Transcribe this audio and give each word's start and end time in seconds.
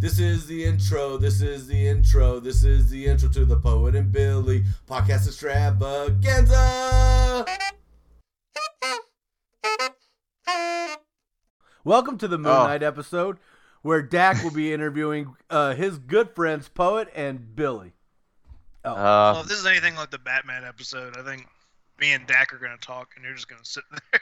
This 0.00 0.18
is 0.18 0.46
the 0.46 0.64
intro. 0.64 1.18
This 1.18 1.42
is 1.42 1.66
the 1.66 1.88
intro. 1.88 2.40
This 2.40 2.64
is 2.64 2.88
the 2.88 3.06
intro 3.06 3.28
to 3.28 3.44
the 3.44 3.56
Poet 3.58 3.94
and 3.94 4.10
Billy 4.10 4.64
podcast 4.88 5.26
extravaganza. 5.26 7.44
Welcome 11.84 12.16
to 12.18 12.28
the 12.28 12.38
Moon 12.38 12.50
Oh. 12.52 12.66
Knight 12.66 12.82
episode, 12.82 13.36
where 13.82 14.00
Dac 14.00 14.42
will 14.42 14.50
be 14.52 14.72
interviewing 14.76 15.34
uh, 15.50 15.74
his 15.74 15.98
good 15.98 16.34
friends, 16.34 16.68
Poet 16.68 17.08
and 17.14 17.54
Billy. 17.54 17.92
Oh, 18.86 18.92
Uh, 18.92 19.32
well, 19.34 19.40
if 19.42 19.48
this 19.48 19.58
is 19.58 19.66
anything 19.66 19.96
like 19.96 20.10
the 20.10 20.18
Batman 20.18 20.64
episode, 20.64 21.18
I 21.18 21.22
think 21.22 21.46
me 22.00 22.12
and 22.14 22.26
Dac 22.26 22.54
are 22.54 22.58
going 22.58 22.72
to 22.72 22.78
talk, 22.86 23.10
and 23.16 23.24
you're 23.24 23.34
just 23.34 23.48
going 23.48 23.62
to 23.62 23.68
sit 23.68 23.84
there. 24.12 24.20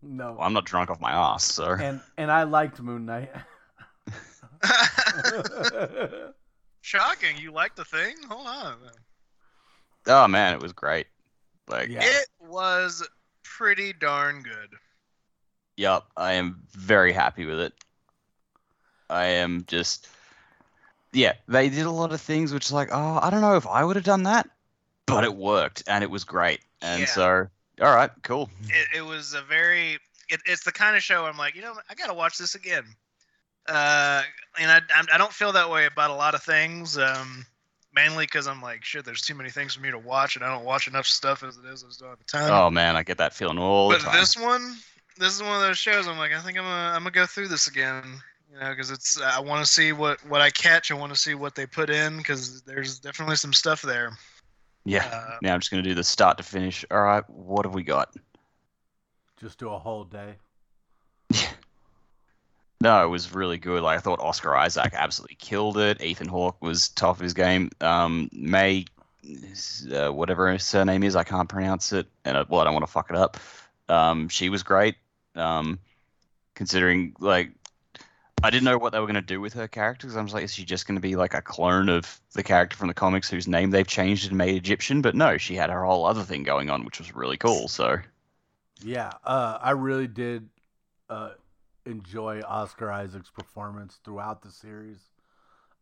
no. 0.00 0.32
well, 0.32 0.40
I'm 0.42 0.54
not 0.54 0.64
drunk 0.64 0.88
off 0.88 1.00
my 1.02 1.12
ass, 1.12 1.44
sir. 1.44 1.76
And 1.76 2.00
and 2.16 2.30
I 2.30 2.44
liked 2.44 2.80
Moon 2.80 3.04
Knight. 3.04 3.30
Shocking! 6.82 7.36
You 7.38 7.52
like 7.52 7.76
the 7.76 7.84
thing? 7.84 8.16
Hold 8.28 8.46
on. 8.46 8.76
Oh 10.06 10.28
man, 10.28 10.54
it 10.54 10.60
was 10.60 10.72
great. 10.72 11.06
Like, 11.68 11.88
Yeah. 11.88 12.02
It 12.04 12.26
was 12.40 13.06
pretty 13.42 13.92
darn 13.92 14.42
good. 14.42 14.74
yup, 15.76 16.10
I 16.16 16.32
am 16.32 16.62
very 16.72 17.12
happy 17.12 17.44
with 17.46 17.60
it. 17.60 17.72
I 19.08 19.24
am 19.26 19.64
just, 19.66 20.08
yeah, 21.12 21.32
they 21.48 21.68
did 21.68 21.86
a 21.86 21.90
lot 21.90 22.12
of 22.12 22.20
things 22.20 22.52
which, 22.52 22.70
like, 22.70 22.90
oh, 22.92 23.18
I 23.22 23.30
don't 23.30 23.40
know 23.40 23.56
if 23.56 23.66
I 23.66 23.82
would 23.84 23.96
have 23.96 24.04
done 24.04 24.24
that, 24.24 24.48
but 25.06 25.24
it 25.24 25.34
worked 25.34 25.82
and 25.86 26.04
it 26.04 26.10
was 26.10 26.24
great. 26.24 26.60
And 26.82 27.00
Yeah. 27.00 27.06
so, 27.06 27.48
all 27.80 27.94
right, 27.94 28.10
cool. 28.22 28.50
It, 28.68 28.98
it 28.98 29.02
was 29.02 29.34
a 29.34 29.42
very. 29.42 29.98
It, 30.28 30.40
it's 30.46 30.64
the 30.64 30.72
kind 30.72 30.96
of 30.96 31.02
show 31.02 31.24
I'm 31.26 31.36
like, 31.36 31.56
you 31.56 31.62
know, 31.62 31.74
I 31.88 31.94
got 31.94 32.06
to 32.06 32.14
watch 32.14 32.38
this 32.38 32.54
again. 32.54 32.84
Uh, 33.68 34.22
and 34.58 34.70
I, 34.70 34.80
I'm- 34.94 35.06
don't 35.18 35.32
feel 35.32 35.52
that 35.52 35.70
way 35.70 35.86
about 35.86 36.10
a 36.10 36.14
lot 36.14 36.34
of 36.34 36.42
things. 36.42 36.98
Um, 36.98 37.46
mainly 37.94 38.24
because 38.24 38.46
I'm 38.46 38.62
like, 38.62 38.84
shit, 38.84 39.04
there's 39.04 39.22
too 39.22 39.34
many 39.34 39.50
things 39.50 39.74
for 39.74 39.80
me 39.80 39.90
to 39.90 39.98
watch, 39.98 40.36
and 40.36 40.44
I 40.44 40.48
don't 40.48 40.64
watch 40.64 40.86
enough 40.88 41.06
stuff 41.06 41.42
as 41.42 41.56
it 41.56 41.64
is. 41.64 41.84
I 41.84 41.88
just 41.88 42.00
don't 42.00 42.10
have 42.10 42.18
the 42.18 42.24
time. 42.24 42.50
Oh 42.52 42.70
man, 42.70 42.96
I 42.96 43.02
get 43.02 43.18
that 43.18 43.34
feeling 43.34 43.58
all 43.58 43.88
the 43.88 43.96
but 43.96 44.04
time. 44.04 44.16
this 44.18 44.36
one, 44.36 44.76
this 45.18 45.34
is 45.34 45.42
one 45.42 45.54
of 45.56 45.62
those 45.62 45.78
shows. 45.78 46.06
I'm 46.06 46.18
like, 46.18 46.32
I 46.32 46.40
think 46.40 46.58
I'm 46.58 46.64
gonna, 46.64 46.94
I'm 46.94 47.02
gonna 47.02 47.10
go 47.10 47.26
through 47.26 47.48
this 47.48 47.66
again. 47.66 48.04
You 48.52 48.58
know, 48.58 48.70
because 48.70 48.90
it's, 48.90 49.20
I 49.20 49.38
want 49.40 49.64
to 49.64 49.70
see 49.70 49.92
what 49.92 50.24
what 50.26 50.40
I 50.40 50.50
catch. 50.50 50.90
I 50.90 50.94
want 50.94 51.12
to 51.12 51.18
see 51.18 51.34
what 51.34 51.54
they 51.54 51.66
put 51.66 51.90
in 51.90 52.16
because 52.16 52.62
there's 52.62 52.98
definitely 52.98 53.36
some 53.36 53.52
stuff 53.52 53.82
there. 53.82 54.10
yeah. 54.84 55.06
Uh, 55.12 55.36
now 55.42 55.54
I'm 55.54 55.60
just 55.60 55.70
gonna 55.70 55.82
do 55.82 55.94
the 55.94 56.04
start 56.04 56.36
to 56.38 56.42
finish. 56.42 56.84
All 56.90 57.02
right, 57.02 57.28
what 57.28 57.64
have 57.64 57.74
we 57.74 57.82
got? 57.82 58.14
Just 59.36 59.58
do 59.58 59.70
a 59.70 59.78
whole 59.78 60.04
day. 60.04 60.34
No, 62.80 63.04
it 63.04 63.08
was 63.08 63.34
really 63.34 63.58
good. 63.58 63.82
Like 63.82 63.98
I 63.98 64.00
thought 64.00 64.20
Oscar 64.20 64.56
Isaac 64.56 64.92
absolutely 64.94 65.36
killed 65.36 65.76
it. 65.76 66.00
Ethan 66.02 66.28
Hawke 66.28 66.60
was 66.62 66.88
top 66.88 67.16
of 67.16 67.20
his 67.20 67.34
game. 67.34 67.70
Um, 67.80 68.30
May, 68.32 68.86
uh, 69.92 70.08
whatever 70.10 70.50
her 70.50 70.58
surname 70.58 71.02
is, 71.02 71.14
I 71.14 71.24
can't 71.24 71.48
pronounce 71.48 71.92
it, 71.92 72.06
and 72.24 72.38
I, 72.38 72.44
well, 72.48 72.62
I 72.62 72.64
don't 72.64 72.72
want 72.72 72.86
to 72.86 72.92
fuck 72.92 73.10
it 73.10 73.16
up. 73.16 73.36
Um, 73.88 74.28
she 74.28 74.48
was 74.48 74.62
great. 74.62 74.96
Um, 75.34 75.78
considering 76.54 77.14
like 77.20 77.50
I 78.42 78.50
didn't 78.50 78.64
know 78.64 78.78
what 78.78 78.92
they 78.92 78.98
were 78.98 79.06
going 79.06 79.14
to 79.14 79.20
do 79.20 79.40
with 79.40 79.52
her 79.54 79.68
character 79.68 80.06
because 80.06 80.16
I 80.16 80.22
was 80.22 80.32
like, 80.32 80.44
is 80.44 80.54
she 80.54 80.64
just 80.64 80.86
going 80.86 80.96
to 80.96 81.02
be 81.02 81.16
like 81.16 81.34
a 81.34 81.42
clone 81.42 81.90
of 81.90 82.20
the 82.32 82.42
character 82.42 82.76
from 82.76 82.88
the 82.88 82.94
comics 82.94 83.28
whose 83.28 83.46
name 83.46 83.70
they've 83.70 83.86
changed 83.86 84.28
and 84.28 84.38
made 84.38 84.54
Egyptian? 84.54 85.02
But 85.02 85.14
no, 85.14 85.36
she 85.36 85.54
had 85.54 85.68
her 85.68 85.84
whole 85.84 86.06
other 86.06 86.22
thing 86.22 86.42
going 86.42 86.70
on, 86.70 86.84
which 86.84 86.98
was 86.98 87.14
really 87.14 87.36
cool. 87.36 87.68
So 87.68 87.98
Yeah, 88.82 89.12
uh, 89.24 89.58
I 89.60 89.72
really 89.72 90.06
did 90.06 90.48
uh, 91.10 91.30
enjoy 91.86 92.42
Oscar 92.42 92.90
Isaac's 92.90 93.30
performance 93.30 93.98
throughout 94.04 94.42
the 94.42 94.50
series. 94.50 94.98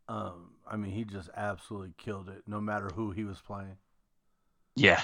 Um, 0.07 0.55
I 0.69 0.75
mean, 0.75 0.91
he 0.91 1.03
just 1.03 1.29
absolutely 1.37 1.93
killed 1.97 2.29
it, 2.29 2.43
no 2.47 2.59
matter 2.59 2.89
who 2.89 3.11
he 3.11 3.23
was 3.23 3.39
playing. 3.41 3.77
yeah, 4.75 5.01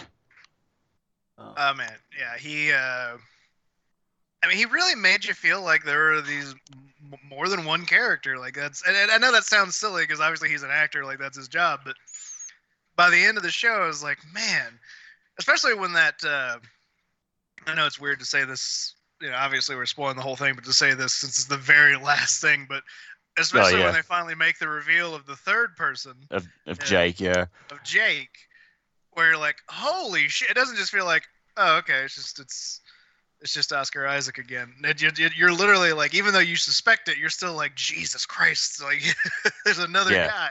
Uh, 1.38 1.54
Oh 1.58 1.74
man, 1.74 1.94
yeah, 2.18 2.38
he. 2.38 2.72
Uh, 2.72 3.18
I 4.44 4.47
mean, 4.47 4.58
he 4.58 4.66
really 4.66 4.96
made 4.96 5.25
you 5.25 5.34
feel 5.34 5.62
like 5.64 5.84
there 5.84 6.12
were 6.12 6.22
these 6.22 6.53
m- 6.72 7.19
more 7.28 7.50
than 7.50 7.66
one 7.66 7.86
character. 7.86 8.38
Like 8.38 8.56
that's, 8.56 8.84
and, 8.88 8.96
and 8.96 9.12
I 9.12 9.18
know 9.18 9.31
that 9.31 9.44
sounds 9.44 9.75
silly 9.75 10.03
because 10.03 10.19
obviously 10.19 10.50
he's 10.50 10.64
an 10.64 10.69
actor, 10.72 11.03
like 11.03 11.19
that's 11.19 11.38
his 11.38 11.48
job. 11.48 11.81
But 11.84 11.96
by 12.96 13.09
the 13.09 13.24
end 13.24 13.38
of 13.38 13.44
the 13.44 13.52
show, 13.52 13.69
I 13.74 13.88
was 13.88 14.03
like, 14.03 14.19
man, 14.34 14.80
especially 15.40 15.74
when 15.74 15.94
that. 15.94 16.16
Uh, 16.24 16.58
I 17.68 17.74
know 17.74 17.86
it's 17.86 18.00
weird 18.00 18.19
to 18.19 18.25
say 18.25 18.44
this. 18.46 18.94
You 19.22 19.30
know, 19.30 19.36
obviously 19.38 19.76
we're 19.76 19.86
spoiling 19.86 20.18
the 20.18 20.22
whole 20.24 20.36
thing, 20.36 20.56
but 20.56 20.66
to 20.66 20.74
say 20.74 20.94
this 20.94 21.14
since 21.14 21.38
it's 21.38 21.46
the 21.46 21.58
very 21.58 21.96
last 22.02 22.42
thing, 22.42 22.66
but 22.68 22.84
especially 23.38 23.76
oh, 23.76 23.78
yeah. 23.80 23.86
when 23.86 23.94
they 23.94 24.02
finally 24.02 24.36
make 24.36 24.59
the 24.59 24.68
reveal 24.68 25.16
of 25.16 25.26
the 25.26 25.36
third 25.36 25.76
person 25.76 26.14
of, 26.31 26.48
of. 26.68 26.80
Jake, 26.80 27.20
yeah. 27.20 27.46
of 27.72 27.84
Jake, 27.84 28.38
where 29.12 29.28
you're 29.30 29.38
like, 29.40 29.58
holy 29.70 30.28
shit! 30.28 30.50
It 30.50 30.56
doesn't 30.56 30.75
just 30.78 30.92
feel 30.92 31.06
like, 31.06 31.24
oh, 31.58 31.78
okay, 31.78 32.02
it's 32.04 32.16
just 32.16 32.40
it's 32.40 32.81
it's 33.42 33.54
just 33.54 33.72
Oscar 33.74 34.08
Isaac 34.08 34.38
again. 34.38 34.74
It, 34.84 35.02
you- 35.02 35.30
you're 35.36 35.54
literally 35.54 35.94
like, 35.94 36.14
even 36.16 36.34
though 36.34 36.40
you 36.40 36.56
suspect 36.56 37.08
it, 37.09 37.18
you're 37.18 37.30
still 37.30 37.54
like, 37.54 37.75
Jesus 37.75 38.25
Christ! 38.25 38.81
Like, 38.84 39.02
there's 39.66 39.80
another 39.80 40.12
Yeah. 40.12 40.28
guy. 40.28 40.50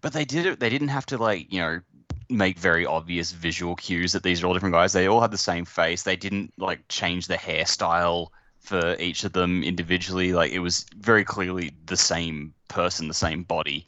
But 0.00 0.12
they 0.12 0.24
did 0.24 0.46
it. 0.46 0.60
They 0.60 0.68
didn't 0.70 0.88
have 0.88 1.06
to 1.06 1.18
like 1.18 1.52
you 1.52 1.60
know 1.60 1.80
make 2.28 2.58
very 2.58 2.86
obvious 2.86 3.32
visual 3.32 3.76
cues 3.76 4.12
that 4.12 4.22
these 4.22 4.42
are 4.42 4.46
all 4.46 4.54
different 4.54 4.74
guys. 4.74 4.92
They 4.92 5.08
all 5.08 5.20
had 5.20 5.30
the 5.30 5.38
same 5.38 5.64
face. 5.64 6.02
They 6.02 6.16
didn't 6.16 6.52
like 6.58 6.86
change 6.88 7.26
the 7.26 7.36
hairstyle 7.36 8.28
for 8.60 8.96
each 8.98 9.24
of 9.24 9.32
them 9.32 9.62
individually. 9.62 10.32
Like 10.32 10.52
it 10.52 10.58
was 10.58 10.86
very 10.96 11.24
clearly 11.24 11.72
the 11.86 11.96
same 11.96 12.52
person, 12.68 13.08
the 13.08 13.14
same 13.14 13.42
body, 13.42 13.86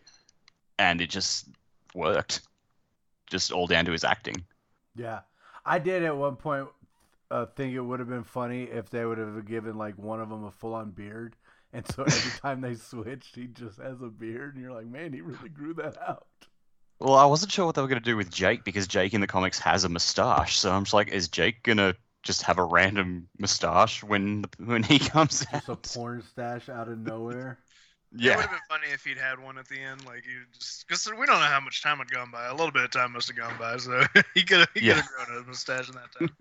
and 0.79 1.01
it 1.01 1.11
just 1.11 1.49
worked. 1.95 2.43
Just 3.29 3.53
all 3.53 3.67
down 3.67 3.85
to 3.85 3.93
his 3.93 4.05
acting. 4.05 4.45
Yeah, 4.97 5.21
I 5.67 5.79
did 5.79 6.03
at 6.03 6.17
one 6.17 6.37
point 6.37 6.69
uh, 7.31 7.47
think 7.47 7.75
it 7.75 7.81
would 7.81 8.01
have 8.01 8.09
been 8.09 8.25
funny 8.25 8.65
if 8.65 8.89
they 8.89 9.05
would 9.05 9.19
have 9.19 9.45
given 9.47 9.77
like 9.77 9.99
one 9.99 10.21
of 10.21 10.31
them 10.31 10.45
a 10.45 10.51
full-on 10.51 10.93
beard, 10.93 11.37
and 11.73 11.87
so 11.87 12.05
every 12.05 12.31
time 12.41 12.61
they 12.61 12.75
switched, 12.75 13.35
he 13.35 13.47
just 13.49 13.79
has 13.79 14.01
a 14.01 14.09
beard, 14.09 14.55
and 14.55 14.63
you're 14.63 14.73
like, 14.73 14.87
man, 14.87 15.13
he 15.13 15.21
really 15.21 15.51
grew 15.51 15.75
that 15.75 15.99
out. 16.01 16.48
Well, 17.01 17.15
I 17.15 17.27
wasn't 17.27 17.53
sure 17.53 17.67
what 17.67 17.75
they 17.75 17.83
were 17.83 17.89
going 17.89 18.03
to 18.03 18.05
do 18.11 18.17
with 18.17 18.31
Jake 18.31 18.65
because 18.65 18.89
Jake 18.89 19.15
in 19.15 19.21
the 19.21 19.27
comics 19.27 19.59
has 19.61 19.85
a 19.85 19.89
mustache. 19.89 20.59
So 20.59 20.71
I'm 20.73 20.85
just 20.85 20.95
like, 20.95 21.09
is 21.09 21.29
Jake 21.29 21.63
gonna 21.63 21.95
just 22.25 22.43
have 22.43 22.59
a 22.59 22.65
random 22.65 23.29
mustache 23.39 24.03
when 24.03 24.45
when 24.59 24.83
he 24.83 24.99
comes 24.99 25.47
Just 25.53 25.69
a 25.69 25.77
porn 25.77 26.23
stash 26.23 26.69
out 26.69 26.89
of 26.89 26.99
nowhere. 26.99 27.59
Yeah. 28.13 28.33
It 28.33 28.35
would 28.35 28.43
have 28.43 28.51
been 28.51 28.61
funny 28.69 28.89
if 28.93 29.05
he'd 29.05 29.19
had 29.19 29.41
one 29.41 29.59
at 29.59 29.69
the 29.69 29.81
end, 29.81 30.05
like 30.05 30.27
you 30.27 30.45
just 30.59 30.87
because 30.89 31.07
we 31.07 31.27
don't 31.27 31.41
know 31.41 31.47
how 31.47 31.61
much 31.61 31.83
time 31.83 31.99
had 31.99 32.11
gone 32.11 32.31
by. 32.31 32.47
A 32.47 32.55
little 32.55 32.73
bit 32.73 32.85
of 32.85 32.91
time 32.91 33.13
must 33.13 33.29
have 33.29 33.37
gone 33.37 33.57
by, 33.59 33.77
so 33.79 34.03
he 34.35 34.45
could 34.45 34.61
have 34.61 34.69
he 34.75 34.81
Yeah. 34.81 34.97
could 34.97 34.97
have 34.97 35.07
grown 35.07 35.39
a 35.39 35.47
mustache 35.47 35.89
in 35.89 35.95
that 35.97 36.13
time. 36.13 36.37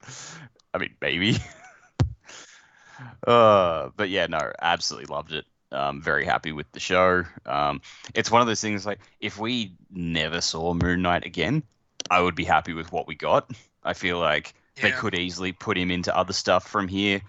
I 0.74 0.78
mean, 0.78 0.96
maybe. 1.00 1.36
uh, 3.26 3.90
but 3.96 4.08
yeah, 4.10 4.26
no, 4.26 4.52
absolutely 4.60 5.12
loved 5.14 5.32
it. 5.32 5.44
Um, 5.72 6.00
very 6.00 6.24
happy 6.24 6.52
with 6.52 6.70
the 6.72 6.80
show. 6.80 7.24
Um, 7.44 7.80
it's 8.14 8.30
one 8.30 8.40
of 8.40 8.46
those 8.46 8.60
things 8.60 8.86
like 8.86 9.00
if 9.20 9.38
we 9.38 9.72
never 9.90 10.40
saw 10.40 10.74
Moon 10.74 11.02
Knight 11.02 11.24
again, 11.24 11.62
I 12.10 12.20
would 12.20 12.36
be 12.36 12.44
happy 12.44 12.72
with 12.72 12.92
what 12.92 13.06
we 13.08 13.14
got. 13.14 13.50
I 13.82 13.92
feel 13.92 14.18
like 14.18 14.54
they 14.80 14.90
could 14.90 15.14
easily 15.14 15.52
put 15.52 15.76
him 15.76 15.90
into 15.90 16.16
other 16.16 16.32
stuff 16.32 16.68
from 16.68 16.88
here. 16.88 17.20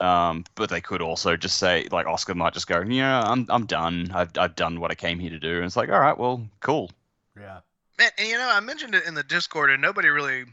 Um, 0.00 0.44
but 0.54 0.70
they 0.70 0.80
could 0.80 1.02
also 1.02 1.36
just 1.36 1.58
say, 1.58 1.86
like 1.90 2.06
Oscar 2.06 2.34
might 2.34 2.54
just 2.54 2.66
go, 2.66 2.80
yeah, 2.80 3.22
I'm 3.22 3.46
I'm 3.50 3.66
done. 3.66 4.10
I've 4.14 4.30
I've 4.38 4.56
done 4.56 4.80
what 4.80 4.90
I 4.90 4.94
came 4.94 5.18
here 5.18 5.30
to 5.30 5.38
do. 5.38 5.56
And 5.56 5.64
it's 5.64 5.76
like, 5.76 5.90
all 5.90 6.00
right, 6.00 6.16
well, 6.16 6.46
cool. 6.60 6.90
Yeah. 7.38 7.60
Man, 7.98 8.10
and 8.18 8.28
you 8.28 8.38
know, 8.38 8.48
I 8.50 8.60
mentioned 8.60 8.94
it 8.94 9.04
in 9.06 9.14
the 9.14 9.22
Discord, 9.22 9.70
and 9.70 9.82
nobody 9.82 10.08
really 10.08 10.44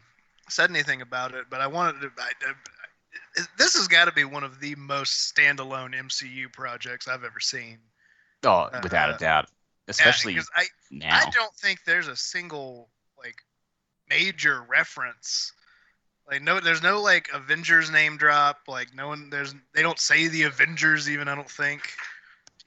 said 0.49 0.69
anything 0.69 1.01
about 1.01 1.33
it. 1.33 1.45
But 1.49 1.61
I 1.61 1.67
wanted 1.67 2.01
to. 2.01 2.11
I, 2.17 2.31
I, 2.45 2.53
this 3.57 3.75
has 3.75 3.87
got 3.87 4.05
to 4.05 4.11
be 4.11 4.23
one 4.23 4.43
of 4.43 4.59
the 4.59 4.75
most 4.75 5.33
standalone 5.33 5.93
MCU 5.93 6.51
projects 6.51 7.07
I've 7.07 7.23
ever 7.23 7.39
seen. 7.39 7.77
Oh, 8.43 8.69
without 8.83 9.11
Uh, 9.11 9.15
a 9.15 9.17
doubt, 9.17 9.49
especially 9.87 10.33
because 10.33 10.49
I, 10.55 10.65
now. 10.91 11.15
I 11.15 11.29
don't 11.31 11.53
think 11.55 11.83
there's 11.83 12.07
a 12.07 12.15
single 12.15 12.89
like 13.17 13.43
major 14.09 14.61
reference. 14.61 15.53
Like 16.29 16.41
no, 16.41 16.59
there's 16.59 16.83
no 16.83 17.01
like 17.01 17.29
Avengers 17.33 17.89
name 17.89 18.17
drop. 18.17 18.59
Like 18.67 18.93
no 18.93 19.07
one, 19.07 19.29
there's 19.29 19.55
they 19.73 19.81
don't 19.81 19.99
say 19.99 20.27
the 20.27 20.43
Avengers 20.43 21.09
even. 21.09 21.27
I 21.27 21.35
don't 21.35 21.49
think. 21.49 21.81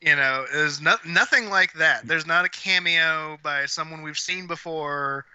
You 0.00 0.16
know, 0.16 0.46
there's 0.50 0.80
no, 0.80 0.96
nothing 1.04 1.50
like 1.50 1.74
that. 1.74 2.06
There's 2.06 2.26
not 2.26 2.46
a 2.46 2.48
cameo 2.48 3.38
by 3.42 3.66
someone 3.66 4.00
we've 4.00 4.18
seen 4.18 4.46
before. 4.46 5.26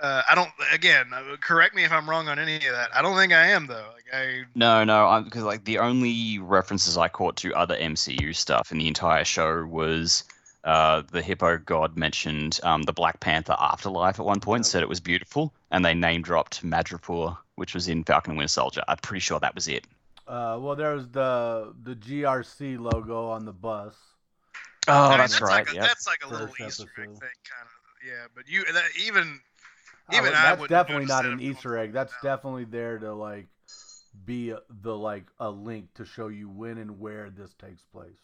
Uh, 0.00 0.22
I 0.30 0.34
don't. 0.34 0.50
Again, 0.72 1.12
uh, 1.12 1.36
correct 1.40 1.74
me 1.74 1.84
if 1.84 1.90
I'm 1.90 2.08
wrong 2.08 2.28
on 2.28 2.38
any 2.38 2.56
of 2.56 2.62
that. 2.72 2.90
I 2.94 3.02
don't 3.02 3.16
think 3.16 3.32
I 3.32 3.48
am 3.48 3.66
though. 3.66 3.86
Like 3.92 4.04
I, 4.12 4.42
No, 4.54 4.84
no, 4.84 5.22
because 5.24 5.42
like 5.42 5.64
the 5.64 5.78
only 5.78 6.38
references 6.38 6.96
I 6.96 7.08
caught 7.08 7.36
to 7.38 7.52
other 7.54 7.76
MCU 7.76 8.34
stuff 8.34 8.70
in 8.70 8.78
the 8.78 8.86
entire 8.86 9.24
show 9.24 9.64
was 9.66 10.22
uh, 10.64 11.02
the 11.10 11.20
Hippo 11.20 11.58
God 11.58 11.96
mentioned 11.96 12.60
um, 12.62 12.82
the 12.82 12.92
Black 12.92 13.18
Panther 13.20 13.56
afterlife 13.58 14.20
at 14.20 14.26
one 14.26 14.38
point, 14.40 14.64
Yeah. 14.64 14.68
said 14.70 14.82
it 14.82 14.88
was 14.88 15.00
beautiful, 15.00 15.52
and 15.70 15.84
they 15.84 15.94
name 15.94 16.22
dropped 16.22 16.64
Madripoor, 16.64 17.36
which 17.56 17.74
was 17.74 17.88
in 17.88 18.04
Falcon 18.04 18.32
and 18.32 18.38
Winter 18.38 18.48
Soldier. 18.48 18.82
I'm 18.86 18.98
pretty 18.98 19.20
sure 19.20 19.40
that 19.40 19.54
was 19.54 19.66
it. 19.66 19.84
Uh, 20.28 20.58
well, 20.60 20.76
there 20.76 20.94
was 20.94 21.08
the 21.08 21.74
the 21.82 21.96
GRC 21.96 22.78
logo 22.78 23.28
on 23.30 23.44
the 23.44 23.52
bus. 23.52 23.94
Oh, 24.86 24.92
I 24.92 25.08
mean, 25.10 25.18
that's, 25.18 25.40
right. 25.40 25.66
Like 25.66 25.72
a, 25.72 25.74
yeah. 25.74 25.82
That's 25.82 26.06
like 26.06 26.24
a 26.24 26.28
little 26.28 26.46
First 26.46 26.80
Easter 26.80 27.02
egg 27.02 27.08
thing, 27.08 27.18
kind 27.18 27.64
of. 27.64 28.06
Yeah, 28.06 28.26
but 28.34 28.48
you 28.48 28.64
that 28.72 28.84
even 28.96 29.40
even 30.12 30.28
I 30.28 30.30
that's 30.30 30.60
wouldn't 30.60 30.70
definitely 30.70 31.06
not 31.06 31.24
that 31.24 31.32
an 31.32 31.40
Easter 31.40 31.76
egg. 31.76 31.92
That's 31.92 32.12
no. 32.22 32.30
definitely 32.30 32.64
there 32.64 32.98
to 32.98 33.12
like 33.14 33.46
be 34.24 34.54
the 34.82 34.96
like 34.96 35.26
a 35.38 35.50
link 35.50 35.92
to 35.94 36.04
show 36.04 36.28
you 36.28 36.48
when 36.48 36.78
and 36.78 36.98
where 36.98 37.30
this 37.30 37.54
takes 37.54 37.82
place. 37.92 38.18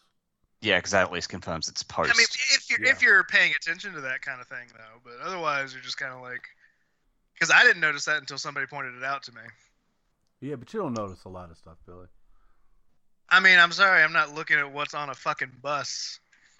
Yeah, 0.61 0.77
because 0.77 0.91
that 0.91 1.03
at 1.03 1.11
least 1.11 1.29
confirms 1.29 1.69
it's 1.69 1.83
post. 1.83 2.11
I 2.13 2.17
mean, 2.17 2.25
if 2.53 2.69
you're 2.69 2.83
if 2.83 3.01
you're 3.01 3.23
paying 3.25 3.53
attention 3.55 3.93
to 3.93 4.01
that 4.01 4.21
kind 4.21 4.41
of 4.41 4.47
thing, 4.47 4.67
though, 4.73 4.99
but 5.03 5.13
otherwise 5.23 5.73
you're 5.73 5.83
just 5.83 5.97
kind 5.97 6.13
of 6.13 6.21
like, 6.21 6.41
because 7.33 7.51
I 7.51 7.63
didn't 7.63 7.81
notice 7.81 8.05
that 8.05 8.17
until 8.17 8.37
somebody 8.37 8.65
pointed 8.65 8.95
it 8.95 9.03
out 9.03 9.23
to 9.23 9.31
me. 9.33 9.41
Yeah, 10.41 10.55
but 10.55 10.73
you 10.73 10.79
don't 10.79 10.93
notice 10.93 11.23
a 11.25 11.29
lot 11.29 11.51
of 11.51 11.57
stuff, 11.57 11.77
Billy. 11.85 12.07
I 13.29 13.39
mean, 13.39 13.59
I'm 13.59 13.71
sorry, 13.71 14.03
I'm 14.03 14.13
not 14.13 14.33
looking 14.33 14.57
at 14.57 14.71
what's 14.71 14.93
on 14.93 15.09
a 15.09 15.15
fucking 15.15 15.51
bus. 15.61 16.19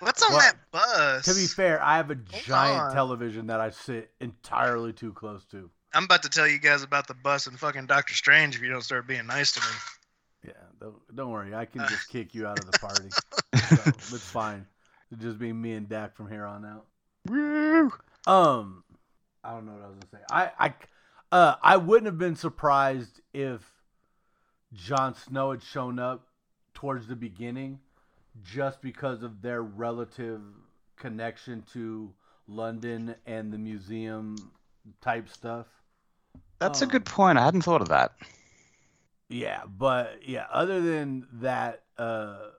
What's 0.00 0.22
on 0.22 0.32
Well, 0.32 0.40
that 0.40 0.56
bus? 0.72 1.24
To 1.26 1.34
be 1.34 1.46
fair, 1.46 1.82
I 1.82 1.96
have 1.96 2.10
a 2.10 2.14
giant 2.14 2.80
on. 2.80 2.94
television 2.94 3.46
that 3.48 3.60
I 3.60 3.70
sit 3.70 4.10
entirely 4.20 4.92
too 4.92 5.12
close 5.12 5.44
to. 5.46 5.70
I'm 5.92 6.04
about 6.04 6.22
to 6.22 6.28
tell 6.28 6.46
you 6.48 6.58
guys 6.58 6.82
about 6.82 7.06
the 7.06 7.14
bus 7.14 7.46
and 7.46 7.58
fucking 7.58 7.86
Doctor 7.86 8.14
Strange 8.14 8.56
if 8.56 8.62
you 8.62 8.68
don't 8.68 8.82
start 8.82 9.06
being 9.06 9.26
nice 9.26 9.52
to 9.52 9.60
me. 9.60 9.66
Yeah, 10.48 10.52
don't, 10.80 11.16
don't 11.16 11.30
worry. 11.30 11.54
I 11.54 11.64
can 11.66 11.86
just 11.88 12.08
kick 12.12 12.34
you 12.34 12.46
out 12.46 12.58
of 12.58 12.70
the 12.70 12.78
party. 12.78 13.08
so 13.68 14.16
it's 14.16 14.30
fine. 14.30 14.66
It'll 15.12 15.22
just 15.22 15.38
be 15.38 15.52
me 15.52 15.72
and 15.72 15.88
Dac 15.88 16.16
from 16.16 16.30
here 16.30 16.46
on 16.46 16.64
out. 16.64 16.86
Um, 18.26 18.84
I 19.44 19.52
don't 19.52 19.66
know 19.66 19.72
what 19.72 19.82
I 19.82 19.88
was 19.88 19.96
gonna 19.96 20.10
say. 20.12 20.24
I 20.30 20.50
I 20.58 20.74
uh 21.32 21.54
I 21.62 21.76
wouldn't 21.76 22.06
have 22.06 22.18
been 22.18 22.36
surprised 22.36 23.20
if 23.34 23.60
Jon 24.72 25.14
Snow 25.14 25.50
had 25.50 25.62
shown 25.62 25.98
up 25.98 26.28
towards 26.74 27.08
the 27.08 27.16
beginning, 27.16 27.80
just 28.42 28.82
because 28.82 29.22
of 29.22 29.42
their 29.42 29.62
relative 29.62 30.42
connection 30.96 31.62
to 31.72 32.12
London 32.46 33.14
and 33.26 33.52
the 33.52 33.58
museum 33.58 34.52
type 35.00 35.28
stuff. 35.28 35.66
That's 36.60 36.80
a 36.82 36.86
Um, 36.86 36.86
good 36.86 37.04
point. 37.04 37.38
I 37.38 37.44
hadn't 37.44 37.62
thought 37.62 37.82
of 37.82 37.88
that. 37.88 38.12
Yeah, 39.28 39.62
but 39.66 40.26
yeah, 40.28 40.46
other 40.50 40.80
than 40.80 41.26
that, 41.34 41.82
uh 41.96 42.50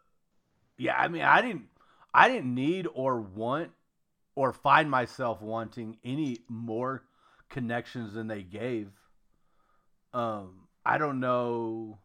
yeah, 0.78 0.96
I 0.98 1.08
mean 1.08 1.24
I 1.24 1.42
didn't 1.42 1.68
I 2.14 2.30
didn't 2.30 2.54
need 2.56 2.88
or 2.94 3.22
want 3.22 3.72
or 4.36 4.54
find 4.54 4.90
myself 4.90 5.42
wanting 5.42 5.98
any 6.04 6.40
more 6.50 7.04
connections 7.50 8.14
than 8.14 8.28
they 8.28 8.44
gave. 8.44 8.90
Um 10.14 10.68
I 10.86 10.98
don't 10.98 11.20
know 11.20 12.00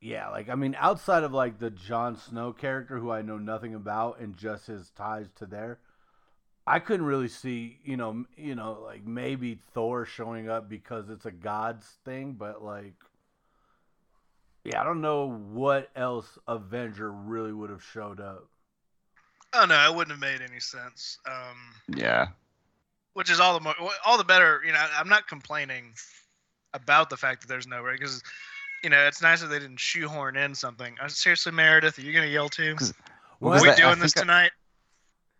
yeah, 0.00 0.28
like 0.30 0.48
I 0.48 0.54
mean 0.54 0.76
outside 0.78 1.24
of 1.24 1.32
like 1.32 1.58
the 1.58 1.70
Jon 1.70 2.16
Snow 2.16 2.52
character 2.52 2.98
who 2.98 3.10
I 3.10 3.22
know 3.22 3.38
nothing 3.38 3.74
about 3.74 4.20
and 4.20 4.36
just 4.36 4.66
his 4.66 4.90
ties 4.90 5.28
to 5.36 5.46
there, 5.46 5.78
I 6.66 6.78
couldn't 6.80 7.06
really 7.06 7.28
see, 7.28 7.78
you 7.84 7.96
know, 7.96 8.24
you 8.36 8.54
know, 8.54 8.78
like 8.84 9.06
maybe 9.06 9.58
Thor 9.72 10.04
showing 10.04 10.48
up 10.48 10.68
because 10.68 11.08
it's 11.08 11.26
a 11.26 11.30
god's 11.30 11.86
thing, 12.04 12.34
but 12.34 12.62
like 12.62 12.94
yeah, 14.64 14.80
I 14.80 14.84
don't 14.84 15.00
know 15.00 15.30
what 15.30 15.90
else 15.94 16.38
Avenger 16.48 17.10
really 17.12 17.52
would 17.52 17.70
have 17.70 17.84
showed 17.84 18.20
up. 18.20 18.48
Oh 19.52 19.64
no, 19.64 19.90
it 19.90 19.94
wouldn't 19.94 20.10
have 20.10 20.20
made 20.20 20.42
any 20.46 20.60
sense. 20.60 21.18
Um, 21.26 21.56
Yeah. 21.96 22.28
which 23.12 23.30
is 23.30 23.38
all 23.40 23.54
the 23.54 23.60
more, 23.60 23.74
all 24.04 24.18
the 24.18 24.24
better. 24.24 24.60
You 24.66 24.72
know, 24.72 24.78
I- 24.78 24.98
I'm 24.98 25.08
not 25.08 25.28
complaining 25.28 25.94
about 26.74 27.08
the 27.08 27.16
fact 27.16 27.40
that 27.40 27.46
there's 27.46 27.66
no 27.66 27.80
right 27.80 27.98
because, 27.98 28.22
you 28.82 28.90
know, 28.90 29.06
it's 29.06 29.22
nice 29.22 29.40
that 29.40 29.48
they 29.48 29.58
didn't 29.58 29.80
shoehorn 29.80 30.36
in 30.36 30.54
something. 30.54 30.96
Uh, 31.00 31.08
seriously, 31.08 31.52
Meredith, 31.52 31.98
are 31.98 32.02
you 32.02 32.12
gonna 32.12 32.26
yell 32.26 32.48
too? 32.48 32.74
'Cause- 32.76 32.94
Well, 33.40 33.58
Are 33.58 33.60
we 33.62 33.68
that- 33.68 33.76
doing 33.76 33.98
this 33.98 34.12
think 34.14 34.18
I- 34.18 34.20
tonight? 34.26 34.52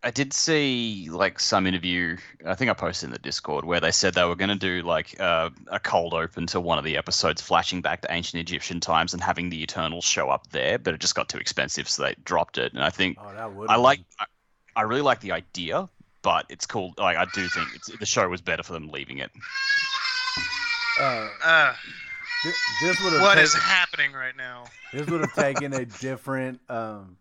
I 0.03 0.11
did 0.11 0.31
see 0.31 1.07
like 1.09 1.39
some 1.39 1.65
interview. 1.65 2.17
I 2.45 2.53
think 2.53 2.69
I 2.69 2.73
posted 2.75 3.07
in 3.07 3.11
the 3.13 3.17
Discord 3.19 3.65
where 3.65 3.79
they 3.79 3.91
said 3.91 4.13
they 4.13 4.23
were 4.23 4.35
going 4.35 4.49
to 4.49 4.55
do 4.55 4.83
like 4.83 5.19
uh, 5.19 5.49
a 5.71 5.79
cold 5.79 6.13
open 6.13 6.45
to 6.47 6.61
one 6.61 6.77
of 6.77 6.83
the 6.83 6.95
episodes, 6.97 7.41
flashing 7.41 7.81
back 7.81 8.01
to 8.03 8.11
ancient 8.13 8.39
Egyptian 8.39 8.79
times 8.79 9.13
and 9.13 9.23
having 9.23 9.49
the 9.49 9.61
Eternals 9.63 10.05
show 10.05 10.29
up 10.29 10.47
there, 10.51 10.77
but 10.77 10.93
it 10.93 10.99
just 11.01 11.15
got 11.15 11.27
too 11.27 11.39
expensive, 11.39 11.89
so 11.89 12.03
they 12.03 12.15
dropped 12.23 12.59
it. 12.59 12.73
And 12.73 12.83
I 12.83 12.91
think 12.91 13.17
Oh, 13.19 13.33
that. 13.33 13.69
I 13.71 13.75
like, 13.75 14.01
I, 14.19 14.25
I 14.75 14.81
really 14.83 15.01
like 15.01 15.19
the 15.21 15.31
idea, 15.31 15.89
but 16.21 16.45
it's 16.49 16.67
cool. 16.67 16.93
Like 16.99 17.17
I 17.17 17.25
do 17.33 17.47
think 17.49 17.69
it's, 17.73 17.87
the 17.87 18.05
show 18.05 18.29
was 18.29 18.39
better 18.41 18.61
for 18.61 18.73
them 18.73 18.89
leaving 18.89 19.17
it. 19.17 19.31
Uh, 20.99 21.27
Uh, 21.43 21.73
thi- 22.43 22.51
this 22.81 23.01
would 23.03 23.13
have. 23.13 23.21
what 23.21 23.35
taken, 23.35 23.43
is 23.43 23.53
happening 23.55 24.11
right 24.13 24.35
now? 24.35 24.65
This 24.93 25.07
would 25.07 25.21
have 25.21 25.33
taken 25.33 25.73
a 25.73 25.85
different. 26.01 26.59
Um, 26.69 27.17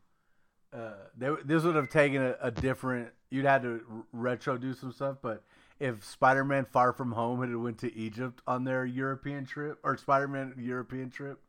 uh, 0.72 0.90
they, 1.16 1.30
this 1.44 1.62
would 1.62 1.74
have 1.76 1.90
taken 1.90 2.22
a, 2.22 2.36
a 2.40 2.50
different. 2.50 3.08
You'd 3.30 3.44
had 3.44 3.62
to 3.62 3.80
retro 4.12 4.56
do 4.58 4.72
some 4.74 4.92
stuff, 4.92 5.16
but 5.22 5.42
if 5.80 6.04
Spider-Man: 6.04 6.66
Far 6.70 6.92
From 6.92 7.12
Home 7.12 7.40
had 7.40 7.54
went 7.56 7.78
to 7.78 7.94
Egypt 7.96 8.40
on 8.46 8.64
their 8.64 8.84
European 8.84 9.44
trip, 9.46 9.78
or 9.82 9.96
Spider-Man 9.96 10.54
European 10.58 11.10
trip, 11.10 11.40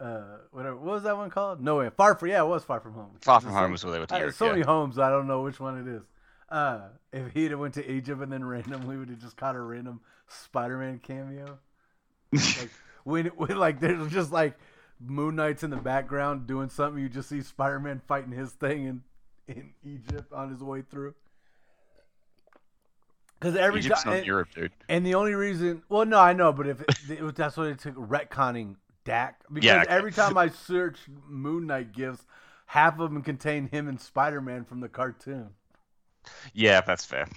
uh, 0.00 0.22
whatever, 0.50 0.76
what 0.76 0.94
was 0.94 1.02
that 1.04 1.16
one 1.16 1.30
called? 1.30 1.60
No 1.62 1.78
way, 1.78 1.90
Far 1.96 2.14
From. 2.16 2.28
Yeah, 2.28 2.42
it 2.42 2.46
was 2.48 2.64
Far 2.64 2.80
From 2.80 2.94
Home. 2.94 3.10
Far 3.20 3.40
from 3.40 3.52
Home 3.52 3.72
was 3.72 3.84
where 3.84 3.92
they 3.92 3.98
were 3.98 4.04
I- 4.10 4.18
together. 4.18 4.32
so 4.32 4.46
yeah. 4.46 4.52
many 4.52 4.62
homes, 4.64 4.98
I 4.98 5.10
don't 5.10 5.26
know 5.26 5.42
which 5.42 5.60
one 5.60 5.78
it 5.86 5.90
is. 5.90 6.02
Uh, 6.48 6.88
if 7.12 7.32
he'd 7.32 7.50
have 7.50 7.58
went 7.60 7.74
to 7.74 7.90
Egypt 7.90 8.20
and 8.22 8.30
then 8.30 8.44
randomly 8.44 8.96
would 8.96 9.08
have 9.08 9.18
just 9.20 9.36
caught 9.36 9.56
a 9.56 9.60
random 9.60 10.00
Spider-Man 10.28 11.00
cameo, 11.02 11.58
like 12.32 12.70
when, 13.04 13.26
when 13.36 13.56
like 13.56 13.80
there's 13.80 14.10
just 14.10 14.32
like 14.32 14.58
Moon 15.00 15.36
Knight's 15.36 15.62
in 15.62 15.70
the 15.70 15.76
background 15.76 16.46
doing 16.46 16.68
something, 16.68 17.00
you 17.00 17.08
just 17.08 17.28
see 17.28 17.42
Spider-Man 17.42 18.02
fighting 18.06 18.32
his 18.32 18.50
thing 18.50 18.84
in 18.86 19.02
in 19.46 19.70
Egypt 19.84 20.32
on 20.32 20.50
his 20.50 20.62
way 20.62 20.82
through. 20.82 21.14
Because 23.38 23.56
every 23.56 23.80
Egypt's 23.80 24.04
time, 24.04 24.12
not 24.12 24.18
and, 24.18 24.26
Europe, 24.26 24.48
dude. 24.54 24.72
and 24.88 25.04
the 25.04 25.14
only 25.16 25.34
reason, 25.34 25.82
well, 25.90 26.06
no, 26.06 26.18
I 26.18 26.32
know, 26.32 26.52
but 26.52 26.66
if 26.66 26.80
it, 27.10 27.20
it 27.20 27.36
that's 27.36 27.56
what 27.56 27.66
it 27.66 27.78
took 27.78 27.94
retconning 27.94 28.76
Dac 29.04 29.40
because 29.52 29.66
Yeah, 29.66 29.84
every 29.86 30.12
time 30.12 30.38
I 30.38 30.48
search 30.48 30.98
Moon 31.28 31.66
Knight 31.66 31.92
gifts, 31.92 32.24
half 32.66 32.98
of 32.98 33.12
them 33.12 33.22
contain 33.22 33.68
him 33.68 33.86
and 33.86 34.00
Spider-Man 34.00 34.64
from 34.64 34.80
the 34.80 34.88
cartoon. 34.88 35.50
Yeah, 36.54 36.80
that's 36.80 37.04
fair. 37.04 37.28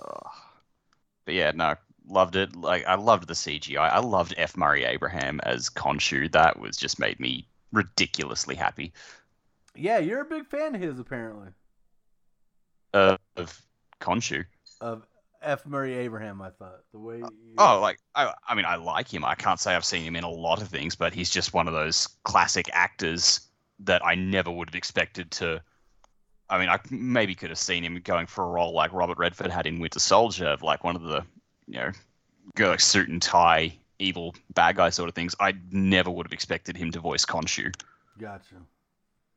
Ugh. 0.00 0.32
But 1.24 1.34
yeah, 1.34 1.52
no, 1.54 1.76
loved 2.08 2.36
it. 2.36 2.56
Like 2.56 2.86
I 2.86 2.94
loved 2.94 3.28
the 3.28 3.34
CGI. 3.34 3.78
I 3.78 4.00
loved 4.00 4.34
F. 4.36 4.56
Murray 4.56 4.84
Abraham 4.84 5.40
as 5.44 5.68
Khonshu. 5.68 6.30
That 6.32 6.58
was 6.58 6.76
just 6.76 6.98
made 6.98 7.20
me 7.20 7.46
ridiculously 7.72 8.54
happy. 8.54 8.92
Yeah, 9.74 9.98
you're 9.98 10.22
a 10.22 10.24
big 10.24 10.46
fan 10.46 10.74
of 10.74 10.80
his 10.80 10.98
apparently. 10.98 11.48
Uh, 12.94 13.16
of 13.36 13.62
Khonshu. 14.00 14.44
Of 14.80 15.02
F. 15.42 15.66
Murray 15.66 15.94
Abraham, 15.94 16.42
I 16.42 16.50
thought 16.50 16.80
the 16.92 16.98
way. 16.98 17.18
You... 17.18 17.54
Oh, 17.58 17.80
like 17.80 17.98
I, 18.14 18.32
I 18.48 18.54
mean, 18.54 18.64
I 18.64 18.76
like 18.76 19.12
him. 19.12 19.24
I 19.24 19.34
can't 19.34 19.60
say 19.60 19.74
I've 19.74 19.84
seen 19.84 20.02
him 20.02 20.16
in 20.16 20.24
a 20.24 20.30
lot 20.30 20.60
of 20.60 20.68
things, 20.68 20.94
but 20.94 21.12
he's 21.12 21.30
just 21.30 21.54
one 21.54 21.68
of 21.68 21.74
those 21.74 22.08
classic 22.24 22.68
actors 22.72 23.40
that 23.80 24.04
I 24.04 24.14
never 24.14 24.50
would 24.50 24.68
have 24.68 24.74
expected 24.74 25.30
to. 25.32 25.62
I 26.50 26.58
mean, 26.58 26.68
I 26.68 26.78
maybe 26.90 27.34
could 27.34 27.50
have 27.50 27.58
seen 27.58 27.84
him 27.84 28.00
going 28.02 28.26
for 28.26 28.44
a 28.44 28.48
role 28.48 28.72
like 28.72 28.92
Robert 28.92 29.18
Redford 29.18 29.50
had 29.50 29.66
in 29.66 29.78
Winter 29.78 30.00
Soldier, 30.00 30.46
of 30.46 30.62
like 30.62 30.82
one 30.82 30.96
of 30.96 31.02
the, 31.02 31.24
you 31.68 31.78
know, 31.78 31.90
go 32.56 32.70
like 32.70 32.80
suit 32.80 33.08
and 33.08 33.22
tie 33.22 33.76
evil 33.98 34.34
bad 34.54 34.76
guy 34.76 34.90
sort 34.90 35.08
of 35.08 35.14
things. 35.14 35.34
I 35.40 35.54
never 35.70 36.10
would 36.10 36.26
have 36.26 36.32
expected 36.32 36.76
him 36.76 36.90
to 36.92 37.00
voice 37.00 37.24
Khonshu. 37.24 37.74
Gotcha. 38.18 38.56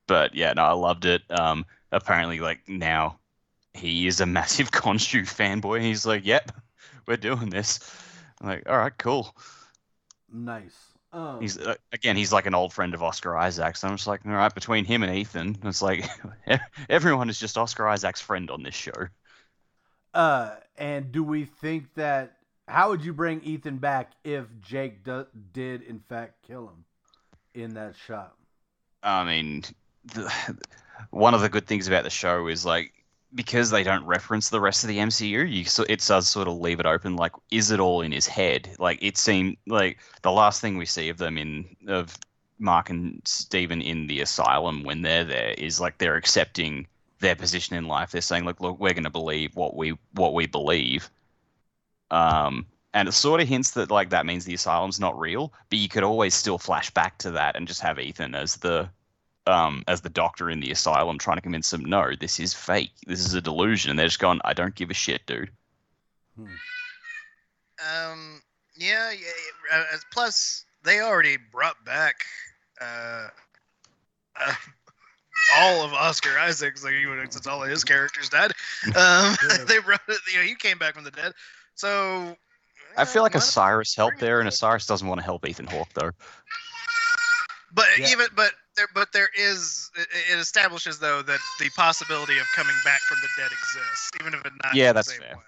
But 0.08 0.34
yeah, 0.34 0.54
no, 0.54 0.64
I 0.64 0.74
loved 0.74 1.06
it. 1.06 1.22
Um, 1.30 1.66
apparently, 1.92 2.40
like 2.40 2.68
now, 2.68 3.20
he 3.74 4.08
is 4.08 4.22
a 4.22 4.26
massive 4.26 4.72
Khonshu 4.72 5.22
fanboy. 5.22 5.82
He's 5.82 6.06
like, 6.06 6.26
"Yep, 6.26 6.52
we're 7.08 7.18
doing 7.18 7.50
this." 7.50 7.80
I'm 8.42 8.48
like, 8.48 8.68
all 8.68 8.78
right, 8.78 8.98
cool. 8.98 9.36
Nice. 10.32 10.76
Um, 11.14 11.42
He's 11.42 11.58
uh, 11.58 11.76
again, 11.92 12.16
he's 12.16 12.32
like 12.32 12.46
an 12.46 12.56
old 12.56 12.74
friend 12.74 12.94
of 12.94 13.04
Oscar 13.04 13.38
Isaac's. 13.38 13.84
I'm 13.84 13.96
just 13.96 14.08
like, 14.08 14.26
all 14.26 14.32
right, 14.32 14.54
between 14.54 14.86
him 14.86 15.04
and 15.04 15.14
Ethan, 15.16 15.58
it's 15.64 15.82
like 15.82 16.10
everyone 16.90 17.30
is 17.30 17.40
just 17.40 17.58
Oscar 17.58 17.88
Isaac's 17.88 18.22
friend 18.22 18.50
on 18.50 18.64
this 18.64 18.76
show. 18.76 18.92
Uh, 20.14 20.56
and 20.78 21.12
do 21.12 21.24
we 21.24 21.46
think 21.46 21.94
that? 21.96 22.38
How 22.68 22.90
would 22.90 23.04
you 23.04 23.12
bring 23.12 23.42
Ethan 23.44 23.78
back 23.78 24.12
if 24.24 24.46
Jake 24.62 25.04
do, 25.04 25.26
did 25.52 25.82
in 25.82 26.00
fact 26.00 26.36
kill 26.48 26.68
him 26.68 26.86
in 27.54 27.74
that 27.74 27.96
shot? 28.08 28.34
I 29.04 29.26
mean, 29.26 29.64
the, 30.06 30.32
one 31.10 31.34
of 31.34 31.42
the 31.42 31.50
good 31.50 31.68
things 31.68 31.88
about 31.88 32.04
the 32.04 32.10
show 32.10 32.48
is 32.48 32.66
like 32.66 32.94
because 33.34 33.70
they 33.70 33.84
don't 33.84 34.06
reference 34.06 34.50
the 34.50 34.60
rest 34.60 34.84
of 34.84 34.90
the 34.90 34.98
MCU, 34.98 35.50
you 35.50 35.66
so 35.66 35.86
it 35.88 36.04
does 36.06 36.28
sort 36.28 36.48
of 36.48 36.58
leave 36.58 36.80
it 36.80 36.86
open. 36.86 37.16
Like, 37.16 37.32
is 37.50 37.72
it 37.72 37.80
all 37.80 38.02
in 38.02 38.12
his 38.12 38.28
head? 38.28 38.70
Like, 38.78 39.00
it 39.02 39.18
seemed 39.18 39.58
like 39.68 40.00
the 40.22 40.32
last 40.32 40.62
thing 40.62 40.78
we 40.78 40.86
see 40.86 41.10
of 41.10 41.18
them 41.18 41.38
in 41.38 41.76
of 41.88 42.18
Mark 42.60 42.90
and 42.90 43.22
Steven 43.26 43.82
in 43.82 44.08
the 44.08 44.22
asylum 44.22 44.84
when 44.84 45.02
they're 45.02 45.24
there 45.24 45.54
is 45.58 45.80
like 45.80 45.98
they're 45.98 46.16
accepting 46.16 46.88
their 47.22 47.36
position 47.36 47.76
in 47.76 47.88
life. 47.88 48.12
They're 48.12 48.22
saying, 48.22 48.46
"Look, 48.46 48.60
look, 48.60 48.80
we're 48.80 48.94
going 48.94 49.06
to 49.06 49.10
believe 49.10 49.56
what 49.56 49.76
we 49.76 49.98
what 50.14 50.34
we 50.34 50.48
believe." 50.48 51.10
Um, 52.10 52.66
and 52.94 53.08
it 53.08 53.14
sort 53.14 53.40
of 53.40 53.48
hints 53.48 53.72
that 53.72 53.90
like 53.90 54.10
that 54.10 54.26
means 54.26 54.44
the 54.44 54.54
asylum's 54.54 55.00
not 55.00 55.18
real, 55.18 55.54
but 55.70 55.80
you 55.80 55.88
could 55.88 56.04
always 56.04 56.34
still 56.34 56.58
flash 56.58 56.92
back 56.92 57.18
to 57.20 57.32
that 57.32 57.56
and 57.56 57.68
just 57.68 57.82
have 57.82 58.00
Ethan 58.00 58.36
as 58.36 58.58
the 58.58 58.90
um, 59.48 59.84
as 59.88 60.02
the 60.02 60.10
doctor 60.10 60.50
in 60.50 60.60
the 60.60 60.72
asylum 60.72 61.18
trying 61.18 61.38
to 61.38 61.42
convince 61.42 61.70
them, 61.70 61.86
no, 61.86 62.12
this 62.20 62.40
is 62.40 62.54
fake. 62.54 62.92
This 63.08 63.26
is 63.26 63.34
a 63.34 63.42
delusion. 63.42 63.90
And 63.90 64.00
they're 64.00 64.08
just 64.08 64.20
going, 64.20 64.40
I 64.46 64.54
don't 64.54 64.76
give 64.76 64.92
a 64.92 64.94
shit, 64.94 65.26
dude. 65.26 65.50
Um, 66.38 68.42
yeah, 68.78 69.12
yeah. 69.12 69.30
uh, 69.74 69.84
Plus, 70.12 70.66
they 70.84 71.00
already 71.00 71.38
brought 71.52 71.84
back 71.86 72.24
uh, 72.80 73.28
uh, 74.40 74.54
all 75.58 75.84
of 75.84 75.94
Oscar 75.94 76.38
Isaac's, 76.40 76.84
like 76.84 76.94
even 76.94 77.30
since 77.32 77.48
all 77.48 77.64
of 77.64 77.70
his 77.70 77.84
characters 77.84 78.30
died. 78.30 78.52
Um, 78.96 79.36
Yeah. 79.50 79.64
they 79.68 79.80
wrote 79.80 80.00
it. 80.08 80.18
You 80.32 80.40
know, 80.40 80.44
he 80.46 80.56
came 80.56 80.78
back 80.78 80.96
from 80.96 81.04
the 81.04 81.12
dead. 81.12 81.34
So 81.76 82.36
I 82.98 83.06
feel 83.06 83.22
like 83.24 83.34
why 83.34 83.40
not- 83.40 83.48
Osiris 83.48 83.96
helped 83.96 84.20
there, 84.20 84.40
and 84.40 84.48
back. 84.48 84.54
Osiris 84.54 84.86
doesn't 84.88 85.08
want 85.08 85.20
to 85.20 85.24
help 85.26 85.48
Ethan 85.48 85.68
Hawke, 85.68 85.90
though. 85.94 86.12
But 87.74 87.86
Yeah. 87.98 88.10
even 88.10 88.28
but 88.36 88.52
there 88.76 88.88
but 88.94 89.14
there 89.14 89.30
is 89.38 89.90
it, 89.96 90.08
it 90.34 90.40
establishes 90.40 91.00
though 91.00 91.22
that 91.22 91.40
the 91.60 91.70
possibility 91.78 92.38
of 92.38 92.46
coming 92.56 92.76
back 92.84 93.00
from 93.02 93.20
the 93.22 93.30
dead 93.38 93.50
exists, 93.52 94.12
even 94.20 94.34
if 94.34 94.46
it 94.46 94.52
not. 94.64 94.74
Yeah, 94.76 94.90
in 94.90 94.90
the 94.90 94.94
that's 94.96 95.10
same 95.12 95.22
fair. 95.22 95.36
way. 95.38 95.42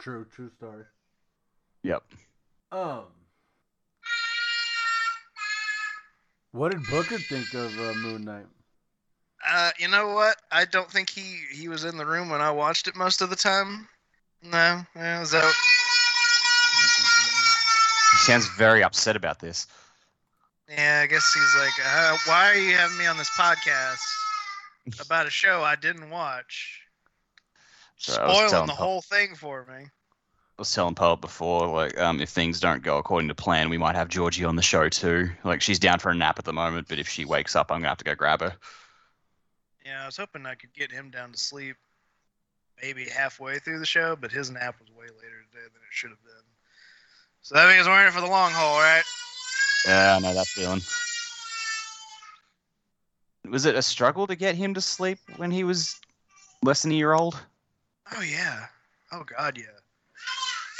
True, 0.00 0.26
true 0.34 0.50
story. 0.56 0.84
Yep. 1.84 2.02
Um, 2.72 3.04
what 6.52 6.72
did 6.72 6.84
Booker 6.86 7.18
think 7.18 7.52
of 7.54 7.78
uh, 7.78 7.94
Moon 7.94 8.24
Knight? 8.24 8.46
Uh, 9.46 9.70
you 9.78 9.88
know 9.88 10.08
what? 10.14 10.36
I 10.50 10.64
don't 10.64 10.90
think 10.90 11.10
he 11.10 11.38
he 11.52 11.68
was 11.68 11.84
in 11.84 11.96
the 11.96 12.06
room 12.06 12.30
when 12.30 12.40
I 12.40 12.50
watched 12.50 12.88
it 12.88 12.96
most 12.96 13.20
of 13.20 13.30
the 13.30 13.36
time. 13.36 13.88
No, 14.42 14.82
yeah, 14.96 15.24
so 15.24 15.40
He 18.12 18.18
sounds 18.18 18.46
very 18.48 18.82
upset 18.82 19.16
about 19.16 19.40
this. 19.40 19.66
yeah, 20.68 21.00
I 21.02 21.06
guess 21.06 21.32
he's 21.32 21.56
like, 21.62 21.72
uh, 21.86 22.16
why 22.26 22.50
are 22.50 22.54
you 22.56 22.74
having 22.76 22.96
me 22.98 23.06
on 23.06 23.16
this 23.18 23.30
podcast 23.38 24.00
about 25.00 25.26
a 25.26 25.30
show 25.30 25.62
I 25.62 25.76
didn't 25.76 26.10
watch? 26.10 26.80
So 27.96 28.12
Spoiling 28.12 28.66
the 28.66 28.72
Paul- 28.72 28.76
whole 28.86 29.02
thing 29.02 29.34
for 29.34 29.66
me. 29.66 29.84
I 29.84 30.60
was 30.60 30.72
telling 30.72 30.94
Paul 30.94 31.16
before, 31.16 31.66
like, 31.66 31.98
um, 31.98 32.20
if 32.20 32.28
things 32.30 32.60
don't 32.60 32.82
go 32.82 32.98
according 32.98 33.26
to 33.28 33.34
plan, 33.34 33.70
we 33.70 33.78
might 33.78 33.96
have 33.96 34.08
Georgie 34.08 34.44
on 34.44 34.54
the 34.56 34.62
show 34.62 34.88
too. 34.88 35.30
Like, 35.42 35.60
she's 35.60 35.80
down 35.80 35.98
for 35.98 36.10
a 36.10 36.14
nap 36.14 36.38
at 36.38 36.44
the 36.44 36.52
moment, 36.52 36.86
but 36.88 36.98
if 37.00 37.08
she 37.08 37.24
wakes 37.24 37.56
up, 37.56 37.72
I'm 37.72 37.78
gonna 37.80 37.88
have 37.88 37.98
to 37.98 38.04
go 38.04 38.14
grab 38.14 38.40
her. 38.40 38.54
Yeah, 39.84 40.02
I 40.02 40.06
was 40.06 40.16
hoping 40.16 40.46
I 40.46 40.54
could 40.54 40.72
get 40.72 40.90
him 40.90 41.10
down 41.10 41.32
to 41.32 41.38
sleep 41.38 41.76
maybe 42.82 43.04
halfway 43.04 43.58
through 43.58 43.78
the 43.78 43.86
show, 43.86 44.16
but 44.18 44.32
his 44.32 44.50
nap 44.50 44.76
was 44.80 44.90
way 44.90 45.06
later 45.06 45.44
today 45.50 45.64
than 45.64 45.82
it 45.82 45.90
should 45.90 46.10
have 46.10 46.22
been. 46.24 46.32
So 47.42 47.54
that 47.54 47.68
means 47.68 47.86
we're 47.86 48.00
in 48.00 48.08
it 48.08 48.12
for 48.12 48.20
the 48.20 48.26
long 48.26 48.52
haul, 48.52 48.78
right? 48.78 49.04
Yeah, 49.86 50.16
I 50.16 50.18
know 50.18 50.34
that 50.34 50.46
feeling. 50.46 50.80
Was 53.50 53.66
it 53.66 53.74
a 53.74 53.82
struggle 53.82 54.26
to 54.26 54.34
get 54.34 54.54
him 54.54 54.72
to 54.74 54.80
sleep 54.80 55.18
when 55.36 55.50
he 55.50 55.64
was 55.64 56.00
less 56.62 56.82
than 56.82 56.92
a 56.92 56.94
year 56.94 57.12
old? 57.12 57.38
Oh 58.16 58.22
yeah. 58.22 58.66
Oh 59.12 59.24
god, 59.24 59.58
yeah. 59.58 59.64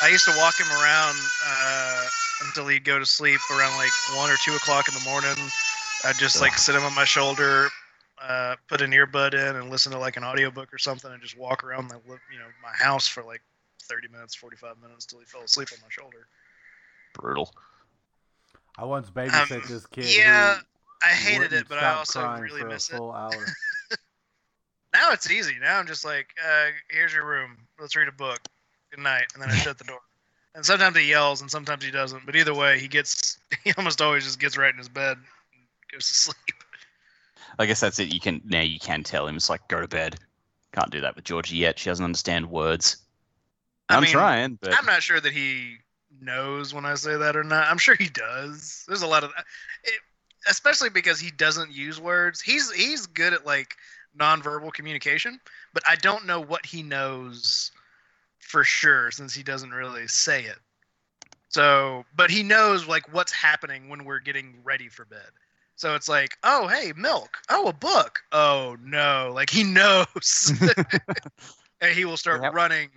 I 0.03 0.09
used 0.09 0.25
to 0.25 0.35
walk 0.39 0.59
him 0.59 0.67
around 0.73 1.17
uh, 1.47 2.07
until 2.47 2.67
he'd 2.67 2.85
go 2.85 2.99
to 2.99 3.07
sleep 3.07 3.41
around 3.51 3.77
like 3.77 3.93
one 4.17 4.31
or 4.31 4.37
two 4.43 4.55
o'clock 4.55 4.89
in 4.89 4.95
the 4.95 5.05
morning. 5.09 5.37
I'd 6.05 6.17
just 6.17 6.41
like 6.41 6.57
sit 6.59 6.75
him 6.75 6.83
on 6.83 6.95
my 6.95 7.05
shoulder, 7.05 7.69
uh, 8.27 8.57
put 8.69 8.81
an 8.81 8.91
earbud 8.91 9.35
in, 9.35 9.57
and 9.57 9.71
listen 9.71 9.93
to 9.93 9.99
like 9.99 10.17
an 10.17 10.25
audiobook 10.25 10.73
or 10.73 10.79
something, 10.79 11.13
and 11.13 11.23
just 11.23 11.37
walk 11.37 11.65
around 11.65 11.89
the 11.89 11.97
you 12.33 12.39
know 12.39 12.47
my 12.63 12.73
house 12.73 13.07
for 13.07 13.23
like 13.23 13.43
thirty 13.83 14.09
minutes, 14.09 14.35
forty 14.35 14.57
five 14.57 14.77
minutes 14.81 15.05
till 15.07 15.19
he 15.19 15.27
fell 15.27 15.43
asleep 15.43 15.69
on 15.73 15.79
my 15.83 15.89
shoulder. 15.91 16.27
Brutal. 17.13 17.53
I 18.77 18.85
once 18.85 19.11
babysat 19.11 19.51
Um, 19.51 19.63
this 19.69 19.87
kid. 19.87 20.07
yeah, 20.07 20.55
who 20.55 20.61
I 21.03 21.11
hated 21.11 21.53
it, 21.53 21.69
but 21.69 21.79
I 21.79 21.95
also 21.95 22.29
really 22.41 22.61
for 22.61 22.69
miss 22.69 22.91
a 22.91 22.97
it. 22.97 23.01
hour. 23.01 23.47
Now 24.95 25.11
it's 25.11 25.29
easy. 25.29 25.57
Now 25.61 25.81
I'm 25.81 25.89
just 25.89 26.05
like, 26.05 26.29
uh, 26.41 26.67
here's 26.89 27.13
your 27.13 27.27
room. 27.27 27.57
Let's 27.81 27.97
read 27.97 28.07
a 28.07 28.13
book. 28.13 28.39
Good 28.93 29.03
night, 29.03 29.25
and 29.35 29.43
then 29.43 29.51
I 29.51 29.55
shut 29.57 29.77
the 29.77 29.83
door. 29.83 29.99
And 30.55 30.65
sometimes 30.65 30.97
he 30.97 31.11
yells, 31.11 31.41
and 31.41 31.51
sometimes 31.51 31.85
he 31.85 31.91
doesn't. 31.91 32.25
But 32.25 32.37
either 32.37 32.55
way, 32.55 32.79
he 32.79 32.87
gets 32.87 33.39
he 33.65 33.73
almost 33.77 34.01
always 34.01 34.25
just 34.25 34.39
gets 34.39 34.57
right 34.57 34.73
in 34.73 34.79
his 34.79 34.89
bed 34.89 35.17
and 35.17 35.67
goes 35.93 36.07
to 36.07 36.15
sleep. 36.15 36.64
I 37.59 37.67
guess 37.67 37.81
that's 37.81 37.99
it. 37.99 38.13
You 38.13 38.21
can 38.21 38.41
now 38.45 38.61
you 38.61 38.79
can 38.79 39.03
tell 39.03 39.27
him 39.27 39.37
it's 39.37 39.51
like 39.51 39.67
go 39.69 39.81
to 39.81 39.89
bed. 39.89 40.17
Can't 40.73 40.91
do 40.91 41.01
that 41.01 41.15
with 41.15 41.25
Georgie 41.25 41.57
yet. 41.57 41.79
She 41.79 41.89
doesn't 41.89 42.05
understand 42.05 42.51
words. 42.51 42.97
I 43.89 43.97
I'm 43.97 44.03
mean, 44.03 44.13
trying, 44.13 44.59
but 44.61 44.77
I'm 44.77 44.87
not 44.87 45.03
sure 45.03 45.21
that 45.21 45.33
he 45.33 45.77
knows 46.21 46.75
when 46.75 46.85
I 46.85 46.95
say 46.95 47.17
that 47.17 47.37
or 47.37 47.45
not. 47.45 47.69
I'm 47.69 47.79
sure 47.79 47.95
he 47.95 48.09
does. 48.09 48.85
There's 48.89 49.03
a 49.03 49.07
lot 49.07 49.25
of, 49.25 49.31
it, 49.85 50.01
especially 50.49 50.91
because 50.91 51.21
he 51.21 51.31
doesn't 51.31 51.73
use 51.73 52.01
words. 52.01 52.41
He's 52.41 52.73
he's 52.73 53.07
good 53.07 53.33
at 53.33 53.47
like 53.47 53.77
nonverbal 54.19 54.73
communication, 54.73 55.39
but 55.73 55.83
I 55.87 55.97
don't 55.97 56.27
know 56.27 56.41
what 56.41 56.67
he 56.67 56.83
knows 56.83 57.71
for 58.39 58.65
sure 58.65 59.11
since 59.11 59.35
he 59.35 59.43
doesn't 59.43 59.71
really 59.71 60.07
say 60.07 60.45
it. 60.45 60.59
So, 61.49 62.05
but 62.17 62.31
he 62.31 62.43
knows 62.43 62.87
like 62.89 63.13
what's 63.13 63.33
happening 63.33 63.89
when 63.89 64.05
we're 64.05 64.19
getting 64.19 64.57
ready 64.65 64.89
for 64.89 65.05
bed. 65.05 65.31
So 65.77 65.95
it's 65.95 66.09
like, 66.09 66.37
oh 66.45 66.69
hey, 66.69 66.93
milk. 66.97 67.39
Oh, 67.49 67.69
a 67.69 67.73
book. 67.73 68.21
Oh 68.33 68.77
no, 68.83 69.33
like 69.35 69.51
he 69.51 69.65
knows, 69.65 70.53
and 71.81 71.95
he 71.95 72.05
will 72.05 72.17
start 72.17 72.43
Yep. 72.43 72.55
running 72.55 72.91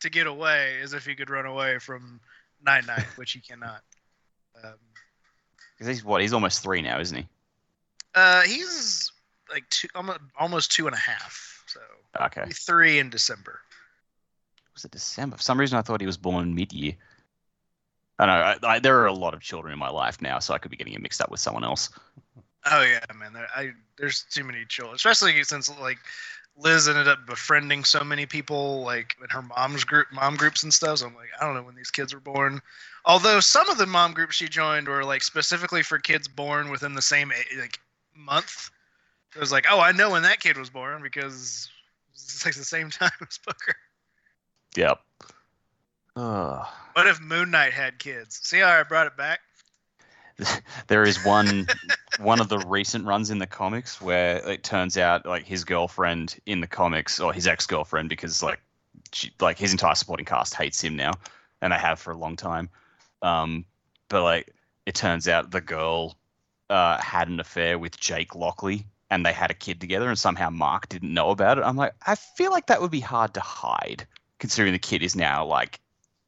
to 0.00 0.10
get 0.10 0.26
away 0.26 0.80
as 0.82 0.92
if 0.92 1.06
he 1.06 1.14
could 1.14 1.30
run 1.30 1.46
away 1.46 1.78
from 1.78 2.20
Night 2.64 2.86
Night, 2.86 3.06
which 3.16 3.32
he 3.32 3.40
cannot. 3.40 3.82
Um, 4.62 4.74
'cause 5.78 5.86
he's 5.86 6.04
what? 6.04 6.20
He's 6.20 6.32
almost 6.32 6.62
three 6.62 6.82
now, 6.82 6.98
isn't 7.00 7.16
he? 7.16 7.28
uh, 8.14 8.42
he's 8.42 9.10
like 9.50 9.68
two, 9.70 9.88
almost 10.38 10.70
two 10.70 10.86
and 10.86 10.94
a 10.94 10.98
half. 10.98 11.64
So 11.66 11.80
Okay. 12.20 12.44
three 12.52 12.98
in 13.00 13.10
December. 13.10 13.60
Was 14.74 14.84
it 14.84 14.90
December? 14.92 15.36
For 15.36 15.42
some 15.42 15.58
reason, 15.58 15.78
I 15.78 15.82
thought 15.82 16.00
he 16.00 16.06
was 16.06 16.16
born 16.16 16.54
mid-year. 16.54 16.94
I 18.18 18.26
know. 18.26 18.32
I, 18.32 18.56
I, 18.62 18.78
there 18.78 19.00
are 19.00 19.06
a 19.06 19.12
lot 19.12 19.34
of 19.34 19.40
children 19.40 19.72
in 19.72 19.78
my 19.78 19.88
life 19.88 20.22
now, 20.22 20.38
so 20.38 20.54
I 20.54 20.58
could 20.58 20.70
be 20.70 20.76
getting 20.76 20.92
it 20.92 21.02
mixed 21.02 21.20
up 21.20 21.30
with 21.30 21.40
someone 21.40 21.64
else. 21.64 21.90
Oh 22.66 22.82
yeah, 22.82 23.00
man. 23.14 23.32
There, 23.32 23.48
I 23.54 23.72
there's 23.98 24.24
too 24.30 24.44
many 24.44 24.64
children, 24.66 24.94
especially 24.94 25.42
since 25.42 25.68
like 25.80 25.98
Liz 26.56 26.88
ended 26.88 27.08
up 27.08 27.26
befriending 27.26 27.84
so 27.84 28.04
many 28.04 28.26
people, 28.26 28.82
like 28.82 29.16
in 29.22 29.28
her 29.30 29.42
mom's 29.42 29.84
group, 29.84 30.06
mom 30.12 30.36
groups 30.36 30.62
and 30.62 30.72
stuff. 30.72 30.98
So 30.98 31.06
I'm 31.06 31.14
like, 31.14 31.30
I 31.40 31.44
don't 31.44 31.54
know 31.54 31.62
when 31.62 31.74
these 31.74 31.90
kids 31.90 32.14
were 32.14 32.20
born. 32.20 32.60
Although 33.04 33.40
some 33.40 33.68
of 33.68 33.76
the 33.76 33.86
mom 33.86 34.14
groups 34.14 34.36
she 34.36 34.48
joined 34.48 34.88
were 34.88 35.04
like 35.04 35.22
specifically 35.22 35.82
for 35.82 35.98
kids 35.98 36.28
born 36.28 36.70
within 36.70 36.94
the 36.94 37.02
same 37.02 37.32
like 37.58 37.80
month. 38.14 38.70
It 39.34 39.40
was 39.40 39.50
like, 39.50 39.66
oh, 39.68 39.80
I 39.80 39.90
know 39.90 40.10
when 40.10 40.22
that 40.22 40.38
kid 40.38 40.56
was 40.56 40.70
born 40.70 41.02
because 41.02 41.68
it's 42.14 42.44
like 42.44 42.54
the 42.54 42.64
same 42.64 42.90
time 42.90 43.10
as 43.20 43.38
Booker. 43.38 43.74
Yep. 44.76 45.00
Ugh. 46.16 46.66
What 46.92 47.06
if 47.06 47.20
Moon 47.20 47.50
Knight 47.50 47.72
had 47.72 47.98
kids? 47.98 48.38
See 48.42 48.60
how 48.60 48.68
I 48.68 48.82
brought 48.84 49.06
it 49.06 49.16
back? 49.16 49.40
there 50.88 51.02
is 51.04 51.24
one 51.24 51.66
one 52.18 52.40
of 52.40 52.48
the 52.48 52.58
recent 52.58 53.04
runs 53.04 53.30
in 53.30 53.38
the 53.38 53.46
comics 53.46 54.00
where 54.00 54.36
it 54.48 54.62
turns 54.64 54.96
out 54.98 55.26
like 55.26 55.44
his 55.44 55.64
girlfriend 55.64 56.36
in 56.46 56.60
the 56.60 56.66
comics 56.66 57.20
or 57.20 57.32
his 57.32 57.46
ex-girlfriend 57.46 58.08
because 58.08 58.42
like 58.42 58.60
she, 59.12 59.32
like 59.40 59.58
his 59.58 59.72
entire 59.72 59.94
supporting 59.94 60.26
cast 60.26 60.54
hates 60.54 60.82
him 60.82 60.96
now 60.96 61.12
and 61.62 61.72
they 61.72 61.76
have 61.76 62.00
for 62.00 62.12
a 62.12 62.16
long 62.16 62.36
time 62.36 62.68
um 63.22 63.64
but 64.08 64.22
like 64.22 64.52
it 64.86 64.94
turns 64.94 65.28
out 65.28 65.50
the 65.50 65.60
girl 65.60 66.16
uh 66.70 67.00
had 67.00 67.28
an 67.28 67.38
affair 67.38 67.78
with 67.78 67.98
Jake 67.98 68.34
Lockley 68.34 68.86
and 69.10 69.24
they 69.24 69.32
had 69.32 69.50
a 69.52 69.54
kid 69.54 69.80
together 69.80 70.08
and 70.08 70.18
somehow 70.18 70.50
Mark 70.50 70.88
didn't 70.88 71.14
know 71.14 71.30
about 71.30 71.58
it 71.58 71.64
I'm 71.64 71.76
like 71.76 71.94
I 72.06 72.16
feel 72.16 72.50
like 72.50 72.66
that 72.66 72.80
would 72.80 72.90
be 72.90 73.00
hard 73.00 73.34
to 73.34 73.40
hide 73.40 74.04
considering 74.40 74.72
the 74.72 74.80
kid 74.80 75.02
is 75.02 75.14
now 75.14 75.46
like 75.46 75.80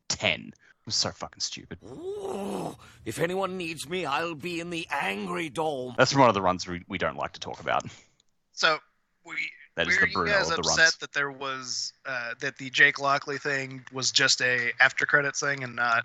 10 0.09 0.49
it 0.49 0.55
was 0.87 0.95
so 0.95 1.11
fucking 1.11 1.41
stupid 1.41 1.79
Ooh, 1.85 2.77
if 3.05 3.19
anyone 3.19 3.57
needs 3.57 3.89
me, 3.89 4.05
I'll 4.07 4.35
be 4.35 4.61
in 4.61 4.71
the 4.71 4.87
Angry 4.91 5.49
Dome. 5.49 5.95
that's 5.99 6.13
from 6.13 6.21
one 6.21 6.29
of 6.29 6.35
the 6.35 6.43
runs 6.43 6.67
we, 6.67 6.83
we 6.89 6.99
don't 6.99 7.17
like 7.17 7.33
to 7.33 7.41
talk 7.41 7.61
about 7.61 7.85
So 8.53 8.79
we 9.25 9.33
That 9.77 9.89
is 9.89 9.95
were 9.97 10.01
the 10.03 10.07
you 10.09 10.13
Bruno 10.15 10.33
guys 10.33 10.51
of 10.51 10.57
the 10.57 10.61
upset 10.63 10.79
runs. 10.79 10.97
that 10.99 11.13
there 11.13 11.31
was 11.31 11.93
uh, 12.07 12.35
that 12.41 12.57
the 12.59 12.71
Jake 12.71 13.01
Lockley 13.01 13.39
thing 13.39 13.85
was 13.93 14.11
just 14.13 14.41
a 14.41 14.71
after 14.81 15.05
credits 15.07 15.41
thing 15.41 15.63
and 15.65 15.75
not 15.77 16.05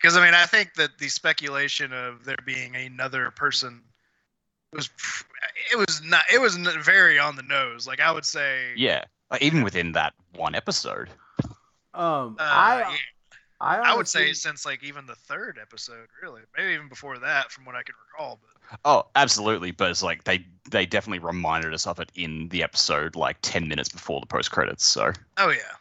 because 0.00 0.16
I 0.16 0.24
mean 0.24 0.34
I 0.34 0.46
think 0.46 0.74
that 0.74 0.98
the 0.98 1.08
speculation 1.08 1.92
of 1.92 2.24
there 2.24 2.36
being 2.46 2.74
another 2.76 3.30
person 3.32 3.82
was 4.72 4.90
it 5.72 5.76
was 5.76 6.02
not 6.04 6.24
it 6.32 6.40
was 6.40 6.56
very 6.56 7.18
on 7.18 7.36
the 7.36 7.42
nose. 7.42 7.86
Like 7.86 8.00
I 8.00 8.10
would 8.12 8.24
say, 8.24 8.72
Yeah, 8.76 9.04
even 9.40 9.62
within 9.62 9.92
that 9.92 10.14
one 10.34 10.54
episode. 10.54 11.08
Um, 11.94 12.36
uh, 12.38 12.42
I, 12.42 12.78
yeah, 12.80 12.96
I, 13.60 13.78
I 13.78 13.94
would 13.96 14.08
say 14.08 14.32
since 14.32 14.64
like 14.64 14.84
even 14.84 15.06
the 15.06 15.16
third 15.16 15.58
episode, 15.60 16.08
really, 16.22 16.42
maybe 16.56 16.74
even 16.74 16.88
before 16.88 17.18
that, 17.18 17.50
from 17.50 17.64
what 17.64 17.74
I 17.74 17.82
can 17.82 17.94
recall. 18.12 18.38
But 18.40 18.78
Oh, 18.84 19.06
absolutely, 19.14 19.70
but 19.70 19.90
it's 19.90 20.02
like 20.02 20.24
they 20.24 20.44
they 20.70 20.86
definitely 20.86 21.20
reminded 21.20 21.72
us 21.74 21.86
of 21.86 21.98
it 22.00 22.12
in 22.14 22.48
the 22.50 22.62
episode 22.62 23.16
like 23.16 23.38
ten 23.42 23.66
minutes 23.68 23.88
before 23.88 24.20
the 24.20 24.26
post 24.26 24.50
credits. 24.50 24.84
So, 24.84 25.12
oh 25.38 25.50
yeah, 25.50 25.74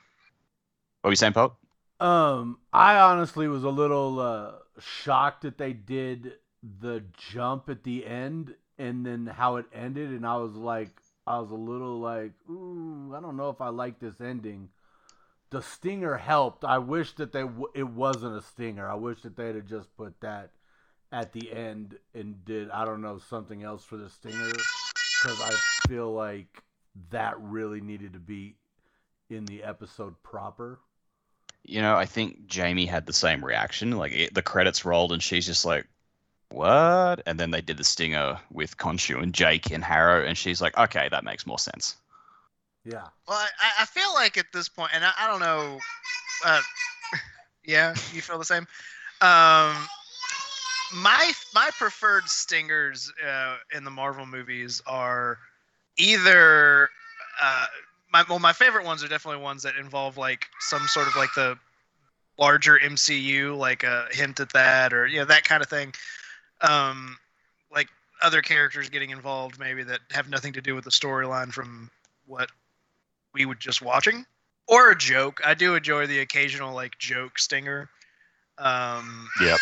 what 1.02 1.10
were 1.10 1.12
you 1.12 1.16
saying, 1.16 1.34
Poet? 1.34 1.52
Um, 2.00 2.60
I 2.74 3.00
honestly 3.00 3.48
was 3.48 3.64
a 3.64 3.70
little 3.70 4.20
uh, 4.20 4.52
shocked 4.80 5.42
that 5.44 5.58
they 5.58 5.74
did 5.74 6.34
the 6.80 7.04
jump 7.32 7.70
at 7.70 7.84
the 7.84 8.06
end 8.06 8.56
and 8.78 9.06
then 9.06 9.26
how 9.26 9.56
it 9.58 9.66
ended, 9.74 10.12
and 10.12 10.26
I 10.26 10.38
was 10.38 10.56
like, 10.56 10.92
I 11.26 11.40
was 11.40 11.52
a 11.52 11.56
little 11.56 12.00
like, 12.00 12.32
ooh, 12.50 13.14
I 13.16 13.20
don't 13.20 13.38
know 13.38 13.50
if 13.50 13.60
I 13.62 13.70
like 13.70 14.00
this 14.00 14.22
ending. 14.22 14.70
The 15.50 15.62
stinger 15.62 16.18
helped. 16.18 16.66
I 16.66 16.78
wish 16.78 17.14
that 17.14 17.32
they 17.32 17.42
w- 17.42 17.72
it 17.74 17.88
wasn't 17.88 18.36
a 18.36 18.42
stinger. 18.42 18.90
I 18.90 18.96
wish 18.96 19.22
that 19.22 19.36
they'd 19.36 19.56
have 19.56 19.66
just 19.66 19.96
put 19.96 20.20
that 20.22 20.52
at 21.12 21.32
the 21.32 21.52
end 21.54 21.98
and 22.14 22.44
did 22.44 22.70
I 22.70 22.84
don't 22.84 23.02
know 23.02 23.18
something 23.18 23.64
else 23.64 23.84
for 23.84 23.96
the 23.96 24.10
stinger 24.10 24.52
because 24.52 25.42
I 25.42 25.56
feel 25.88 26.12
like 26.12 26.64
that 27.12 27.40
really 27.40 27.80
needed 27.80 28.14
to 28.14 28.20
be 28.20 28.56
in 29.30 29.46
the 29.46 29.64
episode 29.64 30.22
proper. 30.24 30.80
You 31.64 31.82
know, 31.82 31.96
I 31.96 32.06
think 32.06 32.48
Jamie 32.48 32.86
had 32.86 33.06
the 33.06 33.14
same 33.14 33.44
reaction. 33.44 33.92
Like 33.92 34.12
it, 34.12 34.34
the 34.34 34.42
credits 34.42 34.86
rolled, 34.86 35.12
and 35.12 35.22
she's 35.24 35.46
just 35.46 35.66
like, 35.66 35.88
"What?" 36.50 37.22
And 37.26 37.40
then 37.40 37.52
they 37.52 37.62
did 37.62 37.78
the 37.78 37.84
stinger 37.84 38.40
with 38.52 38.78
Khonshu 38.78 39.22
and 39.22 39.34
Jake 39.34 39.72
and 39.72 39.84
Harrow, 39.84 40.26
and 40.26 40.38
she's 40.38 40.62
like, 40.62 40.78
"Okay, 40.78 41.08
that 41.10 41.24
makes 41.24 41.46
more 41.46 41.60
sense." 41.60 41.96
Yeah. 42.88 43.08
Well, 43.28 43.38
I, 43.38 43.82
I 43.82 43.86
feel 43.86 44.14
like 44.14 44.38
at 44.38 44.46
this 44.54 44.70
point, 44.70 44.92
and 44.94 45.04
I, 45.04 45.12
I 45.20 45.28
don't 45.28 45.42
know. 45.42 45.78
Uh, 46.46 46.62
yeah, 47.66 47.94
you 48.14 48.22
feel 48.22 48.38
the 48.38 48.46
same. 48.46 48.66
Um, 49.20 49.76
my 51.04 51.34
my 51.54 51.70
preferred 51.78 52.30
stingers 52.30 53.12
uh, 53.28 53.58
in 53.76 53.84
the 53.84 53.92
Marvel 53.92 54.26
movies 54.26 54.82
are 54.88 55.38
either 55.98 56.90
uh, 57.42 57.66
my 58.14 58.24
well, 58.30 58.40
my 58.40 58.54
favorite 58.54 58.86
ones 58.86 59.04
are 59.04 59.10
definitely 59.10 59.44
ones 59.44 59.64
that 59.64 59.76
involve 59.76 60.18
like 60.18 60.46
some 60.62 60.88
sort 60.88 61.08
of 61.08 61.16
like 61.18 61.34
the 61.36 61.58
larger 62.40 62.80
MCU, 62.80 63.58
like 63.58 63.84
a 63.84 64.06
hint 64.12 64.40
at 64.40 64.54
that, 64.54 64.94
or 64.94 65.08
you 65.08 65.20
know 65.20 65.26
that 65.26 65.44
kind 65.44 65.62
of 65.62 65.68
thing. 65.68 65.94
Um, 66.62 67.18
like 67.70 67.90
other 68.22 68.42
characters 68.42 68.90
getting 68.90 69.10
involved, 69.10 69.60
maybe 69.60 69.84
that 69.84 70.00
have 70.12 70.30
nothing 70.30 70.54
to 70.54 70.62
do 70.62 70.74
with 70.74 70.86
the 70.86 70.90
storyline 70.90 71.52
from 71.52 71.92
what 72.28 72.50
we 73.38 73.46
were 73.46 73.56
just 73.56 73.82
watching, 73.82 74.26
or 74.68 74.92
a 74.92 74.98
joke. 74.98 75.40
I 75.46 75.54
do 75.54 75.76
enjoy 75.76 76.08
the 76.08 76.20
occasional 76.20 76.74
like 76.74 76.98
joke 76.98 77.38
stinger. 77.38 77.90
Um, 78.58 79.30
Yep. 79.42 79.62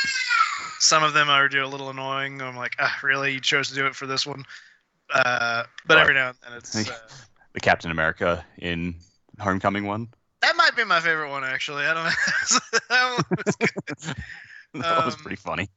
some 0.79 1.03
of 1.03 1.13
them 1.13 1.29
are 1.29 1.46
a 1.46 1.67
little 1.67 1.89
annoying. 1.89 2.41
I'm 2.41 2.55
like, 2.55 2.75
ah, 2.79 2.98
really? 3.03 3.34
You 3.34 3.41
chose 3.41 3.67
to 3.70 3.75
do 3.75 3.86
it 3.86 3.96
for 3.96 4.08
this 4.08 4.25
one? 4.25 4.44
Uh, 5.13 5.63
but 5.86 5.96
Right. 5.96 6.01
every 6.03 6.13
now 6.13 6.29
and 6.29 6.38
then 6.44 6.53
it's 6.53 6.89
uh, 6.89 6.94
The 7.53 7.60
Captain 7.60 7.91
America 7.91 8.46
in 8.58 8.96
Homecoming 9.39 9.86
one. 9.86 10.08
that 10.41 10.55
might 10.55 10.75
be 10.75 10.84
my 10.86 11.00
favorite 11.01 11.29
one 11.29 11.44
actually. 11.44 11.84
I 11.86 11.94
don't 11.94 12.05
know. 12.05 12.79
that 12.89 13.13
one 13.13 13.38
was 13.46 13.55
good. 13.60 14.82
that 14.82 15.05
was 15.05 15.15
Um, 15.15 15.22
pretty 15.22 15.36
funny. 15.36 15.70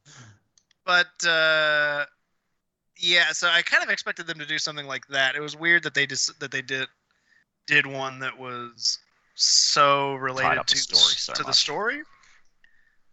but 0.86 1.26
uh, 1.26 2.06
yeah, 2.96 3.32
so 3.32 3.48
I 3.48 3.62
kind 3.62 3.82
of 3.82 3.90
expected 3.90 4.26
them 4.26 4.38
to 4.38 4.46
do 4.46 4.58
something 4.58 4.86
like 4.86 5.06
that. 5.08 5.34
It 5.36 5.40
was 5.40 5.56
weird 5.56 5.82
that 5.82 5.94
they 5.94 6.06
just 6.06 6.38
that 6.40 6.50
they 6.50 6.62
did 6.62 6.88
did 7.68 7.86
one 7.86 8.18
that 8.20 8.36
was 8.38 8.98
so 9.34 10.14
related 10.14 10.58
up 10.58 10.66
the 10.66 10.74
to 10.74 10.78
story 10.78 11.14
so 11.16 11.32
to 11.34 11.44
the 11.44 11.52
story. 11.52 12.02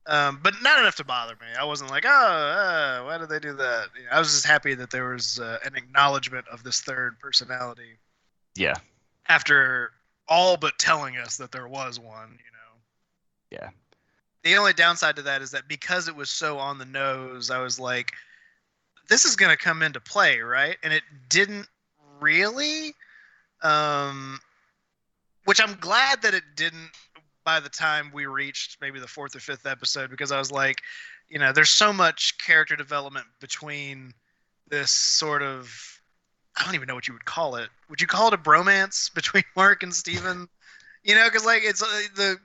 Um, 0.07 0.39
but 0.43 0.53
not 0.61 0.79
enough 0.79 0.95
to 0.97 1.03
bother 1.03 1.33
me. 1.33 1.47
I 1.59 1.63
wasn't 1.63 1.89
like, 1.89 2.05
oh, 2.05 2.09
uh, 2.09 3.03
why 3.05 3.17
did 3.17 3.29
they 3.29 3.39
do 3.39 3.53
that? 3.55 3.87
You 3.97 4.03
know, 4.03 4.09
I 4.11 4.19
was 4.19 4.31
just 4.31 4.45
happy 4.45 4.75
that 4.75 4.91
there 4.91 5.09
was 5.09 5.39
uh, 5.39 5.57
an 5.65 5.75
acknowledgement 5.75 6.47
of 6.47 6.63
this 6.63 6.81
third 6.81 7.19
personality 7.19 7.97
Yeah. 8.55 8.75
after 9.29 9.91
all 10.27 10.57
but 10.57 10.77
telling 10.77 11.17
us 11.17 11.37
that 11.37 11.51
there 11.51 11.67
was 11.67 11.99
one. 11.99 12.31
You 12.31 12.51
know. 12.51 12.79
Yeah. 13.51 13.69
The 14.43 14.55
only 14.57 14.73
downside 14.73 15.15
to 15.15 15.23
that 15.23 15.41
is 15.41 15.51
that 15.51 15.67
because 15.67 16.07
it 16.07 16.15
was 16.15 16.29
so 16.29 16.59
on 16.59 16.77
the 16.77 16.85
nose, 16.85 17.49
I 17.49 17.59
was 17.59 17.79
like, 17.79 18.11
this 19.09 19.25
is 19.25 19.35
going 19.35 19.51
to 19.51 19.57
come 19.57 19.81
into 19.81 19.99
play, 19.99 20.39
right? 20.39 20.77
And 20.83 20.93
it 20.93 21.03
didn't 21.29 21.67
really. 22.19 22.93
Um, 23.63 24.39
which 25.45 25.61
I'm 25.61 25.75
glad 25.79 26.21
that 26.23 26.33
it 26.33 26.43
didn't 26.55 26.89
by 27.43 27.59
the 27.59 27.69
time 27.69 28.11
we 28.13 28.25
reached 28.25 28.77
maybe 28.81 28.99
the 28.99 29.07
fourth 29.07 29.35
or 29.35 29.39
fifth 29.39 29.65
episode 29.65 30.09
because 30.09 30.31
I 30.31 30.39
was 30.39 30.51
like, 30.51 30.81
you 31.29 31.39
know, 31.39 31.51
there's 31.51 31.69
so 31.69 31.93
much 31.93 32.37
character 32.43 32.75
development 32.75 33.25
between 33.39 34.13
this 34.69 34.91
sort 34.91 35.41
of 35.41 35.71
I 36.57 36.63
don't 36.63 36.75
even 36.75 36.87
know 36.87 36.95
what 36.95 37.07
you 37.07 37.13
would 37.13 37.25
call 37.25 37.57
it. 37.57 37.69
Would 37.89 37.99
you 37.99 38.07
call 38.07 38.29
it 38.29 38.33
a 38.33 38.37
bromance 38.37 39.13
between 39.15 39.43
Mark 39.55 39.83
and 39.83 39.93
Steven? 39.93 40.47
You 41.03 41.15
know, 41.15 41.25
because 41.25 41.45
like 41.45 41.61
it's 41.63 41.83
uh, 41.83 42.01
the 42.15 42.37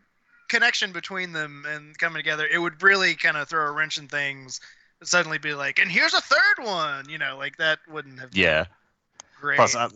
connection 0.49 0.93
between 0.93 1.33
them 1.33 1.65
and 1.69 1.97
coming 1.97 2.19
together. 2.19 2.47
It 2.53 2.59
would 2.59 2.83
really 2.83 3.15
kind 3.15 3.37
of 3.37 3.49
throw 3.49 3.67
a 3.67 3.71
wrench 3.71 3.99
in 3.99 4.09
things. 4.09 4.61
And 5.01 5.09
suddenly 5.09 5.39
be 5.39 5.55
like, 5.55 5.79
and 5.79 5.91
here's 5.91 6.13
a 6.13 6.21
third 6.21 6.59
one. 6.59 7.09
You 7.09 7.17
know, 7.17 7.39
like 7.39 7.57
that 7.57 7.79
wouldn't 7.89 8.21
have 8.21 8.33
been 8.33 8.43
Yeah. 8.43 8.65
great. 9.41 9.57
Plus, 9.57 9.75
uh, 9.75 9.89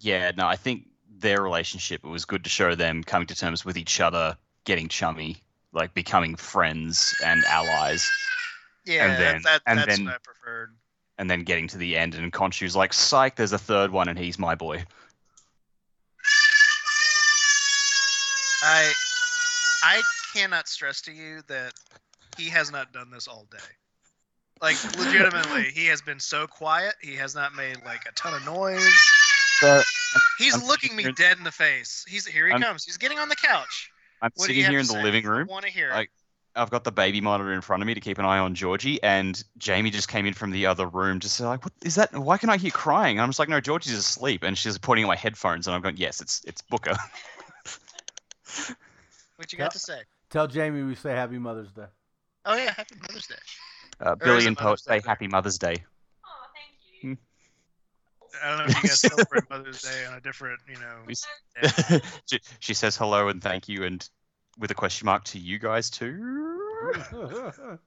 Yeah. 0.00 0.32
No, 0.36 0.46
I 0.46 0.56
think 0.56 0.88
their 1.18 1.42
relationship. 1.42 2.04
It 2.04 2.08
was 2.08 2.24
good 2.24 2.44
to 2.44 2.50
show 2.50 2.74
them 2.74 3.02
coming 3.04 3.26
to 3.28 3.34
terms 3.34 3.64
with 3.64 3.76
each 3.76 4.00
other, 4.00 4.36
getting 4.64 4.88
chummy, 4.88 5.42
like 5.72 5.94
becoming 5.94 6.36
friends 6.36 7.14
and 7.24 7.44
allies, 7.44 8.10
yeah, 8.84 9.06
and 9.06 9.22
then- 9.22 9.42
that, 9.42 9.62
and 9.66 9.78
that's 9.78 9.96
then- 9.96 10.04
what 10.06 10.14
I 10.14 10.18
preferred. 10.18 10.74
and 11.18 11.30
then 11.30 11.44
getting 11.44 11.68
to 11.68 11.78
the 11.78 11.96
end, 11.96 12.14
and 12.14 12.32
Khonshu's 12.32 12.74
like, 12.74 12.92
"Psych, 12.92 13.36
there's 13.36 13.52
a 13.52 13.58
third 13.58 13.90
one, 13.90 14.08
and 14.08 14.18
he's 14.18 14.38
my 14.38 14.54
boy." 14.54 14.84
I 18.64 18.92
I 19.84 20.02
cannot 20.34 20.68
stress 20.68 21.00
to 21.02 21.12
you 21.12 21.42
that 21.48 21.72
he 22.38 22.48
has 22.48 22.70
not 22.70 22.92
done 22.92 23.10
this 23.10 23.26
all 23.26 23.46
day. 23.50 23.58
Like 24.60 24.76
legitimately, 24.96 25.64
he 25.74 25.86
has 25.86 26.00
been 26.00 26.20
so 26.20 26.46
quiet. 26.46 26.94
He 27.00 27.16
has 27.16 27.34
not 27.34 27.54
made 27.54 27.78
like 27.84 28.06
a 28.08 28.12
ton 28.12 28.34
of 28.34 28.44
noise. 28.44 28.94
So 29.62 29.80
He's 30.38 30.54
I'm 30.54 30.64
looking 30.66 30.96
me 30.96 31.04
sitting 31.04 31.14
dead 31.14 31.38
in 31.38 31.44
the 31.44 31.52
face. 31.52 32.04
He's 32.08 32.26
here. 32.26 32.46
He 32.46 32.52
I'm- 32.52 32.60
comes. 32.62 32.84
He's 32.84 32.96
getting 32.96 33.18
on 33.18 33.28
the 33.28 33.36
couch. 33.36 33.90
I'm 34.20 34.30
What 34.34 34.46
sitting 34.48 34.64
here 34.64 34.80
in 34.80 34.86
the 34.86 34.92
say? 34.92 35.02
living 35.02 35.24
room. 35.24 35.48
I 35.48 35.52
want 35.52 35.64
to 35.64 35.70
hear. 35.70 35.90
it. 35.90 35.94
Like- 35.94 36.10
I've 36.54 36.68
got 36.68 36.84
the 36.84 36.92
baby 36.92 37.22
monitor 37.22 37.52
in 37.54 37.62
front 37.62 37.82
of 37.82 37.86
me 37.86 37.94
to 37.94 38.00
keep 38.00 38.18
an 38.18 38.26
eye 38.26 38.38
on 38.38 38.54
Georgie, 38.54 39.02
and 39.02 39.42
Jamie 39.56 39.90
just 39.90 40.08
came 40.08 40.26
in 40.26 40.34
from 40.34 40.50
the 40.50 40.66
other 40.66 40.86
room, 40.86 41.18
just 41.18 41.40
like, 41.40 41.64
"What 41.64 41.72
is 41.82 41.94
that? 41.94 42.12
Why 42.12 42.36
can 42.36 42.50
I 42.50 42.58
hear 42.58 42.70
crying?" 42.70 43.16
And 43.16 43.22
I'm 43.22 43.30
just 43.30 43.38
like, 43.38 43.48
"No, 43.48 43.58
Georgie's 43.58 43.94
asleep," 43.96 44.42
and 44.42 44.58
she's 44.58 44.76
pointing 44.76 45.04
at 45.06 45.08
my 45.08 45.16
headphones, 45.16 45.66
and 45.66 45.74
I'm 45.74 45.80
going, 45.80 45.96
"Yes, 45.96 46.20
it's 46.20 46.42
it's 46.44 46.60
Booker." 46.60 46.94
what 49.36 49.50
you 49.50 49.58
got 49.58 49.70
to 49.72 49.78
say? 49.78 50.00
Tell 50.28 50.46
Jamie 50.46 50.82
we 50.82 50.94
say 50.94 51.12
Happy 51.12 51.38
Mother's 51.38 51.72
Day. 51.72 51.86
Oh 52.44 52.54
yeah, 52.54 52.72
Happy 52.74 52.96
Mother's 53.00 53.26
Day. 53.28 53.34
Uh, 54.00 54.14
Billy 54.16 54.46
and 54.46 54.58
Poet 54.58 54.80
say 54.80 55.00
Happy 55.06 55.28
Mother's 55.28 55.58
Day. 55.58 55.76
Oh, 56.26 56.28
thank 56.54 56.76
you. 57.04 57.16
I 58.42 58.48
don't 58.48 58.58
know 58.58 58.64
if 58.70 58.82
you 58.82 58.88
guys 58.88 59.00
celebrate 59.00 59.50
Mother's 59.50 59.82
Day 59.82 60.04
on 60.06 60.14
a 60.14 60.20
different, 60.20 60.60
you 60.68 60.76
know. 60.78 62.00
She, 62.26 62.38
she 62.60 62.74
says 62.74 62.96
hello 62.96 63.28
and 63.28 63.42
thank 63.42 63.68
you, 63.68 63.84
and 63.84 64.08
with 64.58 64.70
a 64.70 64.74
question 64.74 65.06
mark 65.06 65.24
to 65.24 65.38
you 65.38 65.58
guys 65.58 65.90
too. 65.90 66.58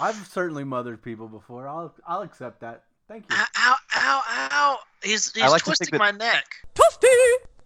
I've 0.00 0.16
certainly 0.28 0.64
mothered 0.64 1.02
people 1.02 1.28
before. 1.28 1.68
I'll 1.68 1.94
I'll 2.06 2.22
accept 2.22 2.60
that. 2.60 2.84
Thank 3.08 3.26
you. 3.30 3.36
Ow, 3.36 3.46
ow, 3.56 3.76
ow, 3.96 4.22
ow! 4.50 4.78
He's 5.02 5.32
he's 5.32 5.50
like 5.50 5.64
twisting 5.64 5.88
that- 5.92 5.98
my 5.98 6.10
neck. 6.10 6.44
Toasty! 6.74 7.08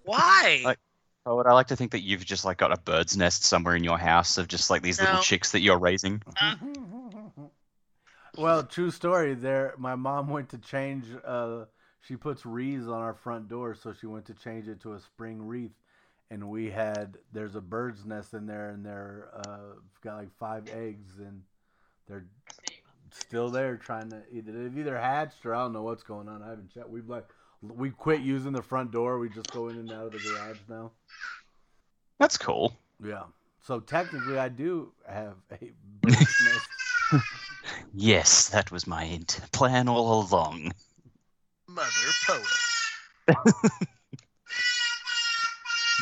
Why? 0.05 0.61
Like- 0.65 0.79
Poet, 1.25 1.47
oh, 1.47 1.51
I 1.51 1.53
like 1.53 1.69
to 1.69 1.77
think 1.77 1.93
that 1.93 2.01
you've 2.01 2.25
just 2.25 2.45
like 2.45 2.57
got 2.59 2.73
a 2.73 2.77
bird's 2.81 3.17
nest 3.17 3.45
somewhere 3.45 3.77
in 3.77 3.85
your 3.85 3.97
house 3.97 4.39
of 4.39 4.49
just 4.49 4.71
like 4.71 4.83
these 4.83 5.01
little 5.01 5.21
chicks 5.21 5.53
that 5.53 5.61
you're 5.61 5.79
raising. 5.79 6.21
Uh, 6.41 6.57
well, 8.37 8.63
true 8.63 8.91
story. 8.91 9.35
There, 9.35 9.75
my 9.79 9.95
mom 9.95 10.29
went 10.29 10.49
to 10.51 10.59
change. 10.59 11.07
Uh, 11.25 11.65
she 12.01 12.17
puts 12.17 12.45
wreaths 12.45 12.87
on 12.87 13.01
our 13.01 13.15
front 13.15 13.49
door, 13.49 13.75
so 13.75 13.93
she 13.93 14.07
went 14.07 14.27
to 14.27 14.35
change 14.35 14.69
it 14.69 14.81
to 14.83 14.95
a 14.95 15.01
spring 15.01 15.47
wreath, 15.47 15.75
and 16.31 16.49
we 16.49 16.71
had 16.71 17.19
there's 17.33 17.55
a 17.55 17.61
bird's 17.61 18.05
nest 18.05 18.35
in 18.35 18.47
there, 18.47 18.71
and 18.71 18.85
they're 18.85 19.29
uh, 19.35 19.77
got 20.03 20.17
like 20.17 20.37
five 20.39 20.69
eggs, 20.69 21.19
and 21.19 21.43
they're 22.09 22.27
still 23.11 23.51
there 23.51 23.77
trying 23.77 24.11
to 24.11 24.23
either 24.33 24.53
they've 24.53 24.79
either 24.79 24.99
hatched 24.99 25.45
or 25.45 25.55
I 25.55 25.61
don't 25.61 25.73
know 25.73 25.83
what's 25.83 26.03
going 26.03 26.29
on. 26.29 26.43
I 26.43 26.49
haven't 26.49 26.73
checked. 26.73 26.89
We've 26.89 27.09
like 27.09 27.27
we 27.61 27.91
quit 27.91 28.21
using 28.21 28.53
the 28.53 28.63
front 28.63 28.91
door. 28.91 29.19
We 29.19 29.29
just 29.29 29.53
go 29.53 29.69
in 29.69 29.77
and 29.77 29.93
out 29.93 30.07
of 30.07 30.13
the 30.13 30.19
garage 30.19 30.59
now. 30.69 30.91
That's 32.19 32.37
cool. 32.37 32.77
Yeah. 33.05 33.25
So 33.65 33.79
technically, 33.79 34.39
I 34.39 34.49
do 34.49 34.93
have 35.09 35.35
a 35.53 35.73
bird's 36.01 36.19
nest. 37.13 37.23
Yes, 37.95 38.49
that 38.49 38.71
was 38.71 38.87
my 38.87 39.05
int- 39.05 39.41
plan 39.53 39.89
all 39.89 40.23
along. 40.23 40.73
Mother 41.69 41.89
poet. 42.27 42.47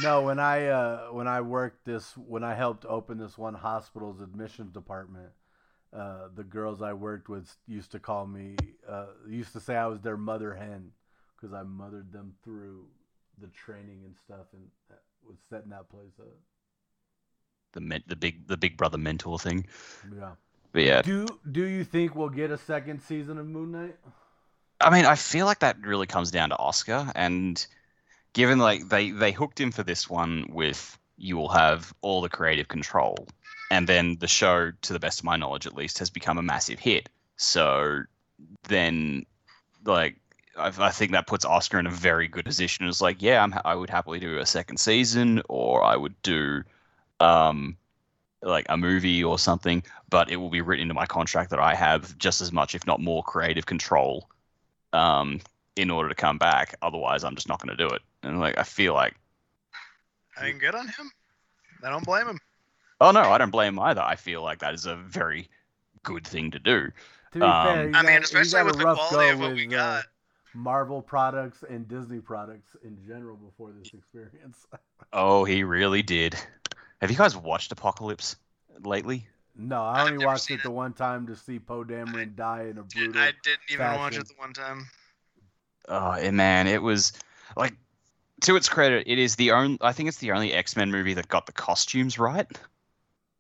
No, 0.03 0.23
when 0.23 0.39
I 0.39 0.67
uh, 0.67 1.09
when 1.09 1.29
I 1.29 1.41
worked 1.41 1.85
this 1.85 2.17
when 2.17 2.43
I 2.43 2.55
helped 2.55 2.87
open 2.87 3.19
this 3.19 3.37
one 3.37 3.55
hospital's 3.55 4.21
admissions 4.21 4.73
department, 4.73 5.31
uh, 5.93 6.29
the 6.35 6.45
girls 6.45 6.81
I 6.81 6.93
worked 6.93 7.29
with 7.29 7.55
used 7.67 7.91
to 7.93 7.99
call 7.99 8.27
me 8.27 8.57
uh, 8.89 9.07
used 9.29 9.53
to 9.53 9.61
say 9.61 9.77
I 9.77 9.87
was 9.87 10.01
their 10.01 10.17
mother 10.17 10.55
hen 10.55 10.93
because 11.37 11.53
I 11.53 11.63
mothered 11.65 12.13
them 12.13 12.35
through 12.43 12.87
the 13.41 13.49
training 13.49 14.03
and 14.05 14.17
stuff 14.17 14.47
and 14.53 14.63
uh, 14.91 14.95
was 15.29 15.39
setting 15.51 15.71
that 15.71 15.91
place 15.91 16.19
up. 16.19 16.29
The 17.73 18.03
the 18.07 18.17
big 18.17 18.47
the 18.47 18.57
big 18.57 18.77
brother 18.77 18.99
mentor 18.99 19.39
thing. 19.39 19.67
Yeah. 20.17 20.31
But 20.73 20.83
yeah, 20.83 21.03
Do 21.03 21.27
do 21.51 21.65
you 21.65 21.85
think 21.85 22.15
we'll 22.15 22.29
get 22.29 22.51
a 22.51 22.59
second 22.59 23.01
season 23.01 23.39
of 23.39 23.47
Moon 23.47 23.73
Knight? 23.73 23.97
I 24.81 24.91
mean, 24.91 25.05
I 25.05 25.15
feel 25.15 25.47
like 25.47 25.59
that 25.61 25.81
really 25.81 26.07
comes 26.07 26.31
down 26.31 26.51
to 26.51 26.59
Oscar, 26.59 27.11
and 27.15 27.65
given 28.33 28.59
like 28.59 28.89
they 28.89 29.11
they 29.11 29.33
hooked 29.33 29.61
him 29.61 29.73
for 29.73 29.83
this 29.83 30.09
one 30.09 30.47
with 30.53 30.99
you 31.19 31.37
will 31.37 31.49
have 31.49 31.93
all 32.03 32.21
the 32.21 32.29
creative 32.29 32.69
control, 32.69 33.27
and 33.71 33.89
then 33.89 34.17
the 34.21 34.29
show, 34.29 34.73
to 34.83 34.93
the 34.93 35.01
best 35.01 35.19
of 35.19 35.25
my 35.25 35.37
knowledge 35.37 35.67
at 35.67 35.75
least, 35.75 35.99
has 35.99 36.11
become 36.11 36.39
a 36.39 36.43
massive 36.43 36.79
hit. 36.79 37.09
So 37.37 38.03
then, 38.69 39.27
like. 39.85 40.17
I, 40.59 40.73
I 40.79 40.91
think 40.91 41.13
that 41.13 41.29
puts 41.29 41.45
Oscar 41.45 41.79
in 41.79 41.87
a 41.87 41.91
very 41.91 42.27
good 42.27 42.45
position. 42.45 42.87
It's 42.87 43.01
like, 43.01 43.23
yeah, 43.23 43.43
I'm, 43.43 43.55
I 43.65 43.75
would 43.75 43.89
happily 43.89 44.19
do 44.19 44.39
a 44.39 44.45
second 44.45 44.79
season, 44.79 45.43
or 45.49 45.83
I 45.83 45.97
would 45.97 46.21
do, 46.23 46.65
um, 47.21 47.77
like 48.43 48.67
a 48.69 48.77
movie 48.77 49.23
or 49.25 49.39
something. 49.39 49.83
But 50.09 50.31
it 50.31 50.37
will 50.37 50.51
be 50.51 50.61
written 50.61 50.83
into 50.83 50.95
my 50.95 51.07
contract 51.07 51.51
that 51.51 51.61
I 51.61 51.75
have 51.75 52.17
just 52.19 52.41
as 52.41 52.53
much, 52.53 52.75
if 52.75 52.87
not 52.87 53.01
more, 53.01 53.23
creative 53.23 53.67
control 53.67 54.29
um, 54.93 55.41
in 55.77 55.91
order 55.91 56.09
to 56.09 56.15
come 56.15 56.39
back. 56.39 56.75
Otherwise, 56.83 57.25
I'm 57.25 57.35
just 57.35 57.49
not 57.49 57.61
going 57.61 57.77
to 57.77 57.89
do 57.89 57.93
it. 57.95 58.03
And 58.23 58.41
like, 58.41 58.59
I 58.59 58.63
feel 58.65 58.95
like, 58.95 59.15
I 60.37 60.45
mean, 60.47 60.59
good 60.59 60.75
on 60.75 60.87
him. 60.87 61.11
I 61.85 61.91
don't 61.91 62.05
blame 62.05 62.27
him. 62.27 62.39
oh 63.01 63.11
no, 63.11 63.21
I 63.23 63.39
don't 63.39 63.51
blame 63.51 63.75
him 63.75 63.79
either. 63.81 64.03
I 64.03 64.17
feel 64.17 64.43
like 64.43 64.59
that 64.61 64.75
is 64.75 64.87
a 64.87 64.97
very 64.97 65.49
good 66.03 66.27
thing 66.27 66.51
to 66.53 66.59
do. 66.59 66.91
To 67.33 67.39
be 67.39 67.41
Um, 67.43 67.65
fair, 67.67 67.89
you 67.89 67.95
I 67.95 68.03
mean, 68.03 68.23
especially 68.23 68.63
with 68.65 68.75
a 68.75 68.79
the 68.79 68.85
rough 68.85 68.99
quality 69.09 69.31
of 69.31 69.39
what 69.41 69.55
we 69.55 69.67
with, 69.67 69.75
uh, 69.75 69.77
got. 69.77 70.05
Marvel 70.53 71.01
products 71.01 71.63
and 71.69 71.87
Disney 71.87 72.21
products 72.21 72.75
in 72.83 72.99
general 73.07 73.37
before 73.37 73.71
this 73.73 73.95
experience. 73.95 74.67
Oh, 75.13 75.45
he 75.45 75.65
really 75.65 76.03
did. 76.03 76.37
Have 77.01 77.11
you 77.11 77.17
guys 77.17 77.37
watched 77.37 77.73
Apocalypse 77.73 78.37
lately? 78.85 79.27
no, 79.57 79.83
I 79.83 80.03
only 80.05 80.25
watched 80.25 80.45
seen 80.45 80.59
it 80.59 80.63
the 80.63 80.71
one 80.71 80.93
time 80.93 81.27
to 81.27 81.37
see 81.37 81.59
Poe 81.59 81.85
Dameron 81.85 82.35
die 82.35 82.63
in 82.63 82.79
a 82.79 82.83
Dude, 82.83 83.13
brutal. 83.13 83.23
I 83.23 83.33
didn't 83.43 83.61
even 83.71 83.87
watch 83.87 84.17
it 84.17 84.29
the 84.29 84.35
one 84.37 84.53
time. 84.53 84.87
Oh 85.89 86.13
eh, 86.13 86.31
man, 86.31 86.67
it 86.67 86.83
was 86.83 87.13
like 87.57 87.75
to 88.43 88.57
its 88.57 88.69
credit, 88.69 89.05
it 89.07 89.19
is 89.19 89.37
the 89.37 89.53
only 89.53 89.79
I 89.81 89.93
think 89.93 90.09
it's 90.09 90.19
the 90.19 90.33
only 90.33 90.53
X 90.53 90.77
Men 90.77 90.91
movie 90.91 91.15
that 91.15 91.29
got 91.29 91.47
the 91.47 91.53
costumes 91.53 92.19
right. 92.19 92.47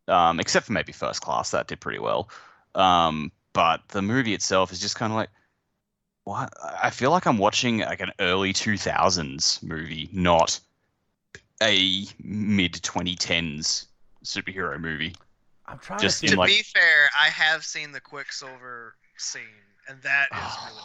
Um, 0.09 0.41
except 0.41 0.67
for 0.67 0.73
maybe 0.73 0.93
First 0.93 1.21
Class, 1.21 1.53
that 1.53 1.69
did 1.69 1.81
pretty 1.81 2.01
well. 2.01 2.29
Um, 2.75 3.31
but 3.53 3.83
the 3.89 4.03
movie 4.03 4.35
itself 4.35 4.73
is 4.73 4.81
just 4.81 4.97
kind 4.97 5.13
of 5.13 5.17
like 5.17 5.31
what 6.25 6.53
I 6.83 6.91
feel 6.91 7.11
like 7.11 7.27
I'm 7.27 7.39
watching 7.39 7.79
like 7.79 8.01
an 8.01 8.13
early 8.19 8.53
2000s 8.53 9.63
movie, 9.63 10.09
not 10.13 10.59
a 11.63 12.07
mid 12.23 12.75
2010s 12.75 13.87
superhero 14.25 14.81
movie. 14.81 15.15
I'm 15.67 15.79
trying 15.79 16.01
just 16.01 16.21
to. 16.23 16.29
To 16.29 16.37
like- 16.37 16.49
be 16.49 16.63
fair, 16.63 17.11
I 17.21 17.29
have 17.29 17.65
seen 17.65 17.93
the 17.93 18.01
Quicksilver 18.01 18.97
scene, 19.17 19.43
and 19.89 20.01
that 20.03 20.29
is 20.33 20.39
oh, 20.41 20.69
really. 20.69 20.85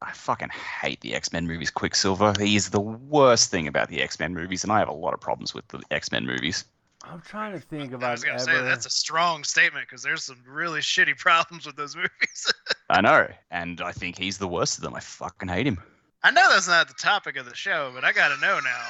I 0.00 0.12
fucking 0.12 0.50
hate 0.50 1.00
the 1.00 1.14
X 1.14 1.32
Men 1.32 1.46
movies. 1.46 1.70
Quicksilver, 1.70 2.32
he 2.38 2.56
is 2.56 2.70
the 2.70 2.80
worst 2.80 3.50
thing 3.50 3.66
about 3.66 3.88
the 3.88 4.00
X 4.00 4.18
Men 4.18 4.32
movies, 4.32 4.62
and 4.62 4.72
I 4.72 4.78
have 4.78 4.88
a 4.88 4.92
lot 4.92 5.12
of 5.12 5.20
problems 5.20 5.54
with 5.54 5.66
the 5.68 5.82
X 5.90 6.12
Men 6.12 6.24
movies. 6.24 6.64
I'm 7.04 7.20
trying 7.20 7.52
to 7.52 7.60
think 7.60 7.92
if 7.92 8.02
I 8.02 8.10
was 8.12 8.22
gonna 8.22 8.36
ever. 8.36 8.44
say 8.44 8.62
that's 8.62 8.86
a 8.86 8.90
strong 8.90 9.44
statement 9.44 9.86
because 9.88 10.02
there's 10.02 10.24
some 10.24 10.42
really 10.46 10.80
shitty 10.80 11.16
problems 11.18 11.66
with 11.66 11.76
those 11.76 11.96
movies. 11.96 12.52
I 12.90 13.00
know, 13.00 13.28
and 13.50 13.80
I 13.80 13.92
think 13.92 14.16
he's 14.18 14.38
the 14.38 14.48
worst 14.48 14.78
of 14.78 14.84
them. 14.84 14.94
I 14.94 15.00
fucking 15.00 15.48
hate 15.48 15.66
him. 15.66 15.78
I 16.22 16.30
know 16.30 16.48
that's 16.50 16.68
not 16.68 16.88
the 16.88 16.94
topic 16.94 17.36
of 17.36 17.46
the 17.46 17.54
show, 17.54 17.90
but 17.94 18.04
I 18.04 18.12
gotta 18.12 18.40
know 18.40 18.60
now. 18.60 18.86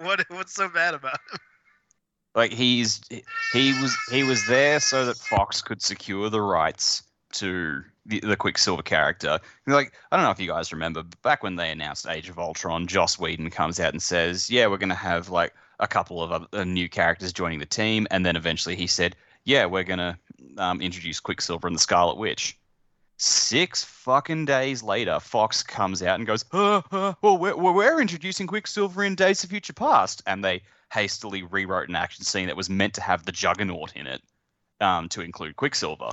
What 0.00 0.24
what's 0.30 0.54
so 0.54 0.68
bad 0.68 0.94
about 0.94 1.18
him? 1.30 1.38
Like 2.34 2.52
he's 2.52 3.00
he 3.52 3.72
was 3.80 3.96
he 4.10 4.22
was 4.22 4.46
there 4.46 4.80
so 4.80 5.04
that 5.04 5.16
Fox 5.16 5.62
could 5.62 5.82
secure 5.82 6.30
the 6.30 6.40
rights 6.40 7.02
to 7.32 7.82
the, 8.06 8.20
the 8.20 8.36
Quicksilver 8.36 8.82
character. 8.82 9.40
Like 9.66 9.92
I 10.10 10.16
don't 10.16 10.24
know 10.24 10.30
if 10.30 10.40
you 10.40 10.46
guys 10.46 10.72
remember, 10.72 11.02
but 11.02 11.20
back 11.22 11.42
when 11.42 11.56
they 11.56 11.70
announced 11.70 12.06
Age 12.06 12.28
of 12.28 12.38
Ultron, 12.38 12.86
Joss 12.86 13.18
Whedon 13.18 13.50
comes 13.50 13.80
out 13.80 13.92
and 13.92 14.02
says, 14.02 14.48
"Yeah, 14.48 14.68
we're 14.68 14.78
gonna 14.78 14.94
have 14.94 15.28
like 15.28 15.54
a 15.80 15.88
couple 15.88 16.22
of 16.22 16.30
other, 16.30 16.46
uh, 16.52 16.64
new 16.64 16.88
characters 16.88 17.32
joining 17.32 17.58
the 17.58 17.66
team," 17.66 18.06
and 18.10 18.24
then 18.24 18.36
eventually 18.36 18.76
he 18.76 18.86
said, 18.86 19.16
"Yeah, 19.44 19.66
we're 19.66 19.84
gonna 19.84 20.18
um, 20.56 20.80
introduce 20.80 21.20
Quicksilver 21.20 21.66
and 21.66 21.74
the 21.74 21.80
Scarlet 21.80 22.16
Witch." 22.16 22.56
Six 23.22 23.84
fucking 23.84 24.46
days 24.46 24.82
later, 24.82 25.20
Fox 25.20 25.62
comes 25.62 26.02
out 26.02 26.18
and 26.18 26.26
goes, 26.26 26.42
uh, 26.54 26.80
uh, 26.90 27.12
well, 27.20 27.36
we're, 27.36 27.54
we're 27.54 28.00
introducing 28.00 28.46
Quicksilver 28.46 29.04
in 29.04 29.14
Days 29.14 29.44
of 29.44 29.50
Future 29.50 29.74
Past. 29.74 30.22
And 30.26 30.42
they 30.42 30.62
hastily 30.90 31.42
rewrote 31.42 31.90
an 31.90 31.96
action 31.96 32.24
scene 32.24 32.46
that 32.46 32.56
was 32.56 32.70
meant 32.70 32.94
to 32.94 33.02
have 33.02 33.26
the 33.26 33.32
Juggernaut 33.32 33.92
in 33.94 34.06
it 34.06 34.22
um, 34.80 35.10
to 35.10 35.20
include 35.20 35.56
Quicksilver. 35.56 36.12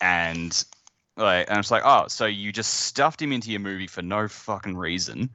And 0.00 0.64
like, 1.16 1.50
and 1.50 1.58
it's 1.58 1.72
like, 1.72 1.82
oh, 1.84 2.06
so 2.06 2.26
you 2.26 2.52
just 2.52 2.74
stuffed 2.74 3.20
him 3.20 3.32
into 3.32 3.50
your 3.50 3.58
movie 3.58 3.88
for 3.88 4.02
no 4.02 4.28
fucking 4.28 4.76
reason 4.76 5.30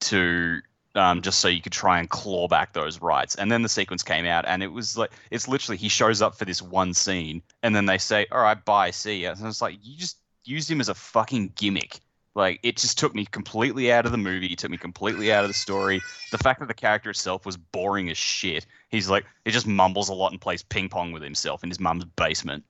to 0.00 0.62
um, 0.94 1.22
just 1.22 1.40
so 1.40 1.48
you 1.48 1.62
could 1.62 1.72
try 1.72 1.98
and 1.98 2.08
claw 2.10 2.48
back 2.48 2.72
those 2.72 3.00
rights. 3.00 3.34
And 3.36 3.50
then 3.50 3.62
the 3.62 3.68
sequence 3.68 4.02
came 4.02 4.24
out, 4.24 4.44
and 4.46 4.62
it 4.62 4.68
was 4.68 4.96
like 4.96 5.10
it's 5.30 5.48
literally 5.48 5.76
he 5.76 5.88
shows 5.88 6.22
up 6.22 6.36
for 6.36 6.44
this 6.44 6.60
one 6.62 6.94
scene, 6.94 7.42
and 7.62 7.74
then 7.74 7.86
they 7.86 7.98
say, 7.98 8.26
"All 8.32 8.40
right, 8.40 8.62
bye, 8.64 8.90
see 8.90 9.22
ya." 9.22 9.34
And 9.36 9.46
it's 9.46 9.62
like 9.62 9.78
you 9.82 9.96
just 9.96 10.18
used 10.44 10.70
him 10.70 10.80
as 10.80 10.88
a 10.88 10.94
fucking 10.94 11.52
gimmick. 11.54 12.00
Like 12.34 12.60
it 12.62 12.76
just 12.76 12.98
took 12.98 13.14
me 13.14 13.26
completely 13.26 13.92
out 13.92 14.06
of 14.06 14.12
the 14.12 14.18
movie. 14.18 14.46
It 14.46 14.58
took 14.58 14.70
me 14.70 14.76
completely 14.76 15.32
out 15.32 15.44
of 15.44 15.50
the 15.50 15.54
story. 15.54 16.00
The 16.30 16.38
fact 16.38 16.60
that 16.60 16.66
the 16.66 16.74
character 16.74 17.10
itself 17.10 17.44
was 17.44 17.56
boring 17.56 18.08
as 18.10 18.18
shit. 18.18 18.66
He's 18.88 19.08
like 19.08 19.26
he 19.44 19.50
just 19.50 19.66
mumbles 19.66 20.08
a 20.08 20.14
lot 20.14 20.32
and 20.32 20.40
plays 20.40 20.62
ping 20.62 20.88
pong 20.88 21.12
with 21.12 21.22
himself 21.22 21.62
in 21.62 21.70
his 21.70 21.80
mum's 21.80 22.04
basement. 22.04 22.64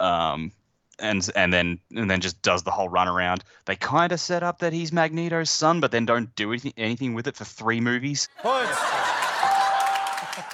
Um, 0.00 0.52
and 0.98 1.28
and 1.36 1.52
then 1.52 1.78
and 1.94 2.10
then 2.10 2.20
just 2.20 2.40
does 2.42 2.62
the 2.62 2.70
whole 2.70 2.88
run 2.88 3.08
around. 3.08 3.44
They 3.66 3.76
kind 3.76 4.12
of 4.12 4.20
set 4.20 4.42
up 4.42 4.58
that 4.60 4.72
he's 4.72 4.92
Magneto's 4.92 5.50
son, 5.50 5.80
but 5.80 5.90
then 5.90 6.06
don't 6.06 6.34
do 6.34 6.50
anything, 6.50 6.74
anything 6.76 7.14
with 7.14 7.26
it 7.26 7.36
for 7.36 7.44
three 7.44 7.80
movies. 7.80 8.28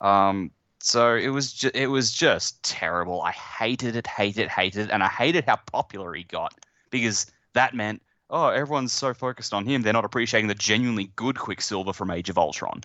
Um, 0.01 0.51
so 0.81 1.15
it 1.15 1.29
was 1.29 1.53
ju- 1.53 1.71
it 1.75 1.87
was 1.87 2.13
just 2.13 2.63
terrible. 2.63 3.23
I 3.23 3.33
hated 3.33 3.97
it, 3.97 4.07
hated 4.07 4.45
it, 4.45 4.51
hated 4.51 4.87
it, 4.87 4.91
and 4.91 5.03
I 5.03 5.09
hated 5.09 5.45
how 5.45 5.57
popular 5.57 6.13
he 6.15 6.25
got 6.25 6.55
because 6.91 7.27
that 7.55 7.75
meant 7.75 8.03
oh 8.31 8.49
everyone's 8.49 8.93
so 8.93 9.15
focused 9.15 9.53
on 9.53 9.67
him 9.67 9.83
they're 9.83 9.93
not 9.93 10.05
appreciating 10.05 10.49
the 10.49 10.55
genuinely 10.55 11.11
good 11.17 11.39
Quicksilver 11.39 11.93
from 11.93 12.11
Age 12.11 12.29
of 12.29 12.39
Ultron. 12.39 12.83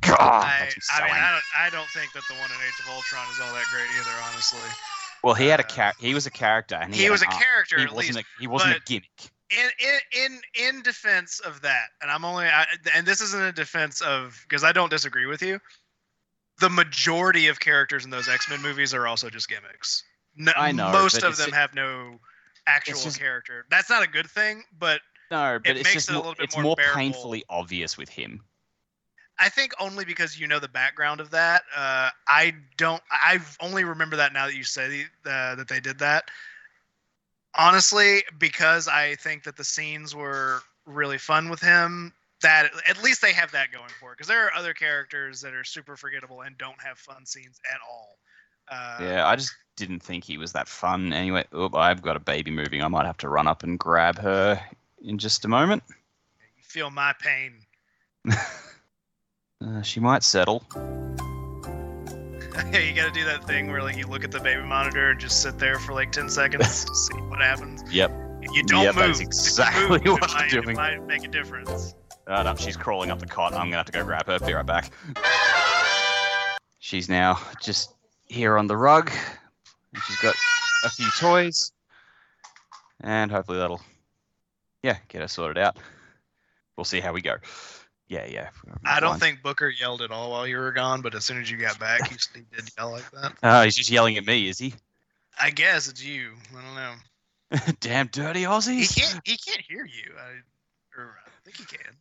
God, 0.00 0.18
I, 0.18 0.60
makes 0.60 0.76
me 0.76 0.80
so 0.82 1.02
I 1.02 1.06
mean. 1.06 1.14
I 1.14 1.30
don't, 1.30 1.48
I 1.58 1.70
don't 1.70 1.90
think 1.90 2.12
that 2.12 2.22
the 2.28 2.34
one 2.34 2.50
in 2.50 2.58
Age 2.66 2.78
of 2.80 2.90
Ultron 2.90 3.26
is 3.30 3.40
all 3.40 3.52
that 3.54 3.66
great 3.70 3.88
either, 3.98 4.14
honestly. 4.30 4.68
Well, 5.22 5.34
he 5.34 5.46
had 5.46 5.60
a 5.60 5.64
uh, 5.64 5.66
char- 5.66 5.94
he 5.98 6.14
was 6.14 6.26
a 6.26 6.30
character, 6.30 6.74
and 6.76 6.94
he, 6.94 7.02
He 7.04 7.10
was 7.10 7.22
a 7.22 7.26
arc. 7.26 7.34
character 7.40 7.78
He 7.78 7.84
at 7.84 7.92
wasn't 7.92 8.16
least. 8.16 8.26
a, 8.38 8.40
he 8.40 8.46
wasn't 8.46 8.76
a 8.76 8.80
gimmick. 8.86 9.10
in 9.50 9.68
in 9.80 10.22
in 10.24 10.40
in 10.76 10.82
defense 10.82 11.40
of 11.40 11.60
that, 11.62 11.86
and 12.02 12.10
I'm 12.10 12.24
only 12.24 12.46
I, 12.46 12.66
and 12.94 13.06
this 13.06 13.20
isn't 13.20 13.42
a 13.42 13.52
defense 13.52 14.00
of 14.00 14.38
because 14.48 14.64
I 14.64 14.72
don't 14.72 14.90
disagree 14.90 15.26
with 15.26 15.42
you. 15.42 15.58
The 16.60 16.68
majority 16.70 17.46
of 17.48 17.60
characters 17.60 18.04
in 18.04 18.10
those 18.10 18.28
X 18.28 18.48
Men 18.50 18.60
movies 18.62 18.92
are 18.94 19.06
also 19.06 19.30
just 19.30 19.48
gimmicks. 19.48 20.02
No, 20.36 20.52
I 20.56 20.72
know, 20.72 20.90
most 20.92 21.22
of 21.22 21.36
them 21.36 21.52
have 21.52 21.74
no 21.74 22.18
actual 22.66 23.00
just- 23.00 23.18
character. 23.18 23.64
That's 23.70 23.88
not 23.90 24.02
a 24.02 24.06
good 24.08 24.28
thing, 24.28 24.62
but 24.78 25.00
No, 25.30 25.58
but 25.62 25.70
it 25.70 25.76
it's 25.78 25.84
makes 25.84 25.94
just 25.94 26.08
it 26.08 26.12
a 26.12 26.14
more, 26.14 26.22
little 26.22 26.34
bit 26.36 26.44
it's 26.44 26.54
more 26.56 26.62
more 26.64 26.76
painfully 26.94 27.44
obvious 27.48 27.96
with 27.96 28.08
him. 28.08 28.42
I 29.38 29.48
think 29.48 29.72
only 29.78 30.04
because 30.04 30.38
you 30.38 30.46
know 30.46 30.58
the 30.58 30.68
background 30.68 31.20
of 31.20 31.30
that. 31.30 31.62
Uh, 31.74 32.10
I 32.26 32.54
don't. 32.76 33.02
I 33.10 33.38
only 33.60 33.84
remember 33.84 34.16
that 34.16 34.32
now 34.32 34.46
that 34.46 34.54
you 34.54 34.64
say 34.64 35.06
uh, 35.24 35.54
that 35.54 35.68
they 35.68 35.80
did 35.80 35.98
that. 36.00 36.30
Honestly, 37.56 38.22
because 38.38 38.88
I 38.88 39.14
think 39.16 39.44
that 39.44 39.56
the 39.56 39.64
scenes 39.64 40.14
were 40.14 40.60
really 40.86 41.18
fun 41.18 41.48
with 41.48 41.60
him. 41.60 42.12
That 42.42 42.70
at 42.88 43.02
least 43.02 43.20
they 43.20 43.32
have 43.32 43.50
that 43.52 43.72
going 43.72 43.88
for 44.00 44.12
it. 44.12 44.16
Because 44.16 44.28
there 44.28 44.46
are 44.46 44.54
other 44.54 44.74
characters 44.74 45.40
that 45.40 45.54
are 45.54 45.64
super 45.64 45.96
forgettable 45.96 46.42
and 46.42 46.56
don't 46.58 46.80
have 46.80 46.98
fun 46.98 47.26
scenes 47.26 47.60
at 47.72 47.80
all. 47.88 48.18
Uh, 48.70 48.98
Yeah, 49.00 49.26
I 49.26 49.34
just 49.36 49.52
didn't 49.76 50.00
think 50.00 50.24
he 50.24 50.38
was 50.38 50.52
that 50.52 50.68
fun. 50.68 51.12
Anyway, 51.12 51.44
oop, 51.54 51.74
I've 51.74 52.02
got 52.02 52.16
a 52.16 52.20
baby 52.20 52.50
moving. 52.50 52.82
I 52.82 52.88
might 52.88 53.06
have 53.06 53.16
to 53.18 53.28
run 53.28 53.48
up 53.48 53.62
and 53.62 53.78
grab 53.78 54.18
her 54.18 54.60
in 55.02 55.18
just 55.18 55.44
a 55.44 55.48
moment. 55.48 55.82
You 56.56 56.62
feel 56.62 56.90
my 56.90 57.12
pain. 57.20 57.60
Uh, 59.64 59.82
she 59.82 59.98
might 60.00 60.22
settle. 60.22 60.62
Yeah, 62.72 62.78
you 62.78 62.94
got 62.94 63.06
to 63.06 63.10
do 63.12 63.24
that 63.24 63.44
thing 63.44 63.70
where 63.70 63.82
like 63.82 63.96
you 63.96 64.06
look 64.06 64.22
at 64.24 64.30
the 64.30 64.40
baby 64.40 64.62
monitor 64.62 65.10
and 65.10 65.20
just 65.20 65.42
sit 65.42 65.58
there 65.58 65.78
for 65.78 65.92
like 65.92 66.12
ten 66.12 66.28
seconds 66.28 66.84
to 66.84 66.94
see 66.94 67.14
what 67.22 67.40
happens. 67.40 67.82
Yep. 67.92 68.12
You 68.52 68.62
don't 68.62 68.84
Yep, 68.84 68.94
move. 68.94 69.04
that's 69.06 69.20
exactly 69.20 69.98
move, 70.04 70.20
what 70.20 70.30
I'm 70.30 70.48
doing. 70.48 70.70
It 70.70 70.76
might 70.76 71.04
make 71.06 71.24
a 71.24 71.28
difference. 71.28 71.94
Uh, 72.28 72.42
no, 72.44 72.54
she's 72.54 72.76
crawling 72.76 73.10
up 73.10 73.18
the 73.18 73.26
cot. 73.26 73.52
I'm 73.52 73.66
gonna 73.66 73.76
have 73.78 73.86
to 73.86 73.92
go 73.92 74.04
grab 74.04 74.26
her. 74.26 74.38
Be 74.38 74.52
right 74.52 74.64
back. 74.64 74.92
She's 76.78 77.08
now 77.08 77.40
just 77.60 77.94
here 78.26 78.56
on 78.58 78.66
the 78.68 78.76
rug. 78.76 79.10
She's 80.06 80.16
got 80.18 80.34
a 80.84 80.90
few 80.90 81.08
toys, 81.18 81.72
and 83.00 83.30
hopefully 83.30 83.58
that'll, 83.58 83.80
yeah, 84.82 84.98
get 85.08 85.20
her 85.22 85.28
sorted 85.28 85.58
out. 85.58 85.76
We'll 86.76 86.84
see 86.84 87.00
how 87.00 87.12
we 87.12 87.22
go. 87.22 87.34
Yeah, 88.08 88.24
yeah. 88.26 88.48
I 88.86 89.00
don't 89.00 89.20
think 89.20 89.42
Booker 89.42 89.68
yelled 89.68 90.00
at 90.00 90.10
all 90.10 90.30
while 90.30 90.46
you 90.46 90.56
were 90.56 90.72
gone, 90.72 91.02
but 91.02 91.14
as 91.14 91.26
soon 91.26 91.42
as 91.42 91.50
you 91.50 91.58
got 91.58 91.78
back, 91.78 92.08
he, 92.08 92.16
he 92.34 92.44
did 92.54 92.70
yell 92.76 92.90
like 92.90 93.10
that. 93.10 93.34
Uh, 93.42 93.64
he's 93.64 93.76
just 93.76 93.90
yelling 93.90 94.16
at 94.16 94.26
me, 94.26 94.48
is 94.48 94.58
he? 94.58 94.74
I 95.40 95.50
guess 95.50 95.88
it's 95.88 96.02
you. 96.02 96.32
I 96.56 96.62
don't 96.62 96.74
know. 96.74 97.72
Damn 97.80 98.06
dirty 98.08 98.40
He 98.40 98.46
can't. 98.46 99.20
He 99.24 99.36
can't 99.36 99.60
hear 99.60 99.84
you. 99.84 100.14
I, 100.18 100.98
or 100.98 101.18
I 101.24 101.30
think 101.44 101.56
he 101.58 101.64
can. 101.64 101.94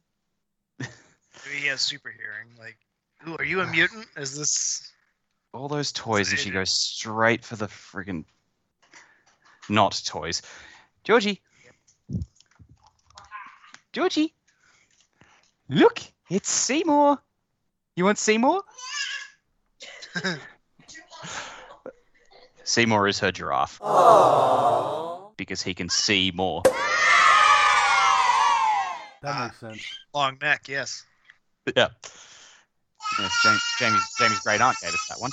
Maybe 1.45 1.61
he 1.61 1.67
has 1.67 1.81
super 1.81 2.09
hearing. 2.09 2.47
Like, 2.57 2.77
ooh, 3.27 3.35
are 3.37 3.45
you 3.45 3.61
a 3.61 3.67
mutant? 3.67 4.07
Is 4.15 4.37
this? 4.37 4.91
All 5.53 5.67
those 5.67 5.91
toys, 5.91 6.29
and 6.31 6.39
she 6.39 6.51
goes 6.51 6.69
straight 6.69 7.43
for 7.43 7.55
the 7.55 7.67
friggin' 7.67 8.25
not 9.69 10.01
toys. 10.05 10.41
Georgie, 11.03 11.41
Georgie, 13.93 14.33
look, 15.69 15.99
it's 16.29 16.49
Seymour. 16.49 17.17
You 17.95 18.05
want 18.05 18.17
Seymour? 18.17 18.61
Seymour 22.63 23.07
is 23.07 23.19
her 23.19 23.31
giraffe 23.31 23.79
because 25.37 25.61
he 25.61 25.73
can 25.73 25.89
see 25.89 26.31
more. 26.33 26.61
That 26.63 26.73
Ah. 29.35 29.43
makes 29.45 29.59
sense. 29.59 29.81
Long 30.13 30.37
neck, 30.41 30.67
yes. 30.67 31.03
Yeah. 31.75 31.87
Yes, 33.19 33.39
James, 33.43 33.61
Jamie's, 33.79 34.03
Jamie's 34.19 34.39
great 34.39 34.61
aunt 34.61 34.77
gave 34.81 34.93
us 34.93 35.05
that 35.09 35.19
one. 35.19 35.31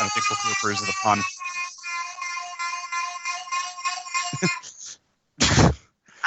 I 0.00 0.02
don't 0.02 0.12
think 0.12 0.28
Booker 0.28 0.48
approves 0.52 0.80
of 0.80 0.86
the 0.86 0.94
pun. 1.02 1.20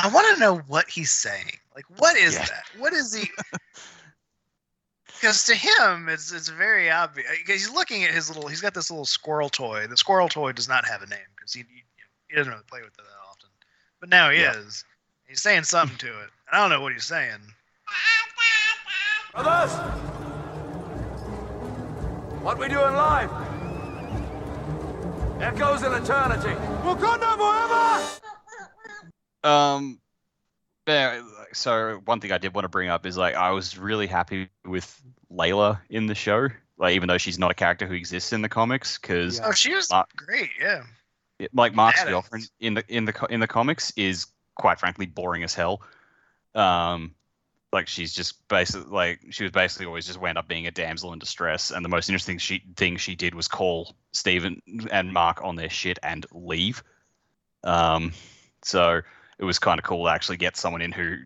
I 0.03 0.09
want 0.09 0.33
to 0.33 0.39
know 0.39 0.57
what 0.67 0.89
he's 0.89 1.11
saying. 1.11 1.51
Like, 1.75 1.85
what 1.97 2.17
is 2.17 2.33
Yeah. 2.33 2.45
that? 2.45 2.63
What 2.79 2.93
is 2.93 3.13
he? 3.13 3.29
Because 5.19 5.45
to 5.45 5.53
him, 5.53 6.09
it's 6.09 6.31
it's 6.31 6.49
very 6.49 6.89
obvious. 6.89 7.29
Uh, 7.29 7.35
because 7.37 7.61
He's 7.61 7.69
looking 7.69 8.03
at 8.03 8.09
his 8.11 8.27
little. 8.27 8.47
He's 8.47 8.59
got 8.59 8.73
this 8.73 8.89
little 8.89 9.05
squirrel 9.05 9.49
toy. 9.49 9.85
The 9.85 9.95
squirrel 9.95 10.27
toy 10.27 10.51
does 10.51 10.67
not 10.67 10.87
have 10.87 11.03
a 11.03 11.05
name 11.05 11.19
because 11.35 11.53
he 11.53 11.59
he, 11.59 11.83
he 12.27 12.35
doesn't 12.35 12.51
really 12.51 12.63
play 12.65 12.79
with 12.79 12.89
it 12.89 12.97
that 12.97 13.29
often. 13.29 13.49
But 13.99 14.09
now 14.09 14.31
he 14.31 14.41
Yeah. 14.41 14.53
is. 14.53 14.83
He's 15.27 15.39
saying 15.43 15.65
something 15.65 15.95
to 15.99 16.07
it. 16.07 16.29
And 16.47 16.53
I 16.53 16.57
don't 16.57 16.71
know 16.71 16.81
what 16.81 16.93
he's 16.93 17.05
saying. 17.05 17.37
Brothers! 19.31 19.71
What 22.41 22.57
we 22.57 22.67
do 22.67 22.83
in 22.85 22.95
life 22.95 23.29
Echoes 25.39 25.83
in 25.83 25.93
eternity. 25.93 26.55
Wakanda 26.83 27.37
forever! 27.37 28.20
Um, 29.43 29.99
yeah, 30.87 31.21
so 31.53 32.01
one 32.05 32.19
thing 32.19 32.31
I 32.31 32.37
did 32.37 32.53
want 32.53 32.65
to 32.65 32.69
bring 32.69 32.89
up 32.89 33.05
is 33.05 33.17
like 33.17 33.35
I 33.35 33.51
was 33.51 33.77
really 33.77 34.07
happy 34.07 34.49
with 34.65 35.01
Layla 35.31 35.79
in 35.89 36.07
the 36.07 36.15
show, 36.15 36.49
like 36.77 36.95
even 36.95 37.07
though 37.07 37.17
she's 37.17 37.39
not 37.39 37.51
a 37.51 37.55
character 37.55 37.85
who 37.85 37.93
exists 37.93 38.33
in 38.33 38.41
the 38.41 38.49
comics, 38.49 38.97
because 38.97 39.39
Yeah. 39.39 39.47
Oh, 39.47 39.51
she 39.51 39.73
was 39.73 39.89
Mark- 39.89 40.15
great. 40.15 40.49
Yeah. 40.59 40.83
like 41.53 41.73
Mark's 41.73 42.03
girlfriend 42.03 42.49
in 42.59 42.73
the 42.73 42.83
in 42.87 43.05
the 43.05 43.27
in 43.29 43.39
the 43.39 43.47
comics 43.47 43.91
is 43.95 44.27
quite 44.55 44.79
frankly 44.79 45.05
boring 45.05 45.43
as 45.43 45.53
hell. 45.53 45.81
Um, 46.55 47.15
like 47.71 47.87
she's 47.87 48.13
just 48.13 48.47
basically 48.47 48.91
like 48.91 49.21
she 49.29 49.43
was 49.43 49.51
basically 49.51 49.85
always 49.85 50.05
just 50.05 50.19
wound 50.19 50.37
up 50.37 50.47
being 50.47 50.67
a 50.67 50.71
damsel 50.71 51.13
in 51.13 51.19
distress, 51.19 51.71
and 51.71 51.85
the 51.85 51.89
most 51.89 52.09
interesting 52.09 52.37
she, 52.37 52.63
thing 52.75 52.97
she 52.97 53.15
did 53.15 53.33
was 53.33 53.47
call 53.47 53.95
Steven 54.11 54.61
and 54.91 55.13
Mark 55.13 55.41
on 55.43 55.55
their 55.55 55.69
shit 55.69 55.99
and 56.03 56.25
leave. 56.33 56.83
Um, 57.63 58.13
so 58.63 59.01
it 59.41 59.45
was 59.45 59.59
kind 59.59 59.79
of 59.79 59.83
cool 59.83 60.05
to 60.05 60.11
actually 60.11 60.37
get 60.37 60.55
someone 60.55 60.81
in 60.81 60.91
who 60.91 61.17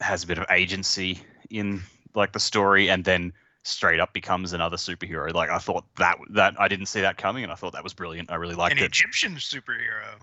has 0.00 0.22
a 0.22 0.26
bit 0.26 0.38
of 0.38 0.46
agency 0.50 1.20
in 1.50 1.82
like 2.14 2.32
the 2.32 2.40
story, 2.40 2.90
and 2.90 3.04
then 3.04 3.32
straight 3.64 3.98
up 3.98 4.12
becomes 4.12 4.52
another 4.52 4.76
superhero. 4.76 5.32
Like 5.32 5.50
I 5.50 5.58
thought 5.58 5.84
that 5.96 6.18
that 6.30 6.54
I 6.60 6.68
didn't 6.68 6.86
see 6.86 7.00
that 7.00 7.16
coming, 7.16 7.42
and 7.42 7.52
I 7.52 7.56
thought 7.56 7.72
that 7.72 7.82
was 7.82 7.94
brilliant. 7.94 8.30
I 8.30 8.34
really 8.34 8.54
liked 8.54 8.72
An 8.72 8.78
it. 8.78 8.82
An 8.82 8.86
Egyptian 8.86 9.34
superhero. 9.36 10.20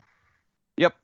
Yep. 0.78 0.96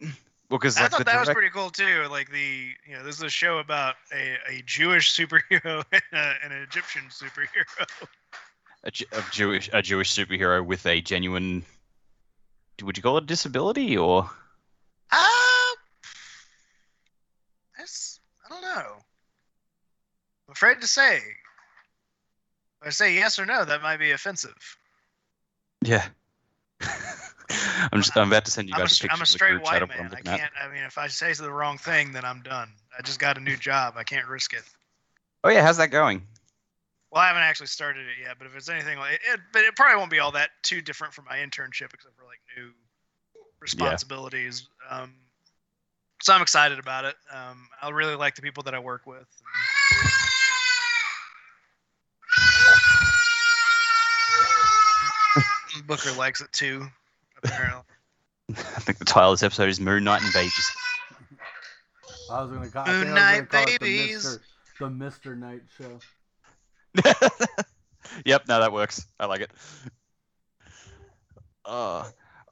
Well, 0.50 0.60
because 0.60 0.78
I 0.78 0.84
like 0.84 0.92
thought 0.92 1.06
that 1.06 1.20
was 1.20 1.30
pretty 1.30 1.50
cool 1.50 1.72
too. 1.72 2.06
Like 2.10 2.32
the 2.32 2.70
you 2.88 2.96
know, 2.96 3.04
this 3.04 3.16
is 3.16 3.24
a 3.24 3.30
show 3.30 3.58
about 3.58 3.96
a, 4.14 4.38
a 4.48 4.62
Jewish 4.66 5.16
superhero 5.16 5.84
and, 5.92 6.04
a, 6.14 6.34
and 6.44 6.54
an 6.54 6.62
Egyptian 6.62 7.04
superhero. 7.10 7.66
a, 8.84 8.92
a 9.18 9.24
Jewish 9.32 9.70
a 9.74 9.82
Jewish 9.82 10.14
superhero 10.14 10.64
with 10.64 10.86
a 10.86 11.02
genuine. 11.02 11.66
Would 12.84 12.98
you 12.98 13.04
call 13.04 13.18
it 13.18 13.24
a 13.24 13.26
disability 13.26 13.98
or? 13.98 14.30
Uh, 15.12 15.18
that's 17.78 18.20
I 18.46 18.50
don't 18.50 18.62
know. 18.62 18.98
I'm 20.45 20.45
afraid 20.56 20.82
to 20.82 20.88
say. 20.88 21.18
If 22.82 22.88
I 22.88 22.90
say 22.90 23.14
yes 23.14 23.38
or 23.38 23.46
no, 23.46 23.66
that 23.66 23.82
might 23.82 23.98
be 23.98 24.12
offensive. 24.12 24.56
Yeah. 25.84 26.06
I'm 27.92 28.02
just. 28.02 28.18
I'm 28.18 28.30
about 28.30 28.46
to 28.46 28.52
send 28.52 28.70
you 28.70 28.76
I'm 28.76 28.82
a, 28.82 28.84
guys 28.84 28.92
a 28.94 28.96
str- 28.96 29.04
picture 29.04 29.14
I'm 29.14 29.20
a 29.20 29.24
of 29.24 29.28
the 29.28 29.32
straight 29.32 29.62
white 29.62 29.82
of 29.82 29.90
what 29.90 30.00
I'm 30.00 30.06
man. 30.06 30.18
I 30.18 30.22
can't. 30.22 30.52
I 30.62 30.74
mean, 30.74 30.84
if 30.84 30.98
I 30.98 31.08
say 31.08 31.34
the 31.34 31.52
wrong 31.52 31.78
thing, 31.78 32.12
then 32.12 32.26
I'm 32.26 32.42
done. 32.42 32.70
I 32.98 33.02
just 33.02 33.20
got 33.20 33.38
a 33.38 33.42
new 33.42 33.58
job. 33.58 33.96
I 33.98 34.04
can't 34.04 34.28
risk 34.28 34.54
it. 34.54 34.64
Oh 35.44 35.50
yeah, 35.50 35.62
how's 35.62 35.78
that 35.78 35.92
going? 35.92 36.26
Well, 37.12 37.22
I 37.22 37.28
haven't 37.28 37.44
actually 37.44 37.68
started 37.68 38.08
it 38.08 38.22
yet, 38.22 38.38
but 38.40 38.48
if 38.48 38.56
it's 38.56 38.70
anything 38.70 38.98
like 38.98 39.14
it, 39.14 39.40
but 39.54 39.64
it 39.64 39.76
probably 39.76 39.98
won't 39.98 40.12
be 40.12 40.20
all 40.20 40.32
that 40.32 40.50
too 40.64 40.82
different 40.82 41.14
from 41.14 41.26
my 41.26 41.38
internship, 41.38 41.94
except 41.94 42.16
for 42.18 42.26
like 42.26 42.40
new 42.58 42.72
responsibilities. 43.60 44.68
Um, 44.90 45.14
so 46.22 46.34
I'm 46.34 46.42
excited 46.42 46.80
about 46.80 47.06
it. 47.06 47.16
Um, 47.32 47.68
I 47.82 47.90
really 47.90 48.16
like 48.16 48.36
the 48.36 48.42
people 48.42 48.64
that 48.64 48.74
I 48.74 48.80
work 48.80 49.06
with. 49.06 49.28
Booker 55.88 56.12
likes 56.14 56.42
it 56.42 56.52
too, 56.52 56.88
apparently. 57.44 57.84
I 58.52 58.54
think 58.54 58.98
the 59.00 59.06
title 59.06 59.32
of 59.32 59.40
this 59.40 59.44
episode 59.44 59.70
is 59.70 59.80
Moon 59.80 60.04
Knight 60.04 60.22
and 60.22 60.34
Babies. 60.34 60.72
I 62.32 62.42
was 62.42 62.52
gonna 62.52 62.70
call, 62.70 62.84
I 62.88 62.92
Moon 62.92 63.04
think 63.06 63.10
I 63.10 63.14
was 63.14 63.22
Knight 63.40 63.50
gonna 63.50 63.66
call 63.66 63.78
babies. 63.80 64.24
the 64.24 64.40
Mr. 64.40 64.42
the 64.80 64.86
Mr. 65.30 65.38
Knight 65.38 65.62
show. 65.78 66.00
yep, 68.26 68.48
no, 68.48 68.60
that 68.60 68.72
works. 68.72 69.06
I 69.20 69.26
like 69.26 69.42
it. 69.42 69.52
Uh, 71.66 72.10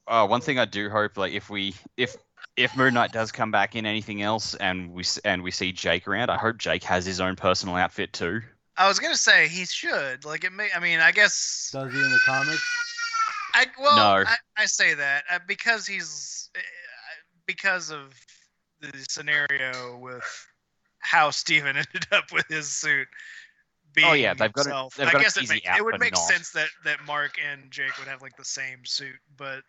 uh, 0.08 0.28
one 0.28 0.42
thing 0.42 0.60
I 0.60 0.66
do 0.66 0.90
hope, 0.90 1.18
like, 1.18 1.34
if 1.34 1.50
we, 1.50 1.76
if 1.98 2.16
if 2.58 2.76
Moon 2.76 2.94
Knight 2.94 3.12
does 3.12 3.32
come 3.32 3.52
back 3.52 3.76
in 3.76 3.86
anything 3.86 4.22
else, 4.22 4.56
and 4.56 4.92
we 4.92 5.04
and 5.26 5.44
we 5.44 5.52
see 5.52 5.72
Jake 5.72 6.08
around, 6.08 6.30
I 6.30 6.38
hope 6.38 6.58
Jake 6.58 6.84
has 6.84 7.06
his 7.06 7.20
own 7.20 7.36
personal 7.36 7.76
outfit 7.76 8.14
too. 8.14 8.42
I 8.78 8.88
was 8.88 9.00
gonna 9.00 9.16
say 9.16 9.48
he 9.48 9.66
should. 9.66 10.26
Like 10.26 10.44
it 10.44 10.52
may. 10.52 10.70
I 10.76 10.80
mean, 10.80 11.00
I 11.00 11.12
guess. 11.12 11.70
Does 11.72 11.92
he 11.94 12.00
in 12.00 12.12
the 12.12 12.20
comics? 12.26 12.93
I 13.54 13.68
well, 13.80 13.96
No. 13.96 14.24
I, 14.28 14.36
I 14.58 14.66
say 14.66 14.94
that 14.96 15.24
uh, 15.32 15.40
because 15.48 15.86
he's 15.86 16.50
uh, 16.56 16.60
because 17.46 17.92
of 17.92 18.14
the 18.82 18.92
scenario 19.10 19.98
with 19.98 20.24
how 21.00 21.30
Steven 21.30 21.76
ended 21.78 22.08
up 22.12 22.32
with 22.32 22.46
his 22.48 22.70
suit. 22.72 23.08
Being 23.94 24.08
Oh, 24.08 24.14
yeah, 24.14 24.34
they've 24.34 24.52
got 24.52 24.62
it- 24.66 24.70
himself. 24.70 24.96
they've 24.96 25.08
I 25.08 25.12
got 25.12 25.18
an 25.20 25.24
guess 25.24 25.38
it, 25.38 25.50
make, 25.50 25.66
it 25.68 25.86
would 25.86 26.00
make 26.00 26.14
not. 26.14 26.20
sense 26.20 26.50
that 26.52 26.70
that 26.84 27.06
Mark 27.06 27.34
and 27.48 27.70
Jake 27.70 27.98
would 28.00 28.08
have 28.08 28.22
like 28.24 28.36
the 28.38 28.46
same 28.46 28.86
suit, 28.86 29.16
but 29.38 29.62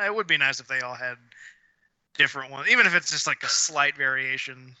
it 0.00 0.14
would 0.14 0.26
be 0.28 0.36
nice 0.36 0.60
if 0.60 0.68
they 0.68 0.80
all 0.80 0.94
had 0.94 1.16
different 2.16 2.52
ones, 2.52 2.68
even 2.70 2.86
if 2.86 2.94
it's 2.94 3.10
just 3.10 3.26
like 3.26 3.42
a 3.42 3.48
slight 3.48 3.96
variation. 3.96 4.76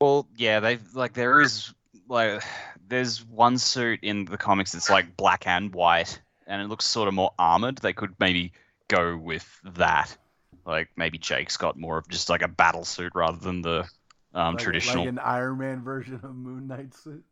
Well, 0.00 0.28
yeah, 0.36 0.60
they 0.60 0.78
like 0.92 1.14
there 1.14 1.40
is 1.40 1.72
like 2.08 2.42
there's 2.86 3.24
one 3.24 3.56
suit 3.56 4.00
in 4.02 4.26
the 4.26 4.36
comics 4.36 4.72
that's 4.72 4.90
like 4.90 5.16
black 5.16 5.46
and 5.46 5.74
white, 5.74 6.20
and 6.46 6.60
it 6.62 6.68
looks 6.68 6.84
sort 6.84 7.08
of 7.08 7.14
more 7.14 7.32
armored. 7.38 7.78
They 7.78 7.92
could 7.92 8.14
maybe 8.18 8.52
go 8.88 9.16
with 9.16 9.46
that. 9.74 10.16
Like 10.66 10.88
maybe 10.96 11.18
Jake's 11.18 11.56
got 11.56 11.78
more 11.78 11.98
of 11.98 12.08
just 12.08 12.28
like 12.30 12.42
a 12.42 12.48
battle 12.48 12.84
suit 12.84 13.12
rather 13.14 13.36
than 13.38 13.62
the 13.62 13.80
um, 14.34 14.54
Like- 14.54 14.58
traditional. 14.64 15.04
like 15.04 15.08
an 15.10 15.18
Iron 15.18 15.58
Man 15.58 15.82
version 15.82 16.14
of 16.22 16.34
Moon 16.34 16.66
Knight 16.66 16.94
suit. 16.94 17.24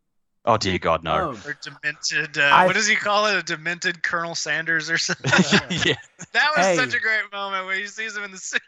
Oh 0.45 0.57
dear 0.57 0.77
God, 0.77 1.03
no. 1.05 1.29
Um, 1.31 1.41
Or 1.45 1.57
demented, 1.63 2.37
uh, 2.37 2.41
I- 2.53 2.65
what 2.65 2.73
does 2.75 2.85
he 2.87 2.95
call 2.95 3.27
it? 3.27 3.35
A 3.37 3.43
demented 3.43 4.03
Colonel 4.03 4.35
Sanders 4.35 4.89
or 4.89 4.97
something? 4.97 5.31
yeah, 5.85 5.95
That 6.33 6.51
was 6.55 6.65
Hey. 6.65 6.75
such 6.75 6.93
a 6.93 6.99
great 6.99 7.31
moment 7.31 7.65
when 7.65 7.77
he 7.79 7.87
sees 7.87 8.15
him 8.17 8.23
in 8.25 8.31
the 8.31 8.37
suit. 8.37 8.61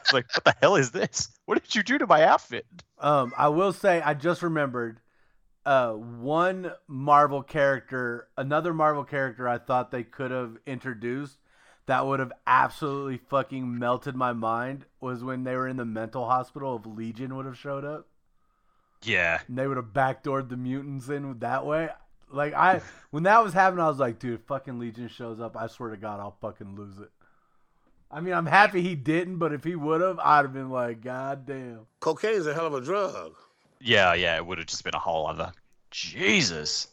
it's 0.00 0.12
like 0.12 0.26
what 0.34 0.44
the 0.44 0.54
hell 0.60 0.74
is 0.76 0.90
this? 0.90 1.28
What 1.44 1.62
did 1.62 1.74
you 1.74 1.82
do 1.84 1.96
to 1.98 2.06
my 2.08 2.24
outfit? 2.24 2.66
Um, 2.98 3.32
I 3.36 3.48
will 3.48 3.72
say 3.72 4.00
I 4.02 4.14
just 4.14 4.42
remembered 4.42 4.98
uh 5.66 5.92
one 5.92 6.72
Marvel 6.86 7.42
character, 7.42 8.28
another 8.38 8.72
Marvel 8.72 9.04
character 9.04 9.48
I 9.48 9.58
thought 9.58 9.90
they 9.90 10.04
could 10.04 10.30
have 10.30 10.56
introduced 10.64 11.38
that 11.86 12.06
would 12.06 12.20
have 12.20 12.32
absolutely 12.46 13.18
fucking 13.18 13.78
melted 13.78 14.16
my 14.16 14.32
mind 14.32 14.86
was 15.00 15.22
when 15.22 15.44
they 15.44 15.54
were 15.54 15.68
in 15.68 15.76
the 15.76 15.84
mental 15.84 16.26
hospital 16.26 16.76
of 16.76 16.86
Legion 16.86 17.36
would 17.36 17.46
have 17.46 17.58
showed 17.58 17.84
up 17.84 18.06
Yeah, 19.02 19.40
and 19.48 19.58
they 19.58 19.66
would 19.66 19.76
have 19.76 19.86
backdoored 19.86 20.48
the 20.48 20.56
mutants 20.56 21.08
in 21.08 21.38
that 21.40 21.66
way. 21.66 21.88
Like 22.30 22.54
I 22.54 22.80
when 23.10 23.24
that 23.24 23.42
was 23.42 23.52
happening 23.52 23.84
I 23.84 23.88
was 23.88 23.98
like, 23.98 24.18
dude, 24.18 24.34
if 24.34 24.46
fucking 24.46 24.78
Legion 24.78 25.08
shows 25.08 25.40
up, 25.40 25.56
I 25.56 25.66
swear 25.66 25.90
to 25.90 25.96
god 25.96 26.20
I'll 26.20 26.36
fucking 26.40 26.76
lose 26.76 26.98
it. 26.98 27.10
I 28.08 28.20
mean, 28.20 28.34
I'm 28.34 28.46
happy 28.46 28.82
he 28.82 28.94
didn't, 28.94 29.38
but 29.38 29.52
if 29.52 29.64
he 29.64 29.74
would 29.74 30.00
have, 30.00 30.20
I'd 30.20 30.44
have 30.44 30.52
been 30.52 30.70
like, 30.70 31.00
God 31.00 31.44
damn. 31.44 31.86
Cocaine's 31.98 32.46
a 32.46 32.54
hell 32.54 32.66
of 32.66 32.74
a 32.74 32.80
drug. 32.80 33.34
Yeah, 33.86 34.14
yeah. 34.14 34.36
It 34.36 34.46
would 34.46 34.58
have 34.58 34.66
just 34.66 34.84
been 34.84 34.94
a 34.94 34.98
whole 34.98 35.26
other. 35.26 35.52
Jesus. 35.90 36.88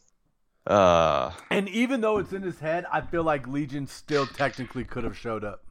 Uh, 0.65 1.32
And 1.49 1.67
even 1.69 1.99
though 2.01 2.19
it's 2.19 2.32
in 2.32 2.41
his 2.41 2.60
head, 2.60 2.86
I 2.91 3.01
feel 3.01 3.23
like 3.23 3.47
Legion 3.47 3.88
still 3.88 4.25
technically 4.25 4.86
could 4.86 5.03
have 5.03 5.17
showed 5.17 5.43
up. 5.43 5.63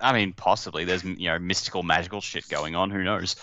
I 0.00 0.12
mean, 0.12 0.32
possibly. 0.32 0.84
There's 0.84 1.04
you 1.04 1.28
know 1.28 1.38
mystical, 1.38 1.82
magical 1.82 2.20
shit 2.20 2.48
going 2.48 2.74
on. 2.74 2.90
Who 2.90 3.02
knows? 3.02 3.36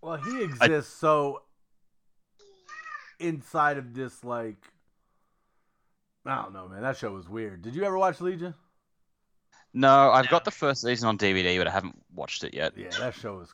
Well, 0.00 0.16
he 0.16 0.42
exists 0.42 0.92
so 0.92 1.42
inside 3.18 3.78
of 3.78 3.94
this 3.94 4.22
like 4.24 4.56
I 6.26 6.42
don't 6.42 6.52
know, 6.52 6.68
man. 6.68 6.82
That 6.82 6.96
show 6.96 7.12
was 7.12 7.28
weird. 7.28 7.62
Did 7.62 7.74
you 7.74 7.84
ever 7.84 7.98
watch 7.98 8.20
Legion? 8.20 8.54
No, 9.72 10.10
I've 10.10 10.28
got 10.28 10.44
the 10.44 10.50
first 10.50 10.82
season 10.82 11.08
on 11.08 11.18
DVD, 11.18 11.58
but 11.58 11.66
I 11.66 11.70
haven't 11.70 12.00
watched 12.14 12.44
it 12.44 12.54
yet. 12.54 12.74
Yeah, 12.76 12.90
that 13.00 13.14
show 13.14 13.38
was 13.38 13.52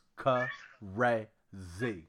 crazy. 0.94 2.04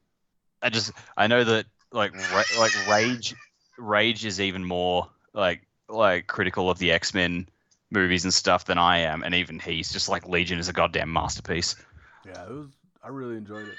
I 0.62 0.70
just 0.70 0.92
I 1.18 1.28
know 1.28 1.44
that 1.44 1.66
like 1.92 2.14
ra- 2.14 2.60
like 2.60 2.90
Rage 2.90 3.36
Rage 3.78 4.26
is 4.26 4.40
even 4.40 4.64
more 4.64 5.10
like 5.34 5.68
like 5.90 6.28
critical 6.28 6.70
of 6.70 6.78
the 6.80 6.92
X 6.92 7.14
Men 7.14 7.48
movies 7.90 8.24
and 8.24 8.34
stuff 8.34 8.66
than 8.66 8.78
I 8.78 9.00
am, 9.00 9.24
and 9.24 9.36
even 9.36 9.60
he's 9.60 9.92
just 9.92 10.10
like 10.10 10.28
Legion 10.28 10.60
is 10.60 10.70
a 10.70 10.74
goddamn 10.74 11.12
masterpiece. 11.12 11.76
Yeah, 12.26 12.46
it 12.46 12.52
was. 12.52 12.70
I 13.04 13.08
really 13.10 13.38
enjoyed 13.38 13.68
it. 13.68 13.78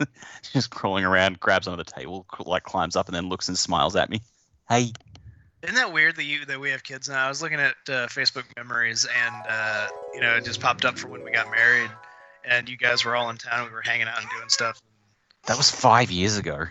just 0.52 0.70
crawling 0.70 1.04
around, 1.04 1.38
grabs 1.38 1.68
onto 1.68 1.82
the 1.82 1.90
table, 1.90 2.26
like 2.44 2.64
climbs 2.64 2.96
up, 2.96 3.06
and 3.06 3.14
then 3.14 3.28
looks 3.28 3.48
and 3.48 3.58
smiles 3.58 3.94
at 3.96 4.10
me. 4.10 4.20
Hey, 4.68 4.92
Isn't 5.64 5.76
that 5.76 5.92
weird 5.94 6.16
that 6.16 6.24
you 6.24 6.44
that 6.44 6.60
we 6.60 6.70
have 6.70 6.82
kids 6.82 7.08
now? 7.08 7.24
I 7.24 7.28
was 7.28 7.40
looking 7.40 7.58
at 7.58 7.74
uh, 7.88 8.06
Facebook 8.08 8.44
memories, 8.54 9.06
and 9.06 9.46
uh, 9.48 9.88
you 10.12 10.20
know, 10.20 10.36
it 10.36 10.44
just 10.44 10.60
popped 10.60 10.84
up 10.84 10.98
for 10.98 11.08
when 11.08 11.22
we 11.22 11.30
got 11.30 11.50
married, 11.50 11.90
and 12.44 12.68
you 12.68 12.76
guys 12.76 13.02
were 13.02 13.16
all 13.16 13.30
in 13.30 13.38
town. 13.38 13.68
We 13.68 13.72
were 13.72 13.80
hanging 13.80 14.06
out 14.06 14.20
and 14.20 14.28
doing 14.28 14.50
stuff. 14.50 14.82
that 15.46 15.56
was 15.56 15.70
five 15.70 16.10
years 16.10 16.36
ago. 16.36 16.66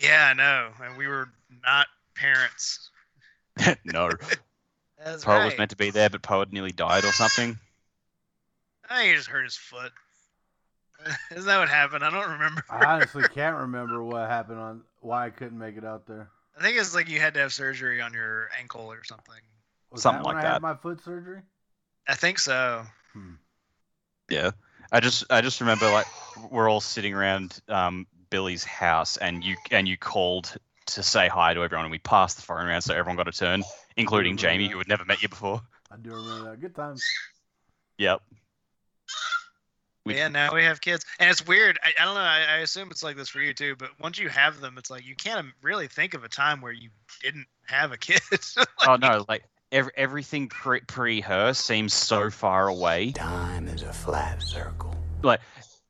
Yeah, 0.00 0.28
I 0.30 0.34
know, 0.34 0.70
and 0.82 0.96
we 0.96 1.06
were 1.06 1.28
not 1.62 1.88
parents. 2.14 2.88
no, 3.84 4.12
That's 5.04 5.24
Poe 5.24 5.32
right. 5.32 5.44
was 5.44 5.58
meant 5.58 5.70
to 5.70 5.76
be 5.76 5.90
there, 5.90 6.08
but 6.08 6.22
Poe 6.22 6.38
had 6.38 6.52
nearly 6.52 6.72
died 6.72 7.04
or 7.04 7.12
something. 7.12 7.58
I 8.88 8.96
think 8.96 9.10
he 9.10 9.16
just 9.16 9.28
hurt 9.28 9.44
his 9.44 9.56
foot. 9.56 9.92
Isn't 11.30 11.46
that 11.46 11.58
what 11.58 11.68
happened? 11.68 12.02
I 12.02 12.10
don't 12.10 12.30
remember. 12.32 12.64
I 12.70 12.94
honestly 12.94 13.24
can't 13.24 13.56
remember 13.58 14.02
what 14.02 14.28
happened 14.28 14.58
on 14.58 14.82
why 15.00 15.26
I 15.26 15.30
couldn't 15.30 15.58
make 15.58 15.76
it 15.76 15.84
out 15.84 16.06
there. 16.06 16.30
I 16.58 16.62
think 16.62 16.78
it's 16.78 16.94
like 16.94 17.08
you 17.08 17.20
had 17.20 17.34
to 17.34 17.40
have 17.40 17.52
surgery 17.52 18.00
on 18.00 18.12
your 18.12 18.48
ankle 18.58 18.90
or 18.90 19.04
something. 19.04 19.34
Was 19.92 20.02
Something 20.02 20.22
that 20.22 20.26
when 20.26 20.36
like 20.36 20.44
I 20.44 20.48
that. 20.48 20.52
had 20.54 20.62
my 20.62 20.74
foot 20.74 21.02
surgery. 21.04 21.40
I 22.08 22.14
think 22.14 22.38
so. 22.38 22.84
Yeah, 24.28 24.50
I 24.92 25.00
just 25.00 25.24
I 25.30 25.40
just 25.40 25.60
remember 25.60 25.88
like 25.90 26.06
we're 26.50 26.68
all 26.68 26.80
sitting 26.80 27.14
around 27.14 27.60
um, 27.68 28.06
Billy's 28.30 28.64
house, 28.64 29.16
and 29.16 29.42
you 29.44 29.56
and 29.70 29.88
you 29.88 29.96
called 29.96 30.54
to 30.86 31.02
say 31.02 31.28
hi 31.28 31.54
to 31.54 31.62
everyone, 31.62 31.84
and 31.84 31.92
we 31.92 31.98
passed 31.98 32.36
the 32.36 32.42
phone 32.42 32.66
around, 32.66 32.82
so 32.82 32.94
everyone 32.94 33.16
got 33.16 33.28
a 33.28 33.32
turn, 33.32 33.62
including 33.96 34.36
Jamie, 34.36 34.64
that. 34.64 34.72
who 34.72 34.78
had 34.78 34.88
never 34.88 35.04
met 35.04 35.22
you 35.22 35.28
before. 35.28 35.62
I 35.90 35.96
do 35.96 36.10
remember 36.10 36.50
that. 36.50 36.60
Good 36.60 36.74
times. 36.74 37.04
Yep. 37.98 38.20
But 40.08 40.14
We- 40.14 40.20
yeah, 40.20 40.28
now 40.28 40.54
we 40.54 40.64
have 40.64 40.80
kids, 40.80 41.04
and 41.18 41.30
it's 41.30 41.46
weird. 41.46 41.78
I, 41.84 41.92
I 42.00 42.04
don't 42.04 42.14
know. 42.14 42.20
I, 42.20 42.44
I 42.48 42.56
assume 42.58 42.90
it's 42.90 43.02
like 43.02 43.16
this 43.16 43.28
for 43.28 43.40
you 43.40 43.52
too. 43.54 43.76
But 43.76 43.90
once 44.00 44.18
you 44.18 44.28
have 44.28 44.60
them, 44.60 44.76
it's 44.78 44.90
like 44.90 45.06
you 45.06 45.14
can't 45.14 45.48
really 45.62 45.86
think 45.86 46.14
of 46.14 46.24
a 46.24 46.28
time 46.28 46.60
where 46.60 46.72
you 46.72 46.90
didn't 47.22 47.46
have 47.66 47.92
a 47.92 47.96
kid. 47.96 48.20
Oh 48.86 48.96
no, 48.96 49.24
like 49.28 49.44
ev- 49.72 49.90
everything 49.96 50.48
pre 50.48 50.80
pre 50.80 51.20
her 51.20 51.52
seems 51.52 51.92
so 51.92 52.30
far 52.30 52.68
away. 52.68 53.12
Time 53.12 53.68
is 53.68 53.82
a 53.82 53.92
flat 53.92 54.42
circle. 54.42 54.94
Like 55.22 55.40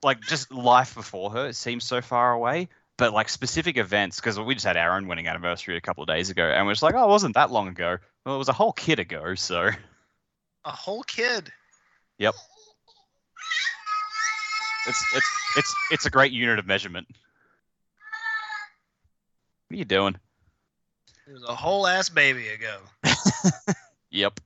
like 0.02 0.20
just 0.22 0.50
life 0.52 0.94
before 0.94 1.30
her 1.30 1.52
seems 1.52 1.84
so 1.84 2.00
far 2.00 2.32
away. 2.32 2.68
But 2.96 3.12
like 3.12 3.28
specific 3.28 3.76
events, 3.76 4.16
because 4.16 4.40
we 4.40 4.54
just 4.54 4.66
had 4.66 4.76
our 4.76 4.96
own 4.96 5.06
wedding 5.06 5.28
anniversary 5.28 5.76
a 5.76 5.80
couple 5.80 6.02
of 6.02 6.08
days 6.08 6.30
ago, 6.30 6.42
and 6.42 6.66
we're 6.66 6.72
just 6.72 6.82
like, 6.82 6.96
oh, 6.96 7.04
it 7.04 7.08
wasn't 7.08 7.34
that 7.36 7.52
long 7.52 7.68
ago. 7.68 7.98
Well, 8.26 8.34
it 8.34 8.38
was 8.38 8.48
a 8.48 8.52
whole 8.52 8.72
kid 8.72 8.98
ago, 8.98 9.36
so 9.36 9.70
a 10.64 10.70
whole 10.70 11.04
kid. 11.04 11.52
yep. 12.18 12.34
It's 14.88 15.04
it's 15.14 15.30
it's 15.56 15.74
it's 15.90 16.06
a 16.06 16.10
great 16.10 16.32
unit 16.32 16.58
of 16.58 16.66
measurement. 16.66 17.06
What 19.68 19.74
are 19.74 19.78
you 19.78 19.84
doing? 19.84 20.16
It 21.26 21.32
was 21.32 21.42
a 21.42 21.54
whole 21.54 21.86
ass 21.86 22.08
baby 22.08 22.48
ago. 22.48 22.78
Yep. 24.10 24.40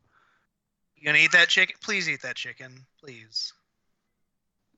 You 0.96 1.05
gonna 1.07 1.18
eat 1.18 1.33
that 1.33 1.48
chicken? 1.48 1.76
Please 1.81 2.09
eat 2.09 2.22
that 2.22 2.35
chicken, 2.35 2.72
please. 3.00 3.52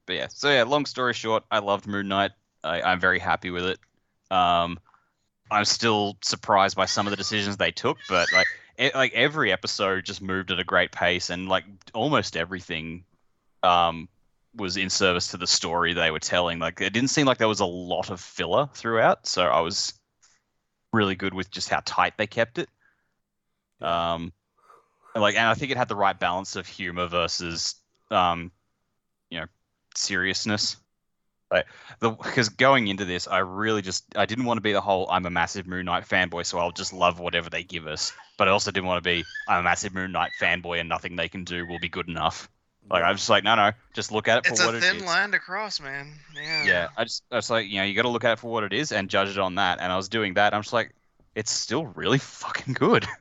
but 0.07 0.17
yeah, 0.17 0.27
so 0.29 0.51
yeah, 0.51 0.65
long 0.65 0.85
story 0.85 1.15
short, 1.15 1.45
I 1.51 1.61
loved 1.61 1.87
Moon 1.87 2.09
Knight. 2.09 2.33
I, 2.63 2.83
I'm 2.83 3.01
very 3.01 3.19
happy 3.19 3.51
with 3.51 3.65
it. 3.65 3.79
Um, 4.31 4.79
I'm 5.51 5.65
still 5.65 6.19
surprised 6.23 6.77
by 6.77 6.85
some 6.85 7.07
of 7.07 7.13
the 7.13 7.17
decisions 7.17 7.57
they 7.57 7.71
took, 7.71 7.97
but 8.11 8.31
like 8.31 8.47
e- 8.79 8.91
like 8.95 9.15
every 9.15 9.53
episode 9.53 10.05
just 10.05 10.21
moved 10.21 10.51
at 10.51 10.59
a 10.61 10.65
great 10.65 10.93
pace, 10.93 11.31
and 11.31 11.49
like 11.49 11.65
almost 11.95 12.37
everything 12.37 13.05
um, 13.63 14.09
was 14.57 14.77
in 14.77 14.91
service 14.91 15.29
to 15.29 15.37
the 15.37 15.47
story 15.47 15.93
they 15.93 16.11
were 16.11 16.21
telling. 16.21 16.59
Like 16.59 16.81
it 16.81 16.93
didn't 16.93 17.11
seem 17.11 17.27
like 17.27 17.39
there 17.39 17.49
was 17.49 17.61
a 17.61 17.67
lot 17.67 18.11
of 18.11 18.21
filler 18.21 18.69
throughout, 18.75 19.27
so 19.27 19.45
I 19.45 19.61
was 19.61 19.95
really 20.93 21.17
good 21.17 21.35
with 21.35 21.51
just 21.51 21.69
how 21.69 21.83
tight 21.85 22.15
they 22.17 22.27
kept 22.27 22.59
it. 22.59 22.69
Um, 23.81 24.33
and, 25.15 25.23
like, 25.23 25.35
and 25.35 25.47
I 25.47 25.55
think 25.55 25.71
it 25.71 25.77
had 25.77 25.89
the 25.89 25.97
right 25.97 26.19
balance 26.19 26.57
of 26.57 26.67
humor 26.67 27.07
versus 27.07 27.77
um, 28.11 28.53
you 29.31 29.41
know, 29.41 29.47
seriousness. 29.97 30.77
Like 31.51 31.67
the 32.01 32.11
because 32.11 32.49
going 32.49 32.89
into 32.89 33.05
this, 33.05 33.29
I 33.29 33.39
really 33.39 33.83
just 33.83 34.05
I 34.17 34.27
didn't 34.27 34.45
want 34.47 34.57
to 34.57 34.63
be 34.63 34.73
the 34.73 34.81
whole 34.81 35.09
I'm 35.11 35.27
a 35.27 35.31
massive 35.31 35.67
Moon 35.67 35.85
Knight 35.85 36.05
fanboy, 36.05 36.47
so 36.47 36.59
I'll 36.59 36.73
just 36.73 36.93
love 36.93 37.21
whatever 37.21 37.51
they 37.51 37.63
give 37.63 37.87
us. 37.87 38.13
But 38.39 38.49
I 38.49 38.51
also 38.51 38.71
didn't 38.71 38.87
want 38.87 39.05
to 39.05 39.09
be 39.09 39.25
I'm 39.47 39.61
a 39.61 39.63
massive 39.63 39.95
Moon 39.95 40.11
Knight 40.11 40.31
fanboy 40.41 40.81
and 40.81 40.89
nothing 40.89 41.17
they 41.17 41.29
can 41.29 41.45
do 41.45 41.67
will 41.67 41.79
be 41.79 41.89
good 41.89 42.09
enough. 42.09 42.49
Like 42.91 43.03
I 43.03 43.11
was 43.11 43.21
just 43.21 43.31
like, 43.31 43.45
no, 43.45 43.55
no, 43.55 43.73
just 43.95 44.13
look 44.13 44.29
at 44.29 44.39
it 44.39 44.47
for 44.47 44.53
what 44.53 44.75
It's 44.75 44.85
what 44.85 44.93
a 44.93 44.99
thin 44.99 45.07
line 45.07 45.31
to 45.33 45.39
cross, 45.39 45.81
man. 45.81 46.13
Yeah. 46.35 46.65
Yeah, 46.65 46.89
I 46.97 47.05
just 47.05 47.23
I 47.31 47.37
was 47.37 47.51
like, 47.51 47.67
you 47.67 47.79
know, 47.79 47.85
you 47.85 47.95
got 47.95 48.03
to 48.03 48.09
look 48.09 48.25
at 48.25 48.33
it 48.33 48.39
for 48.39 48.51
what 48.51 48.65
it 48.65 48.73
is 48.73 48.93
and 48.93 49.09
judge 49.09 49.31
it 49.31 49.39
on 49.39 49.55
that. 49.55 49.81
And 49.81 49.91
I 49.91 49.97
was 49.97 50.09
doing 50.09 50.35
that. 50.35 50.53
I'm 50.53 50.63
just 50.63 50.73
like, 50.73 50.95
it's 51.35 51.51
still 51.51 51.87
really 51.87 52.19
fucking 52.19 52.75
good. 52.75 53.07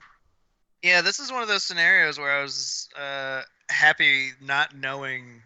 Yeah, 0.83 0.99
this 0.99 1.19
is 1.21 1.31
one 1.31 1.41
of 1.41 1.47
those 1.47 1.63
scenarios 1.63 2.19
where 2.19 2.29
I 2.29 2.41
was 2.41 2.89
uh, 2.99 3.43
happy 3.69 4.31
not 4.41 4.75
knowing 4.75 5.41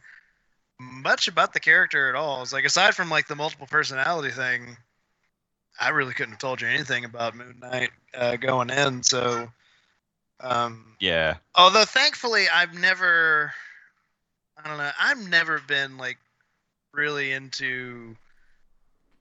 much 0.80 1.28
about 1.28 1.54
the 1.54 1.60
character 1.60 2.10
at 2.10 2.16
all. 2.16 2.42
It's 2.42 2.52
like 2.52 2.66
aside 2.66 2.96
from 2.96 3.10
like 3.10 3.28
the 3.28 3.36
multiple 3.36 3.68
personality 3.68 4.32
thing, 4.32 4.78
I 5.80 5.90
really 5.90 6.14
couldn't 6.14 6.34
have 6.34 6.40
told 6.40 6.62
you 6.62 6.68
anything 6.68 7.06
about 7.06 7.36
Moon 7.36 7.60
Knight 7.62 7.92
uh, 8.16 8.38
going 8.38 8.72
in. 8.72 9.04
So, 9.04 9.48
um, 10.40 10.96
Yeah, 11.00 11.36
although 11.54 11.86
thankfully 11.86 12.50
I've 12.50 12.74
never, 12.74 13.54
don't 14.78 14.86
know, 14.86 14.92
I've 15.00 15.30
never 15.30 15.60
been 15.68 15.98
like 15.98 16.18
really 16.94 17.32
into, 17.32 18.16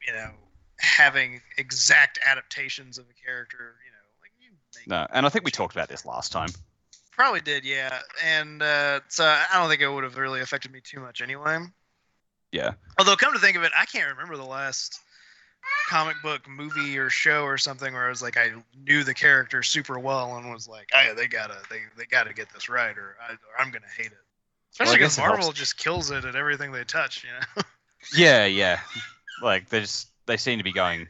you 0.06 0.12
know, 0.12 0.30
having 0.78 1.40
exact 1.58 2.18
adaptations 2.26 2.98
of 2.98 3.04
a 3.04 3.26
character. 3.26 3.74
You 3.84 3.92
know, 3.92 4.22
like 4.22 4.32
you 4.40 4.50
make 4.76 4.88
no, 4.88 5.06
and 5.12 5.26
I 5.26 5.28
think 5.28 5.44
we 5.44 5.50
talked 5.50 5.74
about 5.74 5.88
this 5.88 6.04
last 6.04 6.32
time. 6.32 6.48
Probably 7.12 7.40
did, 7.40 7.64
yeah. 7.64 8.00
And 8.22 8.62
uh, 8.62 9.00
so 9.08 9.24
I 9.24 9.46
don't 9.54 9.68
think 9.70 9.80
it 9.80 9.88
would 9.88 10.04
have 10.04 10.16
really 10.16 10.40
affected 10.40 10.70
me 10.70 10.80
too 10.82 11.00
much 11.00 11.22
anyway. 11.22 11.58
Yeah. 12.52 12.72
Although, 12.98 13.16
come 13.16 13.32
to 13.32 13.38
think 13.38 13.56
of 13.56 13.62
it, 13.62 13.72
I 13.78 13.86
can't 13.86 14.10
remember 14.10 14.36
the 14.36 14.44
last 14.44 15.00
comic 15.88 16.16
book 16.22 16.48
movie 16.48 16.98
or 16.98 17.10
show 17.10 17.42
or 17.42 17.58
something 17.58 17.92
where 17.92 18.06
I 18.06 18.08
was 18.08 18.22
like 18.22 18.36
I 18.36 18.52
knew 18.84 19.04
the 19.04 19.14
character 19.14 19.62
super 19.62 19.98
well 19.98 20.36
and 20.36 20.52
was 20.52 20.68
like, 20.68 20.90
"Oh, 20.94 21.14
they 21.14 21.26
gotta, 21.26 21.56
they, 21.70 21.80
they 21.96 22.04
gotta 22.04 22.32
get 22.32 22.52
this 22.52 22.68
right, 22.68 22.96
or, 22.96 23.16
I, 23.20 23.32
or 23.32 23.60
I'm 23.60 23.70
gonna 23.70 23.86
hate 23.96 24.06
it." 24.06 24.25
Well, 24.78 24.88
Especially 24.88 24.98
because 24.98 25.18
it 25.18 25.20
Marvel 25.22 25.44
helps. 25.44 25.58
just 25.58 25.76
kills 25.78 26.10
it 26.10 26.24
at 26.24 26.36
everything 26.36 26.72
they 26.72 26.84
touch, 26.84 27.24
you 27.24 27.30
know. 27.30 27.62
Yeah, 28.14 28.44
yeah. 28.44 28.78
Like 29.42 29.68
they 29.68 29.80
just 29.80 30.08
they 30.26 30.36
seem 30.36 30.58
to 30.58 30.64
be 30.64 30.72
going 30.72 31.08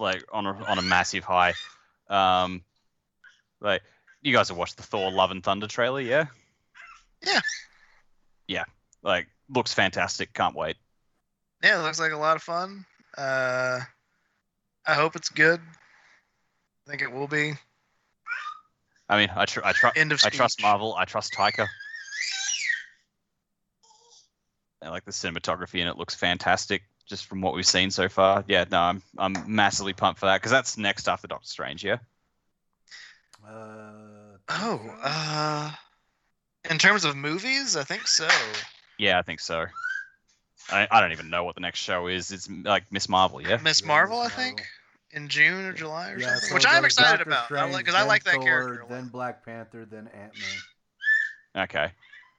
like 0.00 0.24
on 0.32 0.46
a 0.46 0.64
on 0.64 0.78
a 0.78 0.82
massive 0.82 1.22
high. 1.22 1.54
Um, 2.08 2.62
like 3.60 3.82
you 4.20 4.32
guys 4.32 4.48
have 4.48 4.56
watched 4.56 4.76
the 4.76 4.82
Thor 4.82 5.12
Love 5.12 5.30
and 5.30 5.44
Thunder 5.44 5.68
trailer, 5.68 6.00
yeah? 6.00 6.26
Yeah. 7.24 7.40
Yeah. 8.48 8.64
Like 9.02 9.28
looks 9.48 9.72
fantastic. 9.72 10.32
Can't 10.32 10.56
wait. 10.56 10.76
yeah, 11.62 11.78
it 11.78 11.82
looks 11.82 12.00
like 12.00 12.12
a 12.12 12.16
lot 12.16 12.34
of 12.36 12.42
fun. 12.42 12.84
Uh, 13.16 13.80
I 14.86 14.94
hope 14.94 15.14
it's 15.14 15.28
good. 15.28 15.60
I 15.60 16.90
think 16.90 17.02
it 17.02 17.12
will 17.12 17.28
be. 17.28 17.52
I 19.08 19.18
mean, 19.18 19.30
I 19.36 19.44
tr- 19.44 19.64
I 19.64 19.70
of 19.70 20.24
I 20.24 20.30
trust 20.30 20.60
Marvel. 20.62 20.94
I 20.96 21.04
trust 21.04 21.32
Taika. 21.32 21.68
I 24.84 24.90
like 24.90 25.04
the 25.04 25.10
cinematography 25.12 25.80
and 25.80 25.88
it 25.88 25.96
looks 25.96 26.14
fantastic 26.14 26.82
just 27.06 27.26
from 27.26 27.40
what 27.40 27.54
we've 27.54 27.66
seen 27.66 27.90
so 27.90 28.08
far. 28.08 28.44
Yeah, 28.48 28.64
no, 28.70 28.80
I'm 28.80 29.02
I'm 29.18 29.34
massively 29.46 29.92
pumped 29.92 30.20
for 30.20 30.26
that 30.26 30.36
because 30.40 30.52
that's 30.52 30.76
next 30.78 31.08
after 31.08 31.26
Doctor 31.26 31.46
Strange. 31.48 31.84
Yeah. 31.84 31.98
Uh, 33.46 33.90
Oh, 34.48 34.80
uh, 35.02 35.70
in 36.70 36.78
terms 36.78 37.04
of 37.06 37.16
movies, 37.16 37.76
I 37.76 37.82
think 37.84 38.06
so. 38.06 38.28
Yeah, 38.98 39.18
I 39.18 39.22
think 39.22 39.40
so. 39.40 39.64
I, 40.70 40.86
I 40.90 41.00
don't 41.00 41.12
even 41.12 41.30
know 41.30 41.44
what 41.44 41.54
the 41.54 41.62
next 41.62 41.78
show 41.80 42.08
is. 42.08 42.30
It's 42.30 42.48
like 42.50 42.84
Miss 42.90 43.08
Marvel, 43.08 43.40
yeah. 43.40 43.58
Miss 43.62 43.80
Yeah, 43.80 43.88
Marvel, 43.88 44.18
I 44.20 44.28
think, 44.28 44.58
Marvel. 44.58 44.66
in 45.12 45.28
June 45.28 45.64
or 45.64 45.72
July 45.72 46.10
or 46.12 46.18
Yeah, 46.18 46.26
something, 46.34 46.48
so 46.50 46.54
which 46.54 46.66
I'm 46.68 46.84
excited 46.84 47.18
Doctor 47.18 47.30
about 47.30 47.44
Strange, 47.46 47.76
because 47.78 47.94
I 47.94 48.02
like 48.02 48.24
that 48.24 48.34
Thor, 48.34 48.42
character. 48.44 48.84
Then 48.88 49.08
Black 49.08 49.44
Panther, 49.44 49.86
then 49.90 50.08
Ant 50.08 50.32
Man. 50.34 51.64
Okay. 51.64 51.90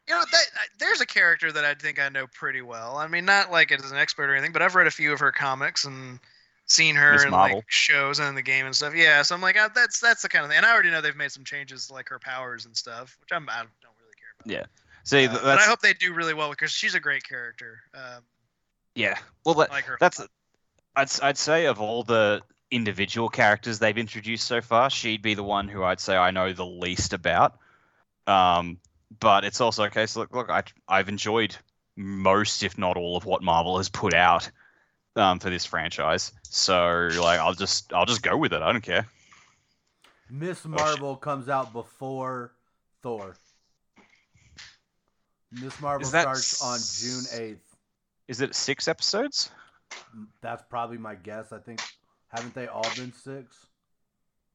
You 0.08 0.16
know, 0.16 0.24
that, 0.32 0.46
there's 0.78 1.02
a 1.02 1.06
character 1.06 1.52
that 1.52 1.66
I 1.66 1.74
think 1.74 2.00
I 2.00 2.10
know 2.10 2.28
pretty 2.28 2.62
well. 2.62 2.98
I 2.98 3.08
mean, 3.08 3.26
not 3.26 3.52
like 3.52 3.72
as 3.72 3.90
an 3.92 3.98
expert 3.98 4.30
or 4.30 4.36
anything, 4.36 4.52
but 4.52 4.62
I've 4.62 4.76
read 4.76 4.88
a 4.88 4.92
few 4.92 5.12
of 5.12 5.20
her 5.20 5.32
comics 5.32 5.84
and 5.86 6.20
seen 6.68 6.96
her 6.96 7.14
Miss 7.14 7.24
in 7.26 7.32
Marvel. 7.32 7.58
like 7.58 7.66
shows 7.68 8.20
and 8.20 8.30
in 8.30 8.36
the 8.36 8.42
game 8.42 8.66
and 8.66 8.76
stuff. 8.76 8.94
Yeah, 8.96 9.22
so 9.24 9.36
I'm 9.36 9.42
like, 9.42 9.56
ah, 9.60 9.70
that's 9.74 10.00
that's 10.00 10.22
the 10.22 10.30
kind 10.30 10.46
of 10.46 10.52
thing. 10.52 10.58
And 10.58 10.66
I 10.66 10.74
already 10.74 10.92
know 10.92 11.02
they've 11.02 11.16
made 11.16 11.32
some 11.32 11.44
changes 11.44 11.90
like 11.90 12.10
her 12.10 12.20
powers 12.20 12.66
and 12.66 12.76
stuff, 12.76 13.18
which 13.22 13.30
I'm 13.32 13.50
I 13.50 13.64
don't 13.82 13.94
really 14.00 14.16
care 14.20 14.34
about. 14.40 14.52
Yeah. 14.52 14.66
See, 15.04 15.28
Uh, 15.28 15.40
but 15.44 15.60
I 15.60 15.64
hope 15.64 15.82
they 15.82 15.94
do 15.94 16.14
really 16.14 16.34
well 16.34 16.50
because 16.50 16.72
she's 16.72 16.96
a 16.96 17.00
great 17.00 17.24
character. 17.24 17.80
Um, 17.94 18.24
yeah. 18.96 19.18
Well, 19.46 19.56
that, 19.56 19.70
like 19.70 19.86
her. 19.86 19.98
that's. 20.00 20.22
I'd 20.96 21.10
I'd 21.22 21.38
say 21.38 21.66
of 21.66 21.82
all 21.82 22.04
the 22.04 22.42
individual 22.72 23.30
characters 23.30 23.80
they've 23.80 23.98
introduced 23.98 24.48
so 24.48 24.62
far, 24.62 24.90
she'd 24.90 25.22
be 25.22 25.34
the 25.34 25.44
one 25.44 25.68
who 25.68 25.84
I'd 25.84 26.00
say 26.00 26.16
I 26.16 26.32
know 26.32 26.54
the 26.54 26.66
least 26.66 27.14
about. 27.14 27.58
Um, 28.28 28.80
but 29.20 29.44
it's 29.46 29.62
also 29.62 29.84
a 29.84 29.90
case. 29.90 30.16
Look, 30.16 30.34
look, 30.34 30.50
I 30.50 30.64
I've 30.88 31.10
enjoyed 31.10 31.56
most, 31.96 32.64
if 32.64 32.78
not 32.78 32.98
all, 32.98 33.18
of 33.18 33.26
what 33.26 33.42
Marvel 33.42 33.78
has 33.78 33.90
put 33.90 34.14
out 34.14 34.50
um, 35.16 35.40
for 35.40 35.50
this 35.50 35.66
franchise. 35.66 36.32
So 36.44 37.10
like, 37.20 37.40
I'll 37.40 37.54
just 37.54 37.94
I'll 37.94 38.06
just 38.06 38.22
go 38.22 38.38
with 38.38 38.54
it. 38.54 38.62
I 38.62 38.72
don't 38.72 38.82
care. 38.82 39.08
Miss 40.30 40.62
shit. 40.62 40.72
Marvel 40.72 41.16
comes 41.16 41.50
out 41.50 41.74
before 41.74 42.54
Thor. 43.02 43.36
Miss 45.52 45.80
Marvel 45.80 46.06
Is 46.06 46.12
that 46.12 46.24
starts 46.24 46.62
on 46.62 46.80
June 46.80 47.42
eighth. 47.42 47.76
Is 48.28 48.42
it 48.42 48.56
six 48.56 48.88
episodes? 48.88 49.52
That's 50.42 50.64
probably 50.70 50.98
my 50.98 51.16
guess. 51.16 51.54
I 51.54 51.60
think 51.60 51.80
haven't 52.30 52.54
they 52.56 52.68
all 52.68 52.88
been 52.96 53.14
six? 53.14 53.66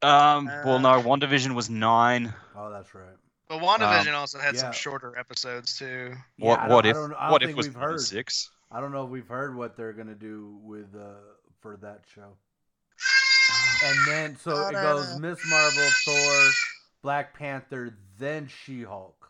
Um, 0.03 0.47
well, 0.65 0.79
no. 0.79 0.91
Uh, 0.91 1.03
WandaVision 1.03 1.55
was 1.55 1.71
nine. 1.71 2.33
Oh, 2.57 2.71
that's 2.71 2.95
right. 2.95 3.17
But 3.51 3.63
WandaVision 3.63 4.11
um, 4.11 4.15
also 4.15 4.39
had 4.39 4.55
yeah. 4.55 4.61
some 4.61 4.73
shorter 4.73 5.19
episodes 5.19 5.77
too. 5.77 6.15
Yeah, 6.37 6.47
What 6.47 6.69
what 6.71 6.85
don't- 6.85 6.87
I 6.87 6.89
if 6.91 6.95
don't- 6.95 7.15
I 7.15 7.23
don't 7.25 7.33
what 7.33 7.43
if 7.43 7.47
think 7.49 7.57
was 7.57 7.67
we've 7.67 7.77
more 7.77 7.89
heard. 7.91 8.01
six? 8.01 8.49
I 8.71 8.81
don't 8.81 8.93
know 8.93 9.03
if 9.05 9.11
we've 9.11 9.27
heard 9.27 9.57
what 9.57 9.77
they're 9.77 9.93
gonna 9.93 10.15
do 10.15 10.57
with 10.63 10.95
uh 10.95 11.15
for 11.61 11.77
that 11.79 12.05
show. 12.15 12.37
And 13.85 13.99
then 14.07 14.37
so 14.37 14.69
it 14.69 14.73
goes 14.73 15.19
Miss 15.19 15.41
Marvel, 15.51 15.89
Thor, 16.05 16.51
Black 17.03 17.37
Panther, 17.37 17.97
then 18.19 18.47
She 18.47 18.83
Hulk, 18.85 19.29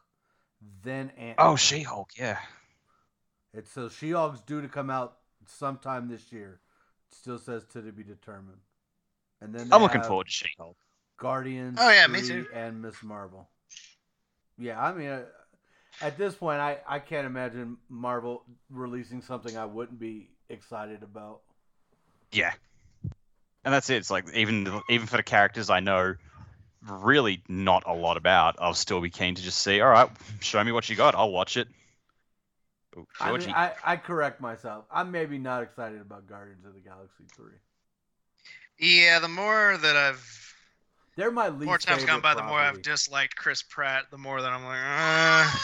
then 0.83 1.11
Ant. 1.17 1.37
Oh, 1.39 1.57
She 1.57 1.81
Hulk. 1.83 2.11
Yeah. 2.19 2.39
It's 3.55 3.73
so 3.73 3.89
She 3.89 4.11
Hulk's 4.11 4.41
due 4.43 4.61
to 4.61 4.69
come 4.69 4.91
out 4.91 5.17
sometime 5.47 6.09
this 6.09 6.31
year. 6.31 6.61
Still 7.11 7.39
says 7.39 7.65
to 7.73 7.81
be 7.81 8.03
determined. 8.03 8.61
And 9.41 9.55
then 9.55 9.73
I'm 9.73 9.81
looking 9.81 10.03
forward 10.03 10.27
to 10.27 10.33
She 10.33 10.51
Hulk. 10.59 10.77
Guardians. 11.17 11.79
Oh, 11.81 11.91
yeah, 11.91 12.07
me 12.07 12.21
too. 12.21 12.47
And 12.53 12.83
Miss 12.83 13.03
Marvel. 13.03 13.49
Yeah, 14.61 14.79
I 14.79 14.93
mean, 14.93 15.09
uh, 15.09 15.23
at 16.03 16.19
this 16.19 16.35
point, 16.35 16.61
I 16.61 16.79
I 16.87 16.99
can't 16.99 17.27
imagine 17.27 17.79
Marvel 17.89 18.45
releasing 18.69 19.23
something 19.23 19.57
I 19.57 19.65
wouldn't 19.65 19.99
be 19.99 20.29
excited 20.51 21.03
about. 21.03 21.41
Yeah, 22.31 22.53
and 23.65 23.73
that's 23.73 23.89
it. 23.89 23.97
It's 23.97 24.11
like 24.11 24.33
even 24.35 24.83
even 24.91 25.07
for 25.07 25.17
the 25.17 25.23
characters 25.23 25.71
I 25.71 25.81
know 25.81 26.15
really 26.83 27.43
not 27.49 27.85
a 27.87 27.95
lot 27.95 28.19
about, 28.19 28.57
I'll 28.59 28.75
still 28.75 29.01
be 29.01 29.11
keen 29.11 29.35
to 29.35 29.43
just 29.43 29.61
see. 29.61 29.81
All 29.81 29.89
right, 29.89 30.11
show 30.41 30.63
me 30.63 30.73
what 30.73 30.91
you 30.91 30.97
got. 30.97 31.15
I'll 31.15 31.33
watch 31.33 31.57
it. 31.57 31.69
Ooh, 32.99 33.07
I 33.19 33.37
mean, 33.37 33.49
I, 33.49 33.73
I 33.83 33.97
correct 33.97 34.43
myself. 34.43 34.85
I'm 34.93 35.11
maybe 35.11 35.39
not 35.39 35.63
excited 35.63 36.03
about 36.03 36.27
Guardians 36.27 36.67
of 36.67 36.75
the 36.75 36.81
Galaxy 36.81 37.25
three. 37.35 37.55
Yeah, 38.79 39.21
the 39.21 39.29
more 39.29 39.77
that 39.77 39.97
I've 39.97 40.50
They're 41.21 41.31
my 41.31 41.51
least. 41.51 41.67
more 41.67 41.77
times 41.77 42.03
gone 42.05 42.23
favorite 42.23 42.23
by, 42.23 42.35
the 42.35 42.43
more 42.45 42.59
I've 42.59 42.81
disliked 42.81 43.37
Chris 43.37 43.63
Pratt. 43.63 44.05
The 44.11 44.17
more 44.17 44.41
that 44.41 44.51
I'm 44.51 44.65
like, 44.65 44.79
uh, 44.79 45.59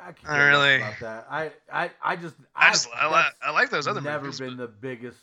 I, 0.00 0.12
can't 0.12 0.32
I 0.32 0.48
really- 0.48 0.76
about 0.76 1.00
that. 1.00 1.26
I 1.30 1.50
I 1.70 1.90
I 2.02 2.16
just 2.16 2.34
I 2.56 2.70
just 2.70 2.88
I, 2.96 3.06
like 3.08 3.24
that's 3.26 3.36
I 3.42 3.50
like 3.50 3.68
those 3.68 3.86
other 3.86 4.00
never 4.00 4.24
movies. 4.24 4.40
been 4.40 4.56
but- 4.56 4.62
the 4.62 4.68
biggest. 4.68 5.18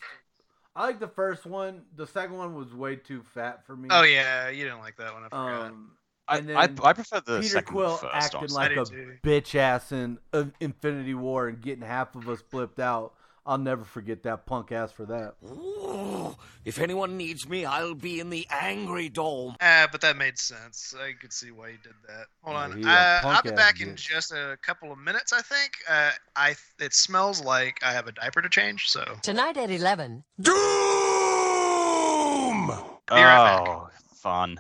I 0.75 0.85
like 0.85 0.99
the 0.99 1.07
first 1.07 1.47
one. 1.47 1.81
The 1.95 2.05
second 2.05 2.37
one 2.37 2.53
was 2.53 2.71
way 2.75 2.97
too 2.97 3.23
fat 3.33 3.65
for 3.65 3.75
me. 3.75 3.89
Oh 3.91 4.03
yeah, 4.03 4.49
you 4.49 4.63
didn't 4.63 4.79
like 4.81 4.95
that 4.97 5.11
one. 5.11 5.23
I 5.23 5.29
forgot. 5.29 5.61
Um, 5.71 5.91
I, 6.27 6.37
and 6.37 6.51
I, 6.51 6.67
then 6.67 6.79
I 6.83 6.93
prefer 6.93 7.19
the 7.19 7.37
Peter 7.39 7.49
second 7.49 7.73
Quill 7.73 7.97
first. 7.97 8.13
acting 8.13 8.39
honestly. 8.41 8.57
like 8.57 8.77
a 8.77 9.27
bitch 9.27 9.55
ass 9.55 9.91
in 9.91 10.19
uh, 10.33 10.45
Infinity 10.59 11.15
War 11.15 11.47
and 11.47 11.59
getting 11.59 11.83
half 11.83 12.15
of 12.15 12.29
us 12.29 12.41
flipped 12.51 12.79
out. 12.79 13.13
I'll 13.43 13.57
never 13.57 13.83
forget 13.83 14.21
that 14.23 14.45
punk 14.45 14.71
ass 14.71 14.91
for 14.91 15.05
that. 15.07 15.33
Ooh, 15.43 16.35
if 16.63 16.77
anyone 16.79 17.17
needs 17.17 17.49
me, 17.49 17.65
I'll 17.65 17.95
be 17.95 18.19
in 18.19 18.29
the 18.29 18.45
Angry 18.51 19.09
Dome. 19.09 19.55
Ah, 19.59 19.87
but 19.91 19.99
that 20.01 20.15
made 20.15 20.37
sense. 20.37 20.93
I 20.95 21.13
could 21.19 21.33
see 21.33 21.49
why 21.49 21.69
you 21.69 21.77
did 21.83 21.93
that. 22.07 22.27
Hold 22.43 22.55
Yeah, 22.55 22.63
on. 22.63 22.77
he 22.77 22.83
Uh, 22.87 23.21
I'll 23.23 23.41
be 23.41 23.49
back 23.51 23.81
in 23.81 23.89
bitch. 23.95 24.07
just 24.07 24.31
a 24.31 24.57
couple 24.61 24.91
of 24.91 24.99
minutes. 24.99 25.33
I 25.33 25.41
think. 25.41 25.71
Uh, 25.89 26.11
I 26.35 26.55
it 26.79 26.93
smells 26.93 27.43
like 27.43 27.79
I 27.83 27.91
have 27.93 28.07
a 28.07 28.11
diaper 28.11 28.43
to 28.43 28.49
change. 28.49 28.89
So 28.89 29.03
Tonight 29.23 29.57
at 29.57 29.71
11. 29.71 30.23
Doom! 30.39 30.57
Be 32.67 33.15
right 33.15 33.57
back. 33.57 33.67
Oh, 33.67 33.89
fun. 34.15 34.59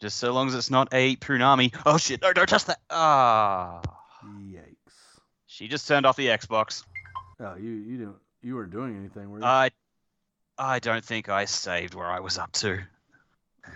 Just 0.00 0.18
so 0.18 0.32
long 0.32 0.48
as 0.48 0.54
it's 0.54 0.70
not 0.70 0.88
a 0.92 1.16
Punami. 1.16 1.72
Oh 1.86 1.98
shit! 1.98 2.20
No, 2.22 2.32
don't 2.32 2.48
touch 2.48 2.64
that. 2.66 2.78
Ah, 2.90 3.80
Yikes! 4.24 4.74
she 5.46 5.66
just 5.68 5.86
turned 5.88 6.06
off 6.06 6.16
the 6.16 6.26
Xbox. 6.26 6.84
Oh, 7.40 7.54
you 7.56 7.70
you 7.70 7.96
didn't 7.98 8.16
you 8.42 8.54
weren't 8.56 8.72
doing 8.72 8.96
anything, 8.96 9.30
were 9.30 9.38
you? 9.38 9.44
I, 9.44 9.70
I 10.56 10.78
don't 10.78 11.04
think 11.04 11.28
I 11.28 11.44
saved 11.44 11.94
where 11.94 12.06
I 12.06 12.20
was 12.20 12.38
up 12.38 12.52
to. 12.52 12.80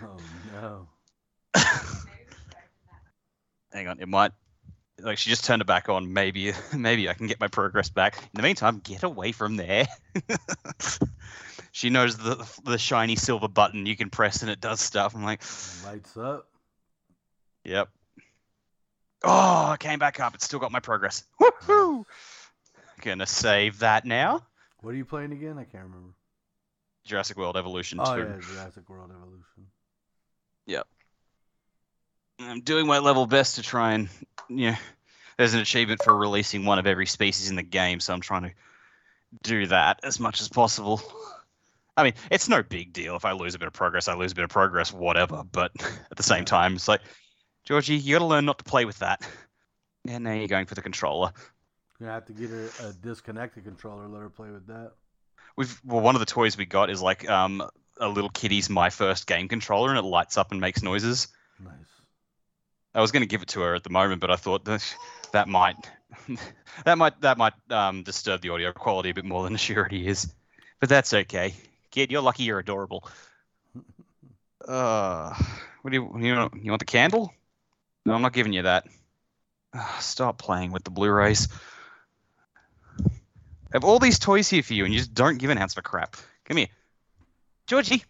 oh 0.03 0.17
no! 0.53 0.89
Hang 3.73 3.89
on, 3.89 4.01
it 4.01 4.09
might. 4.09 4.33
Like 5.01 5.19
she 5.19 5.31
just 5.31 5.45
turned 5.45 5.63
it 5.63 5.67
back 5.67 5.89
on. 5.89 6.13
Maybe, 6.13 6.53
maybe 6.77 7.09
I 7.09 7.15
can 7.15 7.27
get 7.27 7.41
my 7.41 7.49
progress 7.49 7.89
back. 7.89 8.17
In 8.17 8.31
the 8.35 8.43
meantime, 8.43 8.81
get 8.83 9.03
away 9.03 9.33
from 9.33 9.57
there. 9.57 9.87
she 11.73 11.91
knows 11.91 12.17
the 12.17 12.49
the 12.65 12.79
shiny 12.79 13.17
silver 13.17 13.49
button 13.49 13.87
you 13.87 13.97
can 13.97 14.11
press 14.11 14.43
and 14.43 14.51
it 14.51 14.61
does 14.61 14.81
stuff. 14.81 15.15
I'm 15.15 15.25
like, 15.25 15.43
Lights 15.85 16.17
up. 16.17 16.49
yep. 17.65 17.89
Oh, 19.25 19.69
I 19.71 19.77
came 19.79 20.01
back 20.01 20.19
up. 20.19 20.35
It's 20.35 20.45
still 20.45 20.59
got 20.59 20.73
my 20.73 20.81
progress. 20.81 21.25
Woohoo! 21.41 22.05
Gonna 23.03 23.27
save 23.27 23.81
that 23.81 24.05
now. 24.05 24.47
What 24.81 24.95
are 24.95 24.97
you 24.97 25.05
playing 25.05 25.33
again? 25.33 25.59
I 25.59 25.65
can't 25.65 25.85
remember. 25.85 26.15
Jurassic 27.05 27.37
World 27.37 27.57
Evolution 27.57 27.99
Oh 28.01 28.17
2. 28.17 28.21
yeah, 28.21 28.37
Jurassic 28.41 28.89
World 28.89 29.11
Evolution. 29.11 29.67
I'm 32.39 32.61
doing 32.63 32.87
my 32.87 32.99
level 32.99 33.27
best 33.27 33.57
to 33.57 33.63
try 33.63 33.93
and, 33.93 34.09
yeah. 34.49 34.77
There's 35.39 35.55
an 35.55 35.61
achievement 35.61 36.03
for 36.03 36.17
releasing 36.17 36.65
one 36.65 36.79
of 36.79 36.87
every 36.87 37.07
species 37.07 37.51
in 37.51 37.57
the 37.57 37.63
game, 37.63 38.01
so 38.01 38.13
I'm 38.13 38.21
trying 38.21 38.43
to 38.43 38.53
do 39.43 39.67
that 39.67 40.01
as 40.03 40.19
much 40.19 40.41
as 40.41 40.49
possible. 40.49 41.01
I 41.97 42.05
mean, 42.05 42.15
it's 42.31 42.49
no 42.49 42.63
big 42.63 42.93
deal 42.93 43.17
if 43.17 43.25
I 43.25 43.33
lose 43.33 43.55
a 43.55 43.59
bit 43.59 43.69
of 43.69 43.73
progress. 43.75 44.09
I 44.09 44.15
lose 44.15 44.33
a 44.33 44.35
bit 44.35 44.45
of 44.45 44.51
progress, 44.51 44.93
whatever. 44.93 45.43
But 45.51 45.73
at 46.11 46.17
the 46.17 46.23
same 46.23 46.45
time, 46.45 46.75
it's 46.75 46.89
like, 46.89 47.01
Georgie, 47.65 47.97
you 47.97 48.15
got 48.15 48.21
to 48.21 48.27
learn 48.27 48.45
not 48.45 48.59
to 48.59 48.65
play 48.65 48.85
with 48.85 48.99
that. 48.99 49.27
And 50.07 50.25
now 50.25 50.33
you're 50.33 50.49
going 50.49 50.67
for 50.67 50.75
the 50.75 50.83
controller. 50.83 51.33
Gonna 52.03 52.15
have 52.15 52.27
to 52.27 52.33
get 52.33 52.51
her 52.51 52.69
a 52.81 52.93
disconnected 52.95 53.63
controller. 53.63 54.09
Let 54.09 54.23
her 54.23 54.29
play 54.29 54.51
with 54.51 54.67
that. 54.67 54.91
We've 55.57 55.81
well, 55.85 56.01
one 56.01 56.17
of 56.17 56.19
the 56.19 56.27
toys 56.27 56.57
we 56.57 56.67
got 56.67 56.91
is 56.91 57.01
like 57.01 57.31
um, 57.31 57.63
a 57.97 58.09
little 58.09 58.29
kitty's 58.29 58.69
my 58.69 58.91
first 58.91 59.29
game 59.29 59.47
controller, 59.47 59.91
and 59.91 59.99
it 59.99 60.03
lights 60.03 60.37
up 60.37 60.51
and 60.51 60.61
makes 60.61 60.83
noises. 60.83 61.29
Nice. 61.63 61.73
I 62.93 63.01
was 63.01 63.13
going 63.13 63.21
to 63.21 63.29
give 63.29 63.43
it 63.43 63.49
to 63.51 63.61
her 63.61 63.77
at 63.77 63.85
the 63.85 63.91
moment, 63.91 64.21
but 64.21 64.33
I 64.33 64.37
thought 64.37 64.65
that 64.65 64.97
that 65.33 65.47
might 65.47 65.77
that 66.85 66.99
might 66.99 67.21
that 67.21 67.39
might 67.39 67.53
um, 67.71 68.03
disturb 68.03 68.41
the 68.41 68.49
audio 68.49 68.73
quality 68.73 69.11
a 69.11 69.15
bit 69.15 69.25
more 69.25 69.45
than 69.45 69.55
it 69.55 69.71
already 69.71 70.09
is. 70.09 70.27
But 70.81 70.89
that's 70.89 71.15
okay. 71.15 71.55
Kid, 71.93 72.11
you're 72.11 72.21
lucky 72.23 72.43
you're 72.43 72.59
adorable. 72.59 73.09
Uh, 74.65 75.35
what 75.81 75.91
do 75.91 75.97
you 75.97 76.25
you 76.25 76.37
want, 76.37 76.55
you 76.63 76.71
want 76.71 76.79
the 76.79 76.85
candle? 76.85 77.35
No, 78.07 78.15
I'm 78.15 78.23
not 78.23 78.33
giving 78.33 78.53
you 78.53 78.63
that. 78.63 78.87
Ah, 79.75 79.99
stop 80.01 80.39
playing 80.39 80.71
with 80.71 80.85
the 80.85 80.93
Blu-rays. 80.93 81.49
I 83.73 83.77
have 83.77 83.85
all 83.85 83.99
these 83.99 84.19
toys 84.19 84.51
here 84.51 84.63
for 84.63 84.75
you, 84.75 84.85
and 84.85 84.93
you 84.93 85.01
just 85.01 85.15
don't 85.15 85.39
give 85.39 85.49
an 85.49 85.57
ounce 85.57 85.73
of 85.73 85.79
a 85.79 85.83
crap. 85.83 86.17
Come 86.45 86.59
here, 86.59 86.67
Georgie. 87.67 88.05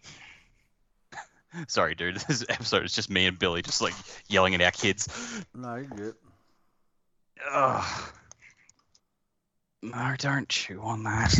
Sorry, 1.67 1.95
dude. 1.95 2.17
This 2.27 2.43
episode 2.49 2.83
is 2.83 2.93
just 2.93 3.09
me 3.09 3.27
and 3.27 3.39
Billy 3.39 3.61
just 3.61 3.81
like 3.81 3.93
yelling 4.27 4.53
at 4.55 4.61
our 4.61 4.71
kids. 4.71 5.07
No, 5.55 5.75
you're 5.75 5.85
good. 5.85 6.15
Ugh. 7.49 8.03
No, 9.83 10.15
don't 10.17 10.49
chew 10.49 10.81
on 10.81 11.03
that. 11.03 11.33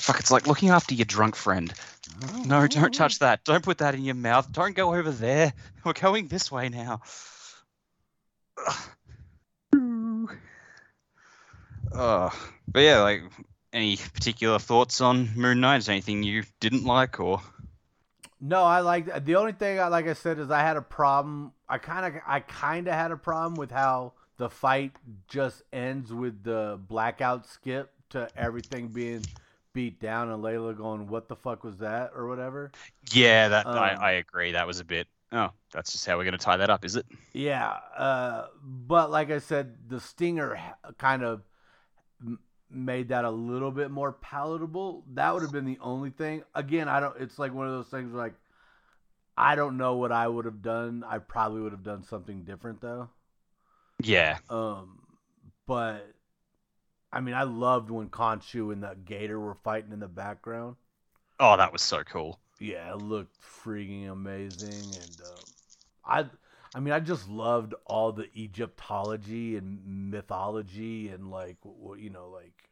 Fuck, 0.00 0.20
it's 0.20 0.30
like 0.30 0.46
looking 0.46 0.68
after 0.68 0.94
your 0.94 1.06
drunk 1.06 1.34
friend. 1.34 1.72
No, 2.46 2.68
don't 2.68 2.94
touch 2.94 3.16
mm-hmm. 3.16 3.24
that. 3.24 3.44
Don't 3.44 3.64
put 3.64 3.78
that 3.78 3.96
in 3.96 4.04
your 4.04 4.14
mouth. 4.14 4.52
Don't 4.52 4.76
go 4.76 4.94
over 4.94 5.10
there. 5.10 5.52
We're 5.84 5.92
going 5.92 6.28
this 6.28 6.52
way 6.52 6.68
now. 6.68 7.00
Uh, 11.92 12.30
but 12.66 12.80
yeah, 12.80 13.00
like 13.00 13.22
any 13.72 13.96
particular 13.96 14.58
thoughts 14.58 15.00
on 15.00 15.30
Moon 15.36 15.60
Knight? 15.60 15.78
Is 15.78 15.88
anything 15.88 16.22
you 16.22 16.44
didn't 16.60 16.84
like 16.84 17.20
or? 17.20 17.40
No, 18.40 18.62
I 18.62 18.80
like 18.80 19.24
the 19.24 19.36
only 19.36 19.52
thing 19.52 19.80
I 19.80 19.88
like 19.88 20.06
I 20.06 20.12
said 20.12 20.38
is 20.38 20.50
I 20.50 20.60
had 20.60 20.76
a 20.76 20.82
problem. 20.82 21.52
I 21.68 21.78
kind 21.78 22.06
of 22.06 22.22
I 22.26 22.40
kind 22.40 22.86
of 22.86 22.94
had 22.94 23.10
a 23.10 23.16
problem 23.16 23.54
with 23.54 23.70
how 23.70 24.12
the 24.36 24.48
fight 24.48 24.92
just 25.26 25.62
ends 25.72 26.12
with 26.12 26.44
the 26.44 26.78
blackout 26.88 27.46
skip 27.46 27.92
to 28.10 28.28
everything 28.36 28.88
being 28.88 29.24
beat 29.72 30.00
down 30.00 30.30
and 30.30 30.42
Layla 30.42 30.76
going, 30.76 31.08
"What 31.08 31.28
the 31.28 31.36
fuck 31.36 31.64
was 31.64 31.78
that?" 31.78 32.12
or 32.14 32.28
whatever. 32.28 32.70
Yeah, 33.12 33.48
that 33.48 33.66
I, 33.66 33.94
Um, 33.94 34.00
I 34.00 34.10
agree. 34.12 34.52
That 34.52 34.66
was 34.66 34.78
a 34.78 34.84
bit. 34.84 35.08
Oh, 35.32 35.50
that's 35.72 35.92
just 35.92 36.06
how 36.06 36.16
we're 36.16 36.24
gonna 36.24 36.38
tie 36.38 36.56
that 36.56 36.70
up, 36.70 36.84
is 36.84 36.94
it? 36.96 37.06
Yeah, 37.32 37.70
uh, 37.96 38.46
but 38.62 39.10
like 39.10 39.30
I 39.30 39.40
said, 39.40 39.76
the 39.88 40.00
stinger 40.00 40.58
kind 40.96 41.24
of 41.24 41.42
made 42.70 43.08
that 43.08 43.24
a 43.24 43.30
little 43.30 43.70
bit 43.70 43.90
more 43.90 44.12
palatable. 44.12 45.04
That 45.14 45.32
would 45.32 45.42
have 45.42 45.52
been 45.52 45.64
the 45.64 45.78
only 45.80 46.10
thing. 46.10 46.42
Again, 46.54 46.88
I 46.88 47.00
don't. 47.00 47.16
It's 47.20 47.38
like 47.38 47.54
one 47.54 47.66
of 47.66 47.72
those 47.72 47.88
things 47.88 48.12
like 48.12 48.34
I 49.38 49.54
don't 49.54 49.78
know 49.78 49.96
what 49.96 50.12
I 50.12 50.28
would 50.28 50.44
have 50.44 50.60
done. 50.60 51.02
I 51.02 51.18
probably 51.18 51.62
would 51.62 51.72
have 51.72 51.82
done 51.82 52.02
something 52.02 52.44
different 52.44 52.82
though. 52.82 53.08
Yeah, 54.02 54.38
Um, 54.50 55.00
but 55.66 56.14
I 57.12 57.20
mean, 57.20 57.34
I 57.34 57.42
loved 57.42 57.90
when 57.90 58.08
Khonshu 58.08 58.72
and 58.72 58.82
the 58.82 58.94
Gator 58.94 59.38
were 59.38 59.54
fighting 59.54 59.92
in 59.92 60.00
the 60.00 60.08
background. 60.08 60.76
Oh, 61.40 61.56
that 61.56 61.72
was 61.72 61.82
so 61.82 62.04
cool. 62.04 62.38
Yeah, 62.58 62.92
it 62.92 62.96
looked 62.96 63.40
freaking 63.42 64.10
amazing, 64.10 64.96
and 65.00 65.20
um, 65.20 65.46
I, 66.04 66.26
I 66.74 66.80
mean, 66.80 66.92
I 66.92 67.00
just 67.00 67.28
loved 67.28 67.74
all 67.86 68.12
the 68.12 68.28
Egyptology 68.36 69.56
and 69.56 70.10
mythology 70.10 71.08
and 71.08 71.30
like 71.30 71.56
you 71.96 72.10
know, 72.10 72.28
like 72.28 72.70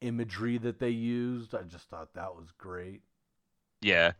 imagery 0.00 0.58
that 0.58 0.78
they 0.78 0.90
used. 0.90 1.54
I 1.54 1.62
just 1.62 1.88
thought 1.88 2.14
that 2.14 2.34
was 2.34 2.48
great. 2.58 3.02
Yeah. 3.80 4.12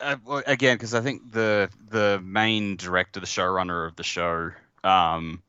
Uh, 0.00 0.16
well, 0.24 0.42
again, 0.46 0.76
because 0.76 0.94
I 0.94 1.00
think 1.00 1.32
the 1.32 1.70
the 1.88 2.20
main 2.24 2.76
director, 2.76 3.20
the 3.20 3.26
showrunner 3.26 3.86
of 3.86 3.94
the 3.94 4.02
show, 4.02 4.50
um, 4.82 5.42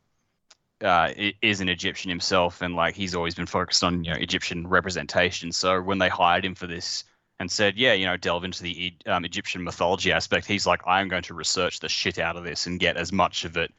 uh, 0.84 1.12
is 1.42 1.62
an 1.62 1.70
Egyptian 1.70 2.10
himself, 2.10 2.62
and 2.62 2.76
like 2.76 2.96
he's 2.96 3.16
always 3.16 3.34
been 3.34 3.48
focused 3.48 3.84
on 3.84 4.04
you 4.04 4.12
know 4.12 4.18
Egyptian 4.18 4.68
representation. 4.68 5.52
So 5.52 5.82
when 5.82 5.98
they 5.98 6.10
hired 6.10 6.46
him 6.46 6.54
for 6.54 6.68
this 6.68 7.04
and 7.44 7.52
said, 7.52 7.78
yeah, 7.78 7.94
you 7.94 8.06
know, 8.06 8.18
delve 8.18 8.44
into 8.44 8.64
the 8.64 8.94
um, 9.06 9.24
Egyptian 9.26 9.64
mythology 9.64 10.12
aspect, 10.12 10.48
he's 10.48 10.66
like, 10.66 10.82
I'm 10.88 11.08
going 11.08 11.24
to 11.24 11.34
research 11.34 11.80
the 11.80 11.90
shit 11.90 12.18
out 12.18 12.36
of 12.36 12.44
this 12.44 12.66
and 12.66 12.80
get 12.80 12.98
as 12.98 13.12
much 13.12 13.46
of 13.46 13.56
it 13.58 13.72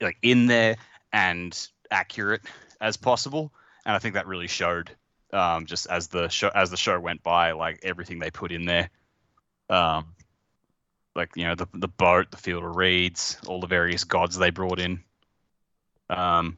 like 0.00 0.18
in 0.22 0.46
there 0.46 0.76
and 1.12 1.68
accurate 1.90 2.42
as 2.80 2.96
possible. 2.96 3.52
And 3.86 3.94
I 3.94 3.98
think 3.98 4.14
that 4.14 4.26
really 4.26 4.48
showed 4.48 4.90
um, 5.32 5.66
just 5.66 5.86
as 5.86 6.08
the 6.08 6.28
show 6.28 6.50
as 6.54 6.70
the 6.70 6.76
show 6.76 7.00
went 7.00 7.22
by, 7.22 7.52
like 7.52 7.80
everything 7.82 8.18
they 8.18 8.30
put 8.30 8.52
in 8.52 8.66
there 8.66 8.90
um, 9.70 10.14
like 11.14 11.30
you 11.36 11.44
know 11.44 11.54
the 11.54 11.66
the 11.74 11.88
boat, 11.88 12.30
the 12.30 12.36
field 12.36 12.64
of 12.64 12.76
reeds, 12.76 13.38
all 13.46 13.60
the 13.60 13.66
various 13.66 14.04
gods 14.04 14.36
they 14.36 14.50
brought 14.50 14.78
in. 14.78 15.02
Um, 16.10 16.56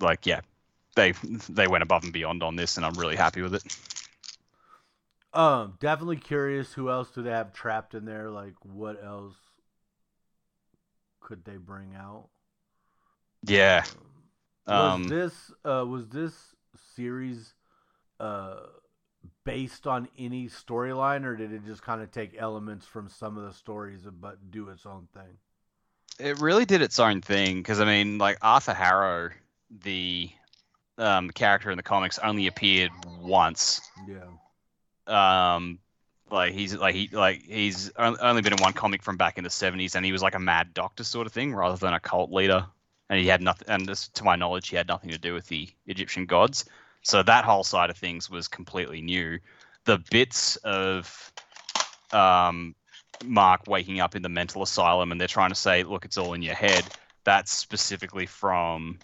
like 0.00 0.26
yeah, 0.26 0.40
they 0.94 1.12
they 1.48 1.66
went 1.66 1.82
above 1.82 2.04
and 2.04 2.12
beyond 2.12 2.42
on 2.42 2.56
this, 2.56 2.76
and 2.76 2.86
I'm 2.86 2.94
really 2.94 3.16
happy 3.16 3.42
with 3.42 3.54
it. 3.54 3.62
Um, 5.32 5.76
definitely 5.80 6.16
curious 6.16 6.72
who 6.72 6.90
else 6.90 7.10
do 7.10 7.22
they 7.22 7.30
have 7.30 7.52
trapped 7.52 7.94
in 7.94 8.04
there? 8.06 8.30
Like, 8.30 8.54
what 8.62 9.02
else 9.02 9.36
could 11.20 11.44
they 11.44 11.56
bring 11.58 11.94
out? 11.94 12.28
Yeah, 13.42 13.84
Was 14.68 14.94
Um, 14.96 15.06
this 15.06 15.52
uh, 15.64 15.84
was 15.86 16.08
this 16.08 16.54
series 16.94 17.54
uh, 18.20 18.60
based 19.44 19.86
on 19.86 20.08
any 20.18 20.48
storyline, 20.48 21.24
or 21.24 21.36
did 21.36 21.52
it 21.52 21.64
just 21.66 21.82
kind 21.82 22.02
of 22.02 22.10
take 22.12 22.36
elements 22.38 22.86
from 22.86 23.08
some 23.08 23.38
of 23.38 23.44
the 23.44 23.52
stories 23.54 24.02
but 24.04 24.50
do 24.50 24.68
its 24.70 24.86
own 24.86 25.08
thing? 25.14 25.38
it 26.18 26.38
really 26.38 26.64
did 26.64 26.82
its 26.82 26.98
own 26.98 27.20
thing 27.20 27.56
because 27.56 27.80
I 27.80 27.84
mean, 27.84 28.18
like 28.18 28.38
Arthur 28.42 28.74
Harrow, 28.74 29.30
the 29.82 30.30
um, 30.98 31.30
character 31.30 31.70
in 31.70 31.76
the 31.76 31.82
comics, 31.82 32.18
only 32.20 32.46
appeared 32.46 32.92
once. 33.22 33.82
Yeah. 34.06 34.36
Um 35.08 35.78
like 36.30 36.52
he's 36.54 36.74
like 36.74 36.94
he 36.94 37.08
like 37.12 37.42
he's 37.42 37.90
only 37.96 38.42
been 38.42 38.52
in 38.52 38.62
one 38.62 38.72
comic 38.72 39.02
from 39.02 39.16
back 39.16 39.38
in 39.38 39.44
the 39.44 39.50
70s 39.50 39.94
and 39.94 40.04
he 40.04 40.12
was 40.12 40.22
like 40.22 40.34
a 40.34 40.40
mad 40.40 40.74
doctor 40.74 41.04
sort 41.04 41.26
of 41.26 41.32
thing 41.32 41.54
rather 41.54 41.76
than 41.76 41.94
a 41.94 42.00
cult 42.00 42.32
leader. 42.32 42.66
And 43.08 43.20
he 43.20 43.28
had 43.28 43.40
nothing 43.40 43.68
and 43.68 43.86
this, 43.86 44.08
to 44.08 44.24
my 44.24 44.34
knowledge 44.34 44.68
he 44.68 44.76
had 44.76 44.88
nothing 44.88 45.10
to 45.10 45.18
do 45.18 45.32
with 45.34 45.46
the 45.46 45.68
egyptian 45.86 46.26
gods. 46.26 46.64
So 47.02 47.22
that 47.22 47.44
whole 47.44 47.62
side 47.62 47.90
of 47.90 47.96
things 47.96 48.28
was 48.28 48.48
completely 48.48 49.00
new. 49.00 49.38
The 49.84 49.98
bits 50.10 50.56
of 50.56 51.32
um 52.12 52.74
mark 53.24 53.62
waking 53.66 54.00
up 54.00 54.16
in 54.16 54.22
the 54.22 54.28
mental 54.28 54.62
asylum 54.62 55.12
and 55.12 55.20
they're 55.20 55.28
trying 55.28 55.50
to 55.50 55.54
say 55.54 55.84
look 55.84 56.04
it's 56.04 56.18
all 56.18 56.34
in 56.34 56.42
your 56.42 56.56
head. 56.56 56.84
That's 57.22 57.52
specifically 57.52 58.26
from 58.26 58.98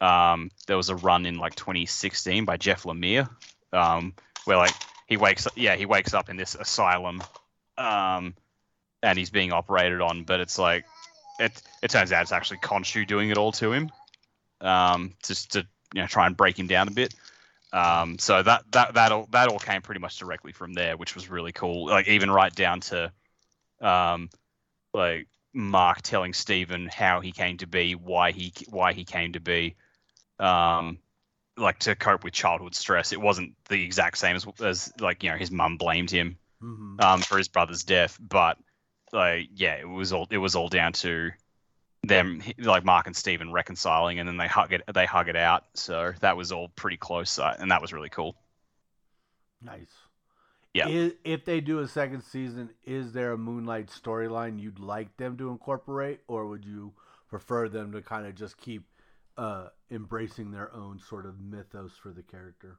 um 0.00 0.50
there 0.66 0.76
was 0.76 0.88
a 0.88 0.96
run 0.96 1.24
in 1.24 1.36
like 1.36 1.54
2016 1.54 2.44
by 2.44 2.56
jeff 2.56 2.82
lemire 2.82 3.28
um 3.72 4.12
where 4.44 4.56
like 4.56 4.74
he 5.12 5.18
wakes 5.18 5.46
up 5.46 5.52
yeah 5.56 5.76
he 5.76 5.84
wakes 5.84 6.14
up 6.14 6.30
in 6.30 6.36
this 6.36 6.54
asylum 6.54 7.22
um 7.76 8.34
and 9.02 9.18
he's 9.18 9.28
being 9.28 9.52
operated 9.52 10.00
on 10.00 10.24
but 10.24 10.40
it's 10.40 10.58
like 10.58 10.84
it 11.38 11.52
it 11.82 11.90
turns 11.90 12.12
out 12.12 12.22
it's 12.22 12.32
actually 12.32 12.56
Khonshu 12.58 13.06
doing 13.06 13.28
it 13.28 13.36
all 13.36 13.52
to 13.52 13.72
him 13.72 13.90
um 14.62 15.12
just 15.22 15.52
to 15.52 15.66
you 15.94 16.00
know 16.00 16.06
try 16.06 16.26
and 16.26 16.34
break 16.34 16.58
him 16.58 16.66
down 16.66 16.88
a 16.88 16.90
bit. 16.90 17.14
Um 17.74 18.18
so 18.18 18.42
that 18.42 18.64
that 18.72 18.94
that 18.94 19.12
all 19.12 19.28
that 19.32 19.48
all 19.48 19.58
came 19.58 19.82
pretty 19.82 20.00
much 20.00 20.18
directly 20.18 20.52
from 20.52 20.72
there 20.72 20.96
which 20.96 21.14
was 21.14 21.28
really 21.28 21.52
cool. 21.52 21.86
Like 21.86 22.08
even 22.08 22.30
right 22.30 22.54
down 22.54 22.80
to 22.80 23.12
um 23.82 24.30
like 24.94 25.26
Mark 25.52 26.00
telling 26.00 26.32
Steven 26.32 26.88
how 26.90 27.20
he 27.20 27.32
came 27.32 27.58
to 27.58 27.66
be 27.66 27.94
why 27.94 28.32
he 28.32 28.54
why 28.70 28.94
he 28.94 29.04
came 29.04 29.34
to 29.34 29.40
be. 29.40 29.76
Um 30.38 30.98
like 31.56 31.78
to 31.80 31.94
cope 31.94 32.24
with 32.24 32.32
childhood 32.32 32.74
stress. 32.74 33.12
It 33.12 33.20
wasn't 33.20 33.54
the 33.68 33.82
exact 33.82 34.18
same 34.18 34.36
as 34.36 34.46
as 34.62 34.92
like 35.00 35.22
you 35.22 35.30
know 35.30 35.36
his 35.36 35.50
mum 35.50 35.76
blamed 35.76 36.10
him 36.10 36.38
hmm 36.60 36.96
um 37.00 37.20
for 37.20 37.38
his 37.38 37.48
brother's 37.48 37.84
death, 37.84 38.18
but 38.20 38.58
like 39.12 39.48
yeah, 39.54 39.74
it 39.74 39.88
was 39.88 40.12
all 40.12 40.26
it 40.30 40.38
was 40.38 40.54
all 40.54 40.68
down 40.68 40.92
to 40.94 41.30
them 42.04 42.42
like 42.58 42.84
Mark 42.84 43.06
and 43.06 43.16
Steven 43.16 43.52
reconciling, 43.52 44.18
and 44.18 44.28
then 44.28 44.36
they 44.36 44.48
hug 44.48 44.72
it 44.72 44.82
they 44.92 45.06
hug 45.06 45.28
it 45.28 45.36
out. 45.36 45.64
So 45.74 46.12
that 46.20 46.36
was 46.36 46.52
all 46.52 46.68
pretty 46.68 46.96
close, 46.96 47.38
uh, 47.38 47.56
and 47.58 47.70
that 47.70 47.80
was 47.80 47.92
really 47.92 48.08
cool. 48.08 48.36
Nice. 49.60 49.92
Yeah. 50.74 50.88
Is, 50.88 51.12
if 51.24 51.44
they 51.44 51.60
do 51.60 51.80
a 51.80 51.88
second 51.88 52.22
season, 52.22 52.70
is 52.84 53.12
there 53.12 53.32
a 53.32 53.38
Moon 53.38 53.64
Knight 53.64 53.88
storyline 53.88 54.58
you'd 54.58 54.78
like 54.78 55.16
them 55.18 55.36
to 55.36 55.50
incorporate, 55.50 56.20
or 56.28 56.46
would 56.46 56.64
you 56.64 56.92
prefer 57.28 57.68
them 57.68 57.92
to 57.92 58.00
kind 58.00 58.26
of 58.26 58.34
just 58.34 58.56
keep 58.56 58.84
uh, 59.36 59.68
embracing 59.90 60.50
their 60.50 60.74
own 60.74 60.98
sort 60.98 61.26
of 61.26 61.40
mythos 61.40 61.92
for 62.02 62.12
the 62.12 62.22
character? 62.22 62.78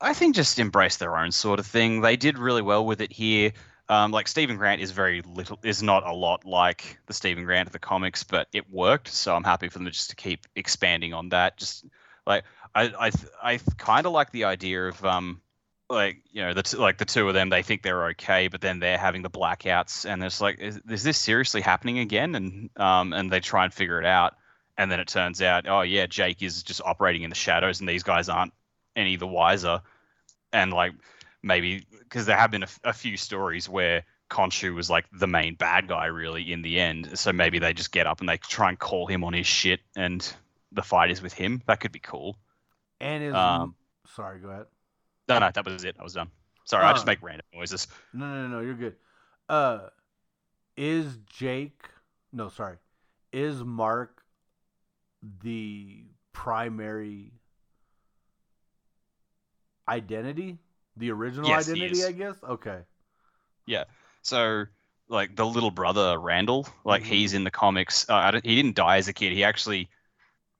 I 0.00 0.12
think 0.12 0.34
just 0.34 0.58
embrace 0.58 0.96
their 0.96 1.16
own 1.16 1.32
sort 1.32 1.58
of 1.58 1.66
thing. 1.66 2.00
They 2.00 2.16
did 2.16 2.38
really 2.38 2.62
well 2.62 2.84
with 2.84 3.00
it 3.00 3.12
here. 3.12 3.52
Um, 3.88 4.10
like 4.10 4.26
Steven 4.26 4.56
Grant 4.56 4.80
is 4.80 4.90
very 4.90 5.22
little, 5.22 5.58
is 5.62 5.82
not 5.82 6.04
a 6.04 6.12
lot 6.12 6.44
like 6.44 6.98
the 7.06 7.14
Steven 7.14 7.44
Grant 7.44 7.68
of 7.68 7.72
the 7.72 7.78
comics, 7.78 8.24
but 8.24 8.48
it 8.52 8.68
worked. 8.70 9.08
So 9.08 9.34
I'm 9.34 9.44
happy 9.44 9.68
for 9.68 9.78
them 9.78 9.86
just 9.86 10.10
to 10.10 10.16
keep 10.16 10.46
expanding 10.56 11.14
on 11.14 11.28
that. 11.28 11.56
Just 11.56 11.86
like 12.26 12.44
I, 12.74 12.92
I, 12.98 13.12
I 13.42 13.60
kind 13.78 14.06
of 14.06 14.12
like 14.12 14.32
the 14.32 14.44
idea 14.44 14.88
of 14.88 15.04
um, 15.04 15.40
like 15.88 16.22
you 16.32 16.42
know 16.42 16.52
the 16.52 16.64
t- 16.64 16.76
like 16.76 16.98
the 16.98 17.04
two 17.04 17.28
of 17.28 17.34
them. 17.34 17.48
They 17.48 17.62
think 17.62 17.82
they're 17.82 18.06
okay, 18.08 18.48
but 18.48 18.60
then 18.60 18.80
they're 18.80 18.98
having 18.98 19.22
the 19.22 19.30
blackouts, 19.30 20.04
and 20.04 20.22
it's 20.22 20.40
like, 20.40 20.58
is, 20.58 20.80
is 20.88 21.04
this 21.04 21.18
seriously 21.18 21.60
happening 21.60 22.00
again? 22.00 22.34
And 22.34 22.70
um, 22.76 23.12
and 23.12 23.30
they 23.30 23.40
try 23.40 23.64
and 23.64 23.72
figure 23.72 24.00
it 24.00 24.06
out, 24.06 24.34
and 24.78 24.90
then 24.90 25.00
it 25.00 25.08
turns 25.08 25.40
out, 25.42 25.66
oh 25.68 25.82
yeah, 25.82 26.06
Jake 26.06 26.42
is 26.42 26.62
just 26.62 26.80
operating 26.84 27.22
in 27.22 27.30
the 27.30 27.36
shadows, 27.36 27.80
and 27.80 27.88
these 27.88 28.02
guys 28.02 28.28
aren't 28.28 28.52
any 28.94 29.16
the 29.16 29.26
wiser. 29.26 29.80
And 30.52 30.72
like 30.72 30.92
maybe 31.42 31.86
because 31.98 32.26
there 32.26 32.36
have 32.36 32.50
been 32.50 32.64
a 32.84 32.92
few 32.92 33.16
stories 33.16 33.68
where 33.68 34.04
Khonshu 34.30 34.74
was 34.74 34.90
like 34.90 35.06
the 35.12 35.26
main 35.26 35.54
bad 35.54 35.86
guy 35.88 36.06
really 36.06 36.52
in 36.52 36.62
the 36.62 36.80
end. 36.80 37.18
So 37.18 37.32
maybe 37.32 37.58
they 37.58 37.72
just 37.72 37.92
get 37.92 38.06
up 38.06 38.20
and 38.20 38.28
they 38.28 38.38
try 38.38 38.68
and 38.70 38.78
call 38.78 39.06
him 39.06 39.22
on 39.24 39.32
his 39.32 39.46
shit, 39.46 39.80
and 39.96 40.26
the 40.72 40.82
fight 40.82 41.10
is 41.10 41.22
with 41.22 41.32
him. 41.32 41.62
That 41.66 41.80
could 41.80 41.92
be 41.92 42.00
cool. 42.00 42.36
And 43.00 43.22
is 43.22 43.34
Um, 43.34 43.74
sorry, 44.14 44.40
go 44.40 44.48
ahead. 44.48 44.66
No, 45.28 45.38
no, 45.38 45.50
that 45.52 45.64
was 45.64 45.84
it. 45.84 45.96
I 45.98 46.02
was 46.02 46.14
done. 46.14 46.30
Sorry, 46.64 46.84
I 46.84 46.92
just 46.92 47.04
Uh. 47.06 47.10
make 47.12 47.22
random 47.22 47.46
noises. 47.54 47.86
No, 48.12 48.26
no, 48.26 48.48
no, 48.48 48.56
no, 48.58 48.60
you're 48.60 48.74
good. 48.74 48.96
Uh, 49.48 49.88
is 50.76 51.16
Jake? 51.26 51.80
No, 52.32 52.48
sorry. 52.48 52.78
Is 53.32 53.62
Mark 53.62 54.22
the 55.42 56.04
primary 56.32 57.32
identity? 59.88 60.58
The 60.96 61.10
original 61.10 61.50
Yes, 61.50 61.68
identity. 61.68 62.04
I 62.04 62.12
guess. 62.12 62.36
Okay. 62.42 62.78
Yeah. 63.66 63.84
So 64.22 64.66
like 65.08 65.36
the 65.36 65.46
little 65.46 65.70
brother 65.70 66.18
Randall, 66.18 66.66
like 66.84 67.02
Mhm. 67.02 67.06
he's 67.06 67.34
in 67.34 67.44
the 67.44 67.50
comics. 67.50 68.08
Uh, 68.08 68.40
he 68.42 68.56
didn't 68.56 68.74
die 68.76 68.96
as 68.96 69.08
a 69.08 69.12
kid. 69.12 69.32
He 69.32 69.44
actually 69.44 69.88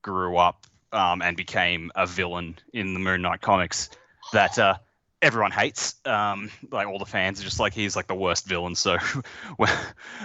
grew 0.03 0.37
up 0.37 0.67
um, 0.93 1.23
and 1.23 1.37
became 1.37 1.91
a 1.95 2.07
villain 2.07 2.57
in 2.73 2.95
the 2.95 3.01
Moon 3.01 3.23
Knight 3.23 3.41
comics 3.41 3.91
that 4.33 4.59
uh, 4.59 4.77
everyone 5.23 5.51
hates. 5.51 5.95
Um, 6.07 6.51
like 6.71 6.87
all 6.87 6.99
the 6.99 7.07
fans 7.07 7.41
are 7.41 7.45
just 7.45 7.59
like 7.61 7.75
he's 7.75 7.97
like 7.97 8.07
the 8.07 8.15
worst 8.15 8.47
villain. 8.47 8.75
So 8.75 8.99
we're 9.59 9.69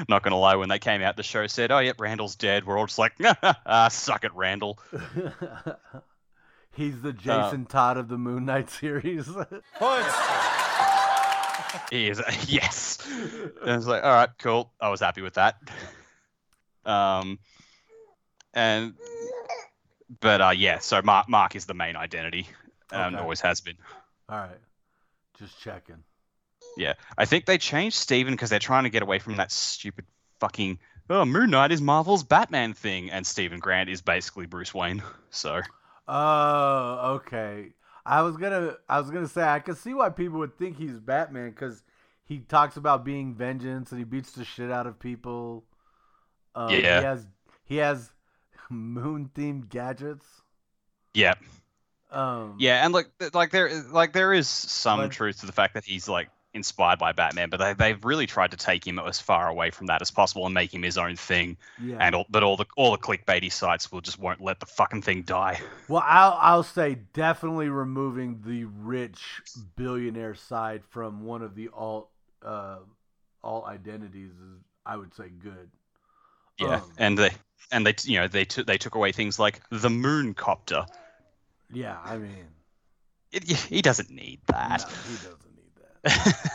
not 0.07 0.23
gonna 0.23 0.37
lie, 0.37 0.55
when 0.55 0.69
they 0.69 0.79
came 0.79 1.01
out, 1.01 1.15
the 1.17 1.23
show 1.23 1.47
said, 1.47 1.71
"Oh 1.71 1.79
yep, 1.79 1.99
Randall's 1.99 2.35
dead." 2.35 2.65
We're 2.65 2.77
all 2.77 2.85
just 2.85 2.99
like, 2.99 3.13
ah, 3.65 3.87
"Suck 3.89 4.23
it, 4.23 4.33
Randall." 4.33 4.79
He's 6.73 7.01
the 7.01 7.11
Jason 7.11 7.65
Todd 7.65 7.97
of 7.97 8.07
the 8.07 8.17
Moon 8.17 8.45
Knight 8.45 8.69
series. 8.69 9.27
He 11.89 12.07
is 12.09 12.21
yes. 12.47 12.97
And 13.09 13.71
it's 13.77 13.85
like, 13.85 14.03
all 14.03 14.13
right, 14.13 14.29
cool. 14.39 14.71
I 14.79 14.89
was 14.89 15.01
happy 15.01 15.21
with 15.21 15.33
that. 15.33 15.57
Um, 16.85 17.39
and 18.53 18.93
but 20.19 20.41
uh, 20.41 20.49
yeah. 20.55 20.79
So 20.79 21.01
Mark 21.01 21.29
Mark 21.29 21.55
is 21.55 21.65
the 21.65 21.73
main 21.73 21.95
identity, 21.95 22.47
and 22.91 23.15
Okay. 23.15 23.21
always 23.21 23.41
has 23.41 23.61
been. 23.61 23.75
All 24.29 24.37
right, 24.37 24.59
just 25.41 25.59
checking. 25.61 26.03
Yeah, 26.77 26.93
I 27.17 27.25
think 27.25 27.45
they 27.45 27.57
changed 27.57 27.97
Steven 27.97 28.33
because 28.33 28.49
they're 28.49 28.59
trying 28.59 28.83
to 28.83 28.89
get 28.89 29.01
away 29.01 29.19
from 29.19 29.35
that 29.37 29.51
stupid 29.51 30.05
fucking 30.39 30.79
oh 31.09 31.25
Moon 31.25 31.49
Knight 31.49 31.71
is 31.71 31.81
Marvel's 31.81 32.23
Batman 32.23 32.73
thing, 32.73 33.09
and 33.11 33.25
Steven 33.25 33.59
Grant 33.59 33.89
is 33.89 34.01
basically 34.01 34.45
Bruce 34.45 34.73
Wayne. 34.73 35.03
So 35.33 35.61
Oh, 36.07 37.13
okay. 37.15 37.69
I 38.05 38.21
was 38.21 38.35
gonna, 38.35 38.75
I 38.89 38.99
was 38.99 39.09
gonna 39.11 39.27
say 39.27 39.43
I 39.43 39.59
could 39.59 39.77
see 39.77 39.93
why 39.93 40.09
people 40.09 40.39
would 40.39 40.57
think 40.57 40.77
he's 40.77 40.99
Batman 40.99 41.51
because 41.51 41.83
he 42.25 42.39
talks 42.39 42.75
about 42.77 43.05
being 43.05 43.33
vengeance 43.33 43.91
and 43.91 43.99
he 43.99 44.03
beats 44.05 44.31
the 44.33 44.43
shit 44.43 44.71
out 44.71 44.87
of 44.87 44.99
people. 44.99 45.63
Um, 46.53 46.69
Yeah. 46.69 46.99
He 46.99 47.05
has, 47.05 47.27
he 47.63 47.75
has 47.77 48.11
moon 48.69 49.29
themed 49.33 49.69
gadgets. 49.69 50.25
yeah, 51.13 51.35
Um, 52.11 52.55
yeah, 52.59 52.83
and 52.83 52.93
like 52.93 53.07
like 53.33 53.51
there 53.51 53.71
like 53.91 54.13
there 54.13 54.33
is 54.33 54.47
some 54.47 54.99
But- 54.99 55.11
truth 55.11 55.39
to 55.41 55.45
the 55.45 55.51
fact 55.53 55.73
that 55.75 55.85
he's 55.85 56.09
like 56.09 56.29
inspired 56.53 56.99
by 56.99 57.13
Batman, 57.13 57.49
but 57.49 57.57
they 57.57 57.73
they've 57.73 58.03
really 58.03 58.27
tried 58.27 58.51
to 58.51 58.57
take 58.57 58.85
him 58.85 58.99
as 58.99 59.21
far 59.21 59.47
away 59.47 59.69
from 59.71 59.87
that 59.87 60.01
as 60.01 60.11
possible 60.11 60.45
and 60.45 60.53
make 60.53 60.73
him 60.73 60.81
his 60.83 60.97
own 60.97 61.15
thing. 61.15 61.55
yeah. 61.81 61.95
And 62.01 62.13
all, 62.13 62.25
but 62.29 62.43
all 62.43 62.57
the 62.57 62.65
all 62.75 62.91
the 62.91 62.97
clickbaity 62.97 63.49
sites 63.49 63.89
will 63.91 64.01
just 64.01 64.19
won't 64.19 64.41
let 64.41 64.59
the 64.59 64.65
fucking 64.65 65.01
thing 65.03 65.21
die. 65.21 65.61
Well, 65.87 66.03
I'll 66.05 66.37
I'll 66.41 66.63
say 66.63 66.97
definitely 67.13 67.69
removing 67.69 68.41
the 68.45 68.65
rich 68.65 69.41
billionaire 69.77 70.35
side 70.35 70.83
from 70.89 71.23
one 71.23 71.41
of 71.41 71.55
the 71.55 71.69
alt 71.73 72.09
uh 72.45 72.79
alt 73.43 73.65
identities 73.67 74.31
is 74.31 74.59
I 74.85 74.97
would 74.97 75.13
say 75.15 75.29
good. 75.29 75.69
Yeah, 76.59 76.81
Um, 76.81 76.91
and 76.97 77.17
they 77.17 77.29
and 77.71 77.85
they 77.87 77.95
you 78.03 78.19
know 78.19 78.27
they 78.27 78.43
took 78.43 78.67
they 78.67 78.77
took 78.77 78.95
away 78.95 79.13
things 79.13 79.39
like 79.39 79.61
the 79.69 79.89
moon 79.89 80.33
copter. 80.33 80.85
Yeah, 81.73 81.97
I 82.03 82.17
mean, 82.17 82.47
It, 83.31 83.43
he 83.49 83.81
doesn't 83.81 84.09
need 84.09 84.39
no, 84.51 84.57
that. 84.57 84.81
he 84.81 85.15
doesn't 85.15 85.55
need 85.55 85.71
that. 86.03 86.51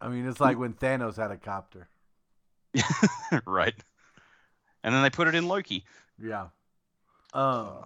I 0.00 0.08
mean, 0.08 0.26
it's 0.28 0.40
like 0.40 0.58
when 0.58 0.74
Thanos 0.74 1.16
had 1.16 1.30
a 1.30 1.36
copter. 1.36 1.88
right. 3.46 3.74
And 4.82 4.94
then 4.94 5.02
they 5.02 5.10
put 5.10 5.28
it 5.28 5.34
in 5.34 5.48
Loki. 5.48 5.84
Yeah. 6.22 6.48
Um. 7.32 7.84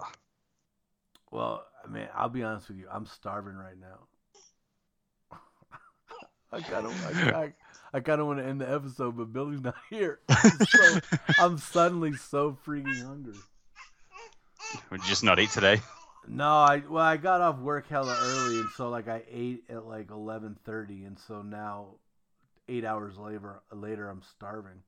Well, 1.30 1.64
I 1.84 1.88
mean, 1.88 2.08
I'll 2.14 2.28
be 2.28 2.42
honest 2.42 2.68
with 2.68 2.78
you. 2.78 2.86
I'm 2.92 3.06
starving 3.06 3.54
right 3.54 3.76
now. 3.80 5.38
I 6.52 6.60
kind 6.60 6.86
of, 6.86 7.06
I, 7.06 7.30
I, 7.30 7.52
I 7.94 8.00
kind 8.00 8.20
of 8.20 8.26
want 8.26 8.40
to 8.40 8.44
end 8.44 8.60
the 8.60 8.70
episode, 8.70 9.16
but 9.16 9.32
Billy's 9.32 9.60
not 9.60 9.76
here. 9.88 10.18
so 10.68 10.98
I'm 11.38 11.58
suddenly 11.58 12.14
so 12.14 12.58
freaking 12.66 13.04
hungry. 13.06 13.34
Would 14.90 15.02
you 15.02 15.08
just 15.08 15.24
not 15.24 15.38
eat 15.38 15.50
today? 15.50 15.80
No, 16.28 16.48
I 16.48 16.78
well, 16.88 17.04
I 17.04 17.16
got 17.18 17.40
off 17.42 17.58
work 17.58 17.88
hella 17.88 18.16
early, 18.18 18.60
and 18.60 18.70
so 18.70 18.88
like 18.88 19.08
I 19.08 19.22
ate 19.30 19.64
at 19.68 19.86
like 19.86 20.10
11:30, 20.10 21.04
and 21.04 21.18
so 21.18 21.42
now, 21.42 21.96
eight 22.68 22.84
hours 22.84 23.18
later, 23.18 23.62
later 23.72 24.08
I'm 24.08 24.22
starving. 24.22 24.82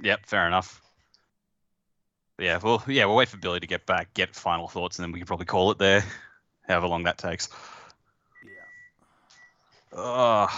Yep, 0.00 0.26
fair 0.26 0.46
enough. 0.46 0.82
Yeah, 2.38 2.58
well, 2.62 2.82
yeah, 2.88 3.04
we'll 3.04 3.16
wait 3.16 3.28
for 3.28 3.36
Billy 3.36 3.60
to 3.60 3.66
get 3.66 3.86
back, 3.86 4.14
get 4.14 4.34
final 4.34 4.66
thoughts, 4.68 4.98
and 4.98 5.04
then 5.04 5.12
we 5.12 5.20
can 5.20 5.26
probably 5.26 5.46
call 5.46 5.70
it 5.70 5.78
there, 5.78 6.04
however 6.66 6.88
long 6.88 7.04
that 7.04 7.18
takes. 7.18 7.48
Yeah. 8.44 8.64
Ugh. 9.92 10.50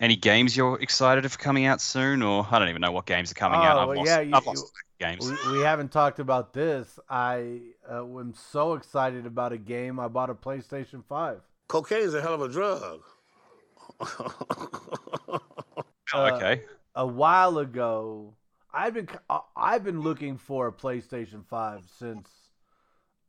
Any 0.00 0.16
games 0.16 0.56
you're 0.56 0.80
excited 0.80 1.30
for 1.30 1.38
coming 1.38 1.66
out 1.66 1.80
soon, 1.80 2.22
or 2.22 2.46
I 2.50 2.58
don't 2.58 2.68
even 2.68 2.80
know 2.82 2.92
what 2.92 3.06
games 3.06 3.30
are 3.30 3.34
coming 3.34 3.64
out. 3.64 3.76
Oh, 3.76 3.78
I've 3.78 3.88
well, 3.88 3.96
lost, 3.96 4.10
yeah, 4.10 4.20
you- 4.20 4.32
I've 4.32 4.46
lost 4.46 4.72
games. 4.98 5.28
We, 5.46 5.58
we 5.58 5.60
haven't 5.60 5.92
talked 5.92 6.18
about 6.18 6.52
this. 6.52 6.98
I 7.08 7.60
uh, 7.90 8.04
am 8.04 8.34
so 8.34 8.74
excited 8.74 9.26
about 9.26 9.52
a 9.52 9.58
game. 9.58 9.98
I 9.98 10.08
bought 10.08 10.30
a 10.30 10.34
PlayStation 10.34 11.04
5. 11.04 11.40
Cocaine 11.68 12.02
is 12.02 12.14
a 12.14 12.22
hell 12.22 12.34
of 12.34 12.42
a 12.42 12.48
drug. 12.48 13.00
Oh, 16.12 16.26
uh, 16.26 16.32
okay. 16.34 16.62
A 16.94 17.06
while 17.06 17.58
ago, 17.58 18.34
I've 18.72 18.94
been 18.94 19.08
uh, 19.28 19.40
I've 19.56 19.82
been 19.82 20.00
looking 20.00 20.36
for 20.36 20.68
a 20.68 20.72
PlayStation 20.72 21.44
5 21.46 21.82
since 21.98 22.28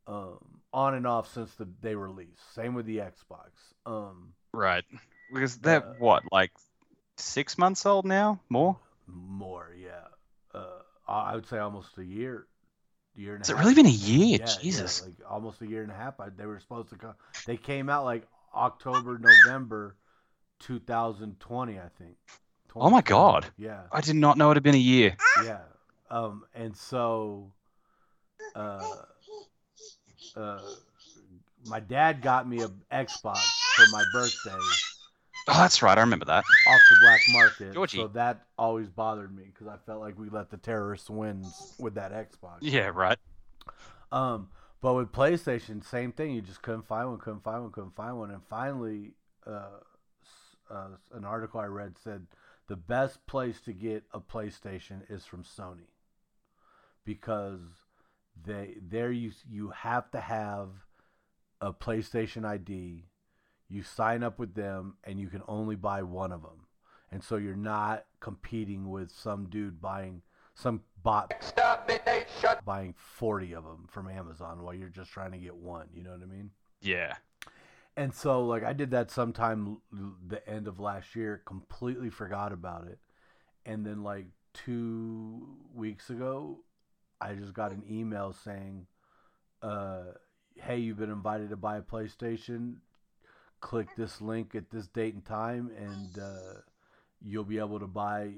um, 0.05 0.37
on 0.71 0.93
and 0.93 1.07
off 1.07 1.33
since 1.33 1.55
the 1.55 1.67
they 1.81 1.95
released. 1.95 2.53
Same 2.53 2.75
with 2.75 2.85
the 2.85 2.97
Xbox. 2.97 3.49
Um, 3.85 4.33
Right. 4.53 4.83
Because 5.33 5.57
they're 5.57 5.83
uh, 5.83 5.93
what, 5.99 6.23
like 6.31 6.51
six 7.17 7.57
months 7.57 7.85
old 7.85 8.05
now? 8.05 8.39
More? 8.49 8.77
more, 9.07 9.71
yeah. 9.77 10.07
I 11.07 11.31
I 11.31 11.35
would 11.35 11.47
say 11.47 11.57
almost 11.57 11.97
a 11.97 12.05
year. 12.05 12.47
Year 13.15 13.35
and 13.35 13.45
Has 13.45 13.49
it 13.49 13.55
really 13.57 13.73
been 13.73 13.85
a 13.85 13.89
year? 13.89 14.39
Yeah, 14.41 14.57
Jesus. 14.61 14.99
yeah, 14.99 15.05
like 15.05 15.15
almost 15.29 15.61
a 15.61 15.67
year 15.67 15.83
and 15.83 15.91
a 15.91 15.95
half. 15.95 16.19
I, 16.19 16.27
they 16.29 16.45
were 16.45 16.59
supposed 16.59 16.89
to 16.89 16.97
come. 16.97 17.13
They 17.45 17.55
came 17.55 17.89
out 17.89 18.03
like 18.03 18.27
October, 18.53 19.17
November, 19.17 19.95
2020, 20.59 21.79
I 21.79 21.81
think. 21.97 22.17
Oh 22.75 22.89
my 22.89 23.01
God. 23.01 23.45
Yeah, 23.57 23.83
I 23.89 24.01
did 24.01 24.17
not 24.17 24.37
know 24.37 24.51
it 24.51 24.55
had 24.55 24.63
been 24.63 24.75
a 24.75 24.77
year. 24.77 25.15
yeah. 25.43 25.59
Um, 26.09 26.43
and 26.53 26.75
so, 26.75 27.53
uh, 28.53 28.85
uh, 30.35 30.59
my 31.65 31.79
dad 31.79 32.21
got 32.21 32.47
me 32.47 32.61
a 32.61 32.67
Xbox 32.91 33.37
for 33.75 33.87
my 33.91 34.03
birthday 34.11 34.59
Oh, 35.47 35.53
that's 35.53 35.81
right. 35.81 35.97
I 35.97 36.01
remember 36.01 36.25
that. 36.25 36.43
off 36.43 36.81
the 36.89 36.97
black 37.01 37.19
market. 37.29 37.73
Georgie. 37.73 37.97
So 37.97 38.07
that 38.09 38.45
always 38.57 38.89
bothered 38.89 39.35
me 39.35 39.43
because 39.53 39.67
I 39.67 39.77
felt 39.85 40.01
like 40.01 40.17
we 40.17 40.29
let 40.29 40.49
the 40.49 40.57
terrorists 40.57 41.09
win 41.09 41.45
with 41.79 41.95
that 41.95 42.11
Xbox. 42.11 42.57
Yeah, 42.61 42.91
right. 42.93 43.19
Um, 44.11 44.49
but 44.81 44.95
with 44.95 45.11
PlayStation, 45.11 45.83
same 45.83 46.11
thing. 46.11 46.31
You 46.31 46.41
just 46.41 46.61
couldn't 46.61 46.87
find 46.87 47.09
one, 47.09 47.19
couldn't 47.19 47.43
find 47.43 47.61
one, 47.61 47.71
couldn't 47.71 47.95
find 47.95 48.17
one, 48.17 48.31
and 48.31 48.41
finally, 48.49 49.13
uh, 49.45 49.79
uh, 50.69 50.87
an 51.13 51.25
article 51.25 51.59
I 51.59 51.65
read 51.65 51.95
said 52.03 52.25
the 52.67 52.75
best 52.75 53.25
place 53.27 53.61
to 53.61 53.73
get 53.73 54.03
a 54.13 54.19
PlayStation 54.19 55.01
is 55.09 55.25
from 55.25 55.43
Sony 55.43 55.89
because 57.03 57.61
they 58.43 58.75
there 58.81 59.11
you 59.11 59.31
you 59.49 59.69
have 59.69 60.09
to 60.11 60.19
have 60.19 60.69
a 61.61 61.71
PlayStation 61.71 62.45
ID. 62.45 63.05
You 63.69 63.83
sign 63.83 64.23
up 64.23 64.39
with 64.39 64.53
them, 64.53 64.97
and 65.03 65.19
you 65.19 65.27
can 65.27 65.41
only 65.47 65.75
buy 65.75 66.03
one 66.03 66.31
of 66.31 66.41
them, 66.41 66.67
and 67.11 67.23
so 67.23 67.37
you're 67.37 67.55
not 67.55 68.05
competing 68.19 68.89
with 68.89 69.11
some 69.11 69.49
dude 69.49 69.81
buying 69.81 70.21
some 70.53 70.81
bot 71.03 71.31
buying 72.65 72.93
40 72.97 73.53
of 73.53 73.63
them 73.63 73.85
from 73.89 74.09
Amazon 74.09 74.63
while 74.63 74.73
you're 74.73 74.89
just 74.89 75.11
trying 75.11 75.31
to 75.31 75.37
get 75.37 75.55
one. 75.55 75.87
You 75.93 76.03
know 76.03 76.11
what 76.11 76.21
I 76.21 76.25
mean? 76.25 76.51
Yeah. 76.81 77.15
And 77.97 78.13
so, 78.13 78.45
like, 78.45 78.63
I 78.63 78.73
did 78.73 78.91
that 78.91 79.09
sometime 79.09 79.77
the 80.27 80.47
end 80.49 80.67
of 80.67 80.79
last 80.79 81.15
year, 81.15 81.41
completely 81.45 82.09
forgot 82.09 82.51
about 82.51 82.87
it. 82.87 82.99
And 83.65 83.85
then, 83.85 84.03
like, 84.03 84.25
two 84.53 85.47
weeks 85.73 86.09
ago, 86.09 86.59
I 87.21 87.33
just 87.35 87.53
got 87.53 87.71
an 87.71 87.83
email 87.89 88.33
saying, 88.33 88.87
uh, 89.61 90.03
hey, 90.55 90.77
you've 90.77 90.97
been 90.97 91.11
invited 91.11 91.49
to 91.49 91.55
buy 91.55 91.77
a 91.77 91.81
PlayStation. 91.81 92.75
Click 93.61 93.87
this 93.95 94.21
link 94.21 94.55
at 94.55 94.69
this 94.69 94.87
date 94.87 95.13
and 95.13 95.25
time, 95.25 95.71
and 95.77 96.19
uh, 96.19 96.59
you'll 97.23 97.43
be 97.43 97.59
able 97.59 97.79
to 97.79 97.87
buy 97.87 98.31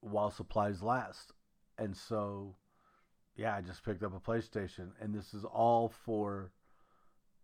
while 0.00 0.30
supplies 0.30 0.82
last. 0.82 1.32
And 1.78 1.96
so, 1.96 2.54
yeah, 3.36 3.56
I 3.56 3.62
just 3.62 3.84
picked 3.84 4.02
up 4.02 4.14
a 4.14 4.20
PlayStation, 4.20 4.90
and 5.00 5.14
this 5.14 5.34
is 5.34 5.44
all 5.44 5.92
for 6.04 6.52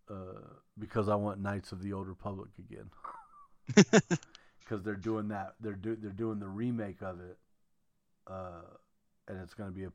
uh, 0.09 0.39
because 0.77 1.09
I 1.09 1.15
want 1.15 1.41
Knights 1.41 1.71
of 1.71 1.81
the 1.81 1.93
Old 1.93 2.07
Republic 2.07 2.49
again. 2.59 2.89
Because 4.59 4.85
they're 4.85 4.95
doing 4.95 5.27
that, 5.29 5.55
they're 5.59 5.73
do 5.73 5.97
they're 5.97 6.11
doing 6.11 6.39
the 6.39 6.47
remake 6.47 7.01
of 7.01 7.19
it, 7.19 7.37
uh, 8.25 8.61
and 9.27 9.37
it's 9.41 9.53
going 9.53 9.69
to 9.69 9.75
be 9.75 9.83
a. 9.83 9.91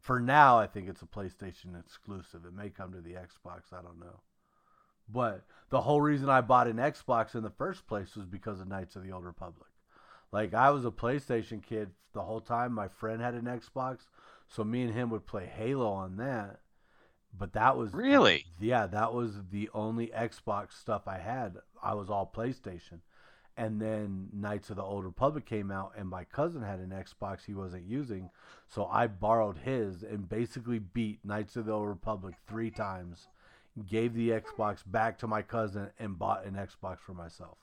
For 0.00 0.20
now, 0.20 0.58
I 0.58 0.66
think 0.66 0.86
it's 0.86 1.00
a 1.00 1.06
PlayStation 1.06 1.80
exclusive. 1.80 2.44
It 2.44 2.52
may 2.52 2.68
come 2.68 2.92
to 2.92 3.00
the 3.00 3.14
Xbox. 3.14 3.72
I 3.72 3.80
don't 3.80 3.98
know, 3.98 4.20
But 5.08 5.44
the 5.70 5.80
whole 5.80 6.00
reason 6.00 6.28
I 6.28 6.40
bought 6.40 6.66
an 6.66 6.76
Xbox 6.76 7.34
in 7.34 7.42
the 7.42 7.50
first 7.50 7.86
place 7.86 8.16
was 8.16 8.26
because 8.26 8.60
of 8.60 8.68
Knights 8.68 8.96
of 8.96 9.02
the 9.02 9.12
Old 9.12 9.24
Republic. 9.24 9.68
Like 10.32 10.54
I 10.54 10.70
was 10.70 10.84
a 10.84 10.90
PlayStation 10.90 11.62
kid 11.62 11.90
the 12.12 12.22
whole 12.22 12.40
time. 12.40 12.72
My 12.72 12.88
friend 12.88 13.20
had 13.20 13.34
an 13.34 13.44
Xbox, 13.44 14.06
so 14.48 14.64
me 14.64 14.82
and 14.82 14.92
him 14.92 15.10
would 15.10 15.26
play 15.26 15.46
Halo 15.46 15.88
on 15.88 16.16
that. 16.16 16.60
But 17.38 17.52
that 17.52 17.76
was 17.76 17.92
Really? 17.92 18.46
yeah, 18.58 18.86
that 18.86 19.12
was 19.12 19.42
the 19.50 19.68
only 19.74 20.08
Xbox 20.08 20.72
stuff 20.72 21.06
I 21.06 21.18
had. 21.18 21.58
I 21.82 21.94
was 21.94 22.08
all 22.08 22.30
PlayStation. 22.34 23.00
And 23.58 23.80
then 23.80 24.28
Knights 24.32 24.68
of 24.68 24.76
the 24.76 24.82
Old 24.82 25.04
Republic 25.04 25.46
came 25.46 25.70
out, 25.70 25.92
and 25.96 26.08
my 26.08 26.24
cousin 26.24 26.62
had 26.62 26.78
an 26.78 26.90
Xbox 26.90 27.44
he 27.46 27.54
wasn't 27.54 27.86
using. 27.86 28.30
So 28.68 28.86
I 28.86 29.06
borrowed 29.06 29.58
his 29.58 30.02
and 30.02 30.28
basically 30.28 30.78
beat 30.78 31.24
Knights 31.24 31.56
of 31.56 31.64
the 31.66 31.72
Old 31.72 31.88
Republic 31.88 32.34
three 32.46 32.70
times, 32.70 33.28
gave 33.84 34.14
the 34.14 34.30
Xbox 34.30 34.78
back 34.86 35.18
to 35.18 35.26
my 35.26 35.42
cousin, 35.42 35.90
and 35.98 36.18
bought 36.18 36.44
an 36.46 36.54
Xbox 36.54 36.98
for 37.00 37.12
myself. 37.14 37.58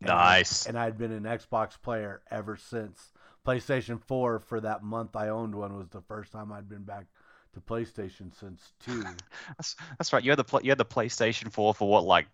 And 0.00 0.10
I- 0.10 0.38
Nice. 0.38 0.66
and 0.66 0.78
I'd 0.78 0.98
been 0.98 1.12
an 1.12 1.24
Xbox 1.24 1.80
player 1.80 2.22
ever 2.30 2.56
since. 2.56 3.12
PlayStation 3.46 4.00
4 4.02 4.38
for 4.40 4.60
that 4.60 4.82
month 4.82 5.16
I 5.16 5.28
owned 5.28 5.54
one 5.54 5.76
was 5.76 5.88
the 5.90 6.00
first 6.02 6.32
time 6.32 6.52
I'd 6.52 6.68
been 6.68 6.84
back 6.84 7.06
to 7.52 7.60
PlayStation 7.60 8.34
since 8.38 8.72
2. 8.84 9.02
That's, 9.58 9.76
that's 9.98 10.12
right. 10.12 10.24
You 10.24 10.30
had 10.32 10.38
the 10.38 10.60
you 10.62 10.70
had 10.70 10.78
the 10.78 10.84
PlayStation 10.84 11.52
4 11.52 11.74
for 11.74 11.88
what 11.88 12.04
like 12.04 12.26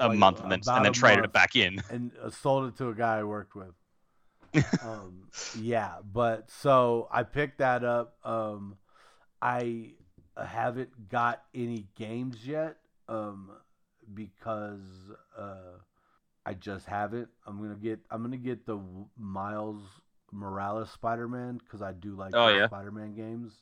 a 0.00 0.08
Like, 0.08 0.18
month 0.18 0.40
and 0.40 0.50
then 0.50 0.60
and 0.66 0.84
then 0.84 0.92
traded 0.92 1.24
it 1.24 1.32
back 1.32 1.56
in. 1.56 1.82
and 1.90 2.10
uh, 2.22 2.30
sold 2.30 2.68
it 2.68 2.76
to 2.78 2.88
a 2.88 2.94
guy 2.94 3.18
I 3.18 3.24
worked 3.24 3.54
with. 3.54 3.74
um, 4.82 5.28
yeah, 5.58 5.96
but 6.12 6.50
so 6.50 7.08
I 7.10 7.24
picked 7.24 7.58
that 7.58 7.84
up. 7.84 8.16
Um, 8.24 8.76
I 9.42 9.92
haven't 10.44 11.08
got 11.08 11.42
any 11.54 11.86
games 11.96 12.46
yet 12.46 12.76
um, 13.08 13.50
because 14.12 14.80
uh, 15.38 15.78
I 16.44 16.54
just 16.54 16.86
haven't. 16.86 17.28
I'm 17.46 17.60
gonna 17.62 17.74
get 17.74 18.00
I'm 18.10 18.22
gonna 18.22 18.36
get 18.36 18.66
the 18.66 18.78
Miles 19.18 19.82
Morales 20.32 20.90
Spider-Man 20.90 21.58
because 21.64 21.82
I 21.82 21.92
do 21.92 22.14
like 22.14 22.34
Oh, 22.34 22.48
yeah. 22.48 22.66
Spider-Man 22.66 23.14
games. 23.14 23.52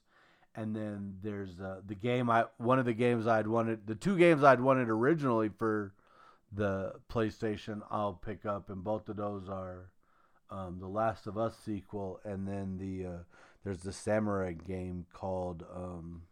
And 0.56 0.74
then 0.74 1.16
there's 1.22 1.60
uh, 1.60 1.80
the 1.86 1.94
game 1.96 2.30
I 2.30 2.44
one 2.58 2.78
of 2.78 2.84
the 2.84 2.92
games 2.92 3.26
I'd 3.26 3.46
wanted 3.48 3.86
the 3.86 3.94
two 3.96 4.16
games 4.16 4.44
I'd 4.44 4.60
wanted 4.60 4.88
originally 4.88 5.48
for 5.48 5.92
the 6.52 6.92
PlayStation 7.10 7.80
I'll 7.90 8.12
pick 8.12 8.46
up, 8.46 8.70
and 8.70 8.84
both 8.84 9.08
of 9.08 9.16
those 9.16 9.48
are 9.48 9.90
um, 10.50 10.78
the 10.78 10.86
Last 10.86 11.26
of 11.26 11.36
Us 11.36 11.56
sequel, 11.64 12.20
and 12.24 12.46
then 12.46 12.78
the 12.78 13.08
uh, 13.08 13.18
there's 13.64 13.80
the 13.80 13.92
samurai 13.92 14.52
game 14.52 15.06
called 15.12 15.64
um, 15.74 16.22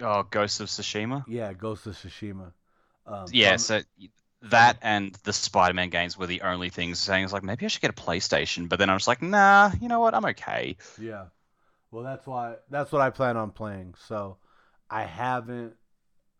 Oh, 0.00 0.22
Ghost 0.24 0.60
of 0.60 0.68
Tsushima. 0.68 1.24
yeah 1.28 1.52
Ghost 1.52 1.86
of 1.86 1.94
Tsushima. 1.94 2.52
Um, 3.06 3.26
Yeah, 3.32 3.50
I'm- 3.50 3.58
so 3.58 3.80
that 4.42 4.78
and 4.80 5.14
the 5.24 5.32
Spider-Man 5.32 5.90
games 5.90 6.16
were 6.16 6.26
the 6.26 6.40
only 6.42 6.70
things 6.70 6.98
saying 6.98 7.24
it's 7.24 7.32
like 7.32 7.42
maybe 7.42 7.66
I 7.66 7.68
should 7.68 7.82
get 7.82 7.90
a 7.90 8.02
PlayStation, 8.02 8.68
but 8.68 8.78
then 8.78 8.88
I 8.88 8.94
was 8.94 9.06
like, 9.06 9.20
nah, 9.20 9.70
you 9.80 9.88
know 9.88 10.00
what, 10.00 10.14
I'm 10.14 10.24
okay. 10.26 10.76
Yeah. 10.98 11.26
Well, 11.90 12.04
that's 12.04 12.26
why 12.26 12.56
that's 12.70 12.92
what 12.92 13.02
I 13.02 13.10
plan 13.10 13.36
on 13.36 13.50
playing. 13.50 13.94
So 14.06 14.38
I 14.88 15.02
haven't. 15.02 15.74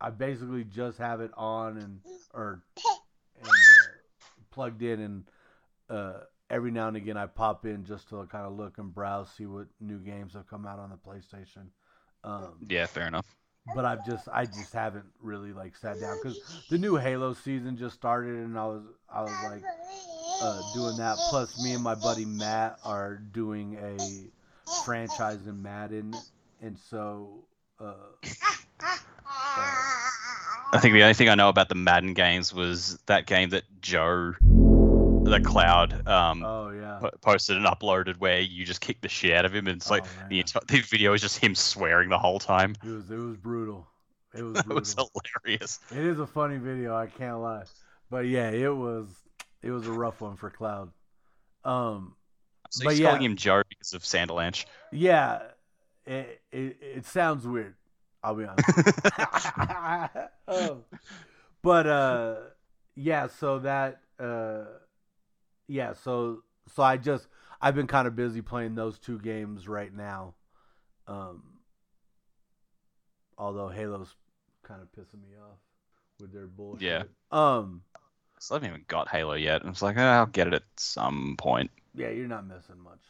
I 0.01 0.11
basically 0.11 0.65
just 0.65 0.97
have 0.99 1.21
it 1.21 1.31
on 1.37 1.77
and 1.77 2.01
or 2.33 2.63
and 3.37 3.49
uh, 3.49 4.43
plugged 4.51 4.83
in, 4.83 5.01
and 5.01 5.31
uh, 5.91 6.21
every 6.49 6.71
now 6.71 6.89
and 6.89 6.97
again 6.97 7.17
I 7.17 7.27
pop 7.27 7.67
in 7.67 7.85
just 7.85 8.09
to 8.11 8.25
kind 8.27 8.47
of 8.47 8.57
look 8.57 8.79
and 8.79 8.95
browse, 8.95 9.31
see 9.33 9.47
what 9.47 9.67
new 9.81 9.99
games 9.99 10.33
have 10.35 10.47
come 10.49 10.67
out 10.67 10.79
on 10.79 10.91
the 10.91 10.97
PlayStation. 10.97 11.67
Um, 12.25 12.67
Yeah, 12.69 12.87
fair 12.87 13.07
enough. 13.07 13.27
But 13.75 13.85
I've 13.85 14.05
just 14.05 14.29
I 14.33 14.47
just 14.47 14.73
haven't 14.73 15.07
really 15.21 15.53
like 15.53 15.77
sat 15.77 16.01
down 16.01 16.19
because 16.23 16.65
the 16.69 16.79
new 16.79 16.97
Halo 16.97 17.35
season 17.35 17.77
just 17.77 17.95
started, 17.95 18.35
and 18.37 18.59
I 18.59 18.67
was 18.67 18.83
I 19.13 19.23
was 19.23 19.33
like 19.45 19.63
uh, 20.43 20.63
doing 20.75 20.97
that. 20.97 21.17
Plus, 21.29 21.63
me 21.63 21.75
and 21.75 21.83
my 21.83 21.95
buddy 21.95 22.25
Matt 22.25 22.79
are 22.85 23.17
doing 23.33 23.77
a 23.77 24.81
franchise 24.85 25.47
in 25.47 25.63
Madden, 25.63 26.15
and 26.61 26.79
so 26.79 27.45
uh, 27.81 27.95
I 30.73 30.79
think 30.79 30.95
the 30.95 31.03
only 31.03 31.15
thing 31.15 31.29
I 31.29 31.35
know 31.35 31.49
about 31.49 31.69
the 31.69 31.75
Madden 31.75 32.15
games 32.15 32.55
was 32.55 32.99
that 33.07 33.27
game 33.27 33.51
that 33.51 33.65
Joe, 33.81 34.35
the 35.31 35.41
Cloud, 35.41 36.07
um, 36.07 36.45
oh 36.45 36.71
yeah, 36.71 36.99
po- 37.01 37.11
posted 37.23 37.57
and 37.57 37.67
uploaded 37.67 38.17
where 38.19 38.41
you 38.41 38.65
just 38.65 38.81
kick 38.81 39.01
the 39.01 39.09
shit 39.09 39.33
out 39.33 39.45
of 39.45 39.55
him, 39.55 39.67
and 39.67 39.77
it's 39.77 39.91
like 39.91 40.05
Oh, 40.05 40.09
the 40.29 40.35
man. 40.37 40.41
entire 40.41 40.63
the 40.67 40.81
video 40.81 41.13
is 41.15 41.21
just 41.21 41.39
him 41.39 41.55
swearing 41.55 42.09
the 42.09 42.19
whole 42.19 42.39
time. 42.39 42.75
it 42.85 42.89
was 42.89 43.11
it 43.11 43.17
was 43.17 43.37
brutal. 43.37 43.87
It 44.35 44.43
was 44.43 44.63
brutal. 44.63 44.81
was 44.81 44.97
hilarious. 45.45 45.79
It 45.91 45.99
is 46.05 46.19
a 46.21 46.27
funny 46.27 46.59
video, 46.59 46.95
I 46.97 47.07
can't 47.07 47.41
lie. 47.41 47.65
But 48.11 48.27
yeah, 48.27 48.51
it 48.51 48.75
was 48.75 49.09
it 49.63 49.71
was 49.71 49.87
a 49.87 49.93
rough 49.93 50.21
one 50.21 50.37
for 50.37 50.51
Cloud. 50.51 50.91
Um, 51.65 52.15
So 52.71 52.85
But 52.85 52.97
yeah. 52.97 53.07
calling 53.09 53.23
him 53.23 53.37
Joe 53.37 53.63
because 53.69 53.93
of 53.95 54.03
Sandalanch. 54.03 54.65
yeah, 54.93 55.41
it 56.07 56.41
it, 56.53 56.77
it 56.81 57.07
sounds 57.07 57.47
weird. 57.47 57.75
I'll 58.23 58.35
be 58.35 58.45
honest. 58.45 58.69
oh. 60.49 60.85
But 61.63 61.87
uh 61.87 62.35
yeah, 62.97 63.29
so 63.29 63.61
that 63.61 64.01
uh 64.19 64.65
yeah, 65.71 65.93
so 65.93 66.43
so 66.75 66.83
I 66.83 66.97
just 66.97 67.29
I've 67.61 67.75
been 67.75 67.87
kind 67.87 68.09
of 68.09 68.17
busy 68.17 68.43
playing 68.43 68.75
those 68.75 68.99
two 68.99 69.19
games 69.21 69.69
right 69.69 69.95
now. 69.95 70.35
Um 71.07 71.43
although 73.39 73.69
Halo's 73.69 74.15
kind 74.63 74.83
of 74.83 74.89
pissing 74.93 75.23
me 75.23 75.29
off 75.41 75.59
with 76.21 76.33
their 76.33 76.47
bullshit. 76.47 76.83
Yeah. 76.83 77.03
Um 77.31 77.83
So 78.39 78.55
I 78.55 78.57
haven't 78.57 78.71
even 78.71 78.85
got 78.89 79.09
Halo 79.09 79.35
yet. 79.35 79.63
And 79.63 79.71
it's 79.71 79.83
like, 79.83 79.97
oh, 79.97 80.03
I'll 80.03 80.27
get 80.27 80.49
it 80.49 80.55
at 80.55 80.63
some 80.77 81.37
point. 81.39 81.71
yeah, 81.95 82.09
you're 82.11 82.29
not 82.29 82.47
missing 82.47 82.79
much. 82.83 83.01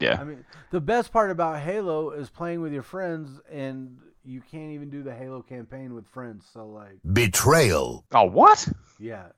Yeah. 0.00 0.18
I 0.20 0.24
mean, 0.24 0.44
the 0.70 0.80
best 0.80 1.12
part 1.12 1.30
about 1.30 1.58
Halo 1.60 2.10
is 2.10 2.30
playing 2.30 2.60
with 2.60 2.72
your 2.72 2.84
friends 2.84 3.40
and 3.50 3.98
you 4.24 4.42
can't 4.42 4.72
even 4.72 4.90
do 4.90 5.02
the 5.02 5.14
Halo 5.14 5.42
campaign 5.42 5.94
with 5.94 6.06
friends. 6.06 6.46
So 6.52 6.66
like 6.66 6.98
Betrayal. 7.12 8.04
Oh, 8.12 8.24
what? 8.24 8.68
Yeah, 9.00 9.28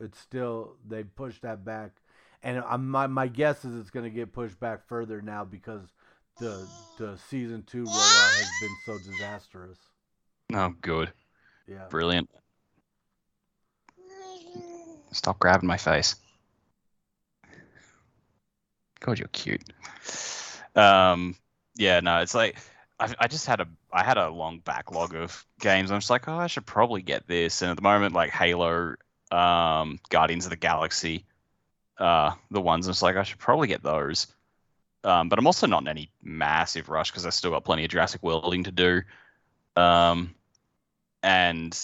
it's 0.00 0.18
still 0.18 0.76
they 0.86 1.04
pushed 1.04 1.42
that 1.42 1.64
back, 1.64 1.92
and 2.42 2.62
I'm, 2.66 2.88
my 2.88 3.06
my 3.06 3.28
guess 3.28 3.64
is 3.64 3.76
it's 3.76 3.90
going 3.90 4.04
to 4.04 4.10
get 4.10 4.32
pushed 4.32 4.58
back 4.60 4.86
further 4.86 5.20
now 5.22 5.44
because 5.44 5.92
the 6.38 6.66
the 6.98 7.16
season 7.28 7.62
two 7.66 7.84
rollout 7.84 8.38
has 8.38 8.50
been 8.60 8.76
so 8.84 8.98
disastrous. 9.10 9.78
Oh, 10.52 10.74
good. 10.80 11.12
Yeah, 11.66 11.86
Brilliant. 11.88 12.30
Stop 15.12 15.38
grabbing 15.38 15.66
my 15.66 15.76
face. 15.76 16.16
God, 19.00 19.18
you're 19.18 19.28
cute. 19.28 19.62
Um, 20.74 21.36
yeah, 21.76 22.00
no, 22.00 22.18
it's 22.18 22.34
like 22.34 22.58
I, 22.98 23.14
I 23.18 23.28
just 23.28 23.46
had 23.46 23.60
a 23.60 23.68
I 23.92 24.04
had 24.04 24.18
a 24.18 24.30
long 24.30 24.60
backlog 24.60 25.14
of 25.14 25.44
games. 25.60 25.90
I'm 25.90 26.00
just 26.00 26.10
like, 26.10 26.28
oh, 26.28 26.36
I 26.36 26.46
should 26.46 26.66
probably 26.66 27.02
get 27.02 27.26
this. 27.26 27.62
And 27.62 27.70
at 27.70 27.76
the 27.76 27.82
moment, 27.82 28.14
like 28.14 28.30
Halo, 28.30 28.94
um, 29.30 29.98
Guardians 30.10 30.46
of 30.46 30.50
the 30.50 30.56
Galaxy, 30.56 31.24
uh, 31.98 32.32
the 32.50 32.60
ones 32.60 32.86
I'm 32.86 32.92
just 32.92 33.02
like, 33.02 33.16
I 33.16 33.22
should 33.22 33.38
probably 33.38 33.68
get 33.68 33.82
those. 33.82 34.26
Um, 35.04 35.28
but 35.28 35.38
I'm 35.38 35.46
also 35.46 35.66
not 35.66 35.82
in 35.82 35.88
any 35.88 36.10
massive 36.22 36.88
rush 36.88 37.10
because 37.10 37.26
I 37.26 37.30
still 37.30 37.50
got 37.50 37.64
plenty 37.64 37.84
of 37.84 37.90
Jurassic 37.90 38.22
Worlding 38.22 38.64
to 38.64 38.72
do. 38.72 39.02
Um, 39.76 40.34
and 41.22 41.78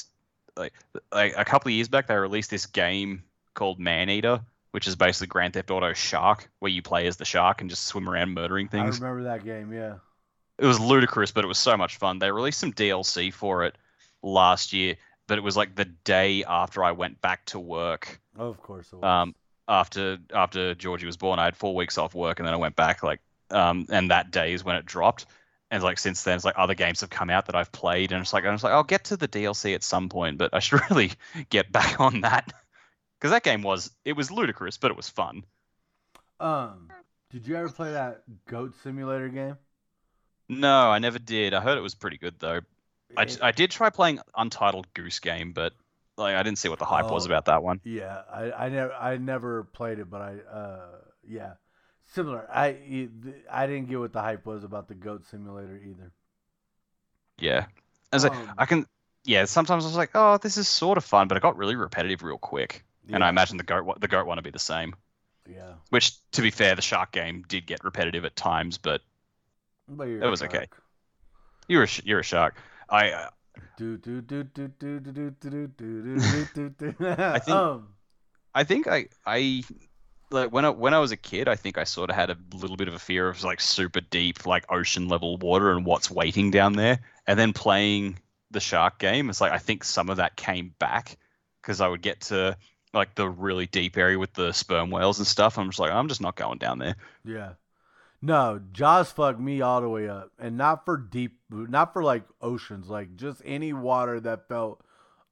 like 0.56 0.72
like 1.12 1.34
a 1.36 1.44
couple 1.44 1.68
of 1.68 1.74
years 1.74 1.88
back, 1.88 2.06
they 2.08 2.16
released 2.16 2.50
this 2.50 2.66
game 2.66 3.22
called 3.54 3.78
Maneater, 3.78 4.40
which 4.72 4.88
is 4.88 4.96
basically 4.96 5.28
Grand 5.28 5.54
Theft 5.54 5.70
Auto 5.70 5.92
Shark, 5.92 6.50
where 6.58 6.70
you 6.70 6.82
play 6.82 7.06
as 7.06 7.16
the 7.16 7.24
shark 7.24 7.60
and 7.60 7.70
just 7.70 7.86
swim 7.86 8.08
around 8.08 8.34
murdering 8.34 8.68
things. 8.68 9.00
I 9.00 9.04
remember 9.04 9.24
that 9.24 9.44
game. 9.44 9.72
Yeah, 9.72 9.94
It 10.58 10.66
was 10.66 10.80
ludicrous, 10.80 11.30
but 11.30 11.44
it 11.44 11.48
was 11.48 11.58
so 11.58 11.76
much 11.76 11.96
fun. 11.96 12.18
They 12.18 12.30
released 12.30 12.60
some 12.60 12.72
DLC 12.72 13.32
for 13.32 13.64
it 13.64 13.76
last 14.22 14.72
year, 14.72 14.96
but 15.26 15.38
it 15.38 15.42
was 15.42 15.56
like 15.56 15.74
the 15.74 15.84
day 15.84 16.44
after 16.44 16.82
I 16.84 16.92
went 16.92 17.20
back 17.20 17.44
to 17.46 17.58
work. 17.58 18.20
oh, 18.38 18.48
of 18.48 18.60
course 18.62 18.92
it 18.92 18.96
was. 18.96 19.04
Um, 19.04 19.34
after 19.68 20.18
after 20.34 20.74
Georgie 20.74 21.06
was 21.06 21.16
born, 21.16 21.38
I 21.38 21.44
had 21.44 21.56
four 21.56 21.74
weeks 21.74 21.98
off 21.98 22.14
work, 22.14 22.38
and 22.38 22.46
then 22.46 22.54
I 22.54 22.58
went 22.58 22.76
back 22.76 23.02
like, 23.02 23.20
um, 23.50 23.86
and 23.90 24.10
that 24.10 24.30
day 24.30 24.52
is 24.52 24.64
when 24.64 24.76
it 24.76 24.84
dropped. 24.86 25.26
And 25.70 25.82
like 25.82 25.98
since 25.98 26.22
then, 26.24 26.36
it's 26.36 26.44
like 26.44 26.56
other 26.58 26.74
games 26.74 27.00
have 27.00 27.08
come 27.10 27.30
out 27.30 27.46
that 27.46 27.54
I've 27.54 27.72
played, 27.72 28.12
and 28.12 28.20
it's 28.20 28.32
like 28.32 28.44
I'm 28.44 28.54
just 28.54 28.64
like 28.64 28.72
I'll 28.74 28.82
get 28.84 29.04
to 29.04 29.16
the 29.16 29.28
DLC 29.28 29.74
at 29.74 29.82
some 29.82 30.08
point, 30.08 30.36
but 30.38 30.52
I 30.52 30.58
should 30.58 30.80
really 30.90 31.12
get 31.48 31.72
back 31.72 32.00
on 32.00 32.22
that 32.22 32.52
because 33.18 33.30
that 33.30 33.42
game 33.44 33.62
was 33.62 33.90
it 34.04 34.14
was 34.14 34.30
ludicrous, 34.30 34.76
but 34.76 34.90
it 34.90 34.96
was 34.96 35.08
fun. 35.08 35.44
um, 36.40 36.88
did 37.30 37.46
you 37.46 37.56
ever 37.56 37.70
play 37.70 37.92
that 37.92 38.24
Goat 38.46 38.74
Simulator 38.82 39.28
game? 39.28 39.56
No, 40.48 40.90
I 40.90 40.98
never 40.98 41.18
did. 41.18 41.54
I 41.54 41.60
heard 41.60 41.78
it 41.78 41.82
was 41.82 41.94
pretty 41.94 42.18
good 42.18 42.34
though. 42.38 42.60
I, 43.16 43.26
I 43.42 43.52
did 43.52 43.70
try 43.70 43.90
playing 43.90 44.20
Untitled 44.36 44.92
Goose 44.94 45.18
Game, 45.20 45.52
but 45.52 45.72
like 46.16 46.34
I 46.36 46.42
didn't 46.42 46.58
see 46.58 46.68
what 46.68 46.78
the 46.78 46.84
hype 46.84 47.10
was 47.10 47.24
Oh. 47.24 47.26
about 47.26 47.46
that 47.46 47.62
one. 47.62 47.80
Yeah, 47.84 48.22
I, 48.32 48.52
I 48.52 48.68
never 48.68 48.92
I 48.94 49.16
never 49.16 49.64
played 49.64 49.98
it, 49.98 50.10
but 50.10 50.20
I 50.20 50.38
uh 50.50 50.86
yeah, 51.26 51.54
similar. 52.14 52.46
I 52.52 53.08
I 53.50 53.66
didn't 53.66 53.88
get 53.88 53.98
what 53.98 54.12
the 54.12 54.22
hype 54.22 54.46
was 54.46 54.64
about 54.64 54.88
the 54.88 54.94
Goat 54.94 55.24
Simulator 55.26 55.76
either. 55.78 56.12
Yeah, 57.38 57.66
as 58.12 58.24
I, 58.24 58.28
Um, 58.28 58.54
I 58.58 58.66
can 58.66 58.86
yeah, 59.24 59.44
sometimes 59.44 59.84
I 59.84 59.88
was 59.88 59.96
like, 59.96 60.10
oh, 60.14 60.38
this 60.38 60.56
is 60.56 60.68
sort 60.68 60.98
of 60.98 61.04
fun, 61.04 61.28
but 61.28 61.36
it 61.36 61.42
got 61.42 61.56
really 61.56 61.76
repetitive 61.76 62.22
real 62.22 62.38
quick. 62.38 62.84
And 63.12 63.22
I 63.22 63.28
imagine 63.28 63.56
the 63.56 63.64
goat 63.64 63.84
one- 63.84 63.98
the 64.00 64.08
goat 64.08 64.26
one 64.26 64.36
would 64.36 64.44
be 64.44 64.50
the 64.50 64.58
same. 64.58 64.94
Yeah. 65.48 65.74
Which, 65.90 66.12
to 66.32 66.42
be 66.42 66.50
fair, 66.50 66.74
the 66.74 66.82
shark 66.82 67.12
game 67.12 67.44
did 67.48 67.66
get 67.66 67.84
repetitive 67.84 68.24
at 68.24 68.36
times, 68.36 68.78
but 68.78 69.02
But 69.88 70.08
a 70.08 70.30
was 70.30 70.42
okay. 70.42 70.66
you're 71.68 71.84
a 71.84 71.88
you're 72.04 72.20
a 72.20 72.24
shark. 72.24 72.56
I 72.88 73.10
uh, 73.10 73.30
Do 73.76 73.96
do 73.98 74.20
do 74.20 74.44
do 74.44 74.68
do 74.68 75.00
do 75.00 75.30
do 75.30 75.30
do 75.30 75.66
do 75.68 76.46
do 76.54 76.70
do. 76.70 76.94
I 77.08 77.38
think- 77.38 77.56
um, 77.56 77.88
I 78.54 78.64
think 78.64 78.86
I 78.86 79.06
I 79.26 79.62
like 80.30 80.52
when 80.52 80.64
I 80.64 80.70
when 80.70 80.94
I 80.94 80.98
was 80.98 81.10
a 81.12 81.16
kid, 81.16 81.48
I 81.48 81.56
think 81.56 81.78
I 81.78 81.84
sort 81.84 82.10
of 82.10 82.16
had 82.16 82.30
a 82.30 82.36
little 82.54 82.76
bit 82.76 82.88
of 82.88 82.94
a 82.94 82.98
fear 82.98 83.28
of 83.28 83.42
like 83.44 83.60
super 83.60 84.00
deep, 84.00 84.46
like 84.46 84.70
ocean 84.70 85.08
level 85.08 85.36
water 85.38 85.70
and 85.72 85.86
what's 85.86 86.10
waiting 86.10 86.50
down 86.50 86.74
there. 86.74 87.00
And 87.26 87.38
then 87.38 87.52
playing 87.52 88.18
the 88.50 88.60
shark 88.60 88.98
game, 88.98 89.30
it's 89.30 89.40
like 89.40 89.52
I 89.52 89.58
think 89.58 89.84
some 89.84 90.10
of 90.10 90.18
that 90.18 90.36
came 90.36 90.74
back 90.78 91.16
because 91.62 91.80
I 91.80 91.88
would 91.88 92.02
get 92.02 92.20
to 92.22 92.56
like 92.92 93.14
the 93.14 93.28
really 93.28 93.66
deep 93.66 93.96
area 93.96 94.18
with 94.18 94.34
the 94.34 94.52
sperm 94.52 94.90
whales 94.90 95.18
and 95.18 95.26
stuff. 95.26 95.58
I'm 95.58 95.68
just 95.68 95.78
like, 95.78 95.90
I'm 95.92 96.08
just 96.08 96.20
not 96.20 96.36
going 96.36 96.58
down 96.58 96.78
there. 96.78 96.96
yeah. 97.24 97.52
No, 98.24 98.60
Jaws 98.72 99.10
fucked 99.10 99.40
me 99.40 99.60
all 99.60 99.80
the 99.80 99.88
way 99.88 100.08
up, 100.08 100.30
and 100.38 100.56
not 100.56 100.84
for 100.84 100.96
deep, 100.96 101.38
not 101.50 101.92
for 101.92 102.04
like 102.04 102.22
oceans, 102.40 102.88
like 102.88 103.16
just 103.16 103.42
any 103.44 103.72
water 103.72 104.20
that 104.20 104.46
felt 104.48 104.80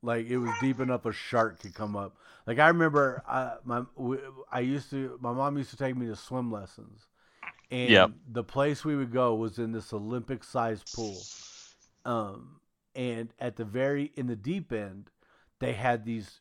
like 0.02 0.26
it 0.26 0.38
was 0.38 0.50
deep 0.60 0.80
enough 0.80 1.06
a 1.06 1.12
shark 1.12 1.60
could 1.60 1.72
come 1.72 1.94
up. 1.94 2.16
Like 2.48 2.58
I 2.58 2.66
remember, 2.66 3.22
I 3.28 3.54
my 3.64 3.84
I 4.50 4.60
used 4.60 4.90
to, 4.90 5.16
my 5.20 5.32
mom 5.32 5.56
used 5.56 5.70
to 5.70 5.76
take 5.76 5.96
me 5.96 6.06
to 6.06 6.16
swim 6.16 6.50
lessons, 6.50 7.06
and 7.70 7.90
Yep. 7.90 8.10
the 8.32 8.42
place 8.42 8.84
we 8.84 8.96
would 8.96 9.12
go 9.12 9.36
was 9.36 9.58
in 9.60 9.70
this 9.70 9.92
Olympic-sized 9.92 10.90
pool, 10.90 11.28
um, 12.04 12.60
and 12.96 13.32
at 13.38 13.54
the 13.54 13.64
very 13.64 14.10
in 14.16 14.26
the 14.26 14.34
deep 14.36 14.72
end, 14.72 15.10
they 15.60 15.74
had 15.74 16.04
these. 16.04 16.40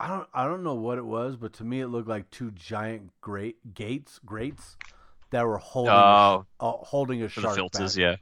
I 0.00 0.08
don't 0.08 0.28
I 0.34 0.46
don't 0.46 0.64
know 0.64 0.74
what 0.74 0.98
it 0.98 1.04
was, 1.04 1.36
but 1.36 1.52
to 1.54 1.64
me 1.64 1.80
it 1.80 1.88
looked 1.88 2.08
like 2.08 2.30
two 2.30 2.50
giant 2.52 3.12
great 3.20 3.74
gates 3.74 4.18
grates 4.24 4.78
that 5.30 5.46
were 5.46 5.58
holding 5.58 5.92
Oh, 5.92 6.46
a, 6.60 6.64
uh, 6.64 6.72
holding 6.84 7.22
a 7.22 7.28
for 7.28 7.42
the 7.42 7.48
shark 7.48 7.56
filters, 7.56 7.96
back. 7.96 7.96
yeah. 7.96 8.16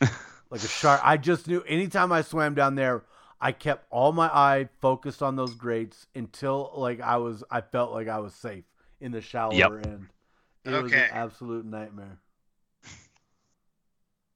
like 0.50 0.64
a 0.64 0.68
shark. 0.68 1.00
I 1.04 1.16
just 1.16 1.48
knew 1.48 1.62
anytime 1.62 2.12
I 2.12 2.22
swam 2.22 2.54
down 2.54 2.76
there, 2.76 3.04
I 3.40 3.52
kept 3.52 3.86
all 3.90 4.12
my 4.12 4.28
eye 4.28 4.68
focused 4.80 5.22
on 5.22 5.36
those 5.36 5.54
grates 5.54 6.06
until 6.14 6.72
like 6.76 7.00
I 7.00 7.16
was 7.16 7.42
I 7.50 7.60
felt 7.60 7.92
like 7.92 8.08
I 8.08 8.18
was 8.20 8.34
safe 8.34 8.64
in 9.00 9.12
the 9.12 9.20
shallower 9.20 9.78
Yep. 9.78 9.86
end. 9.86 10.06
It 10.64 10.70
was 10.82 10.92
an 10.92 11.08
absolute 11.10 11.64
nightmare. 11.64 12.18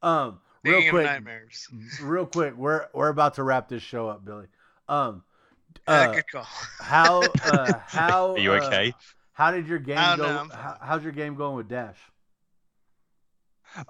Um, 0.03 0.41
real 0.65 0.75
Speaking 0.77 0.91
quick, 0.91 1.07
nightmares. 1.07 1.69
real 2.03 2.27
quick, 2.27 2.57
we're 2.57 2.89
we're 2.93 3.09
about 3.09 3.35
to 3.35 3.43
wrap 3.43 3.69
this 3.69 3.83
show 3.83 4.09
up, 4.09 4.25
Billy. 4.25 4.47
Um, 4.89 5.23
Uh, 5.87 5.91
uh, 5.91 6.15
good 6.15 6.29
call. 6.31 6.47
how 6.81 7.21
uh, 7.23 7.79
how 7.87 8.33
Are 8.33 8.39
you 8.39 8.53
uh, 8.53 8.57
okay? 8.67 8.95
how 9.33 9.51
did 9.51 9.67
your 9.67 9.79
game 9.79 9.99
Oh, 9.99 10.17
go? 10.17 10.23
no, 10.45 10.49
how, 10.55 10.77
how's 10.81 11.03
your 11.03 11.13
game 11.13 11.35
going 11.35 11.57
with 11.57 11.69
Dash? 11.69 11.97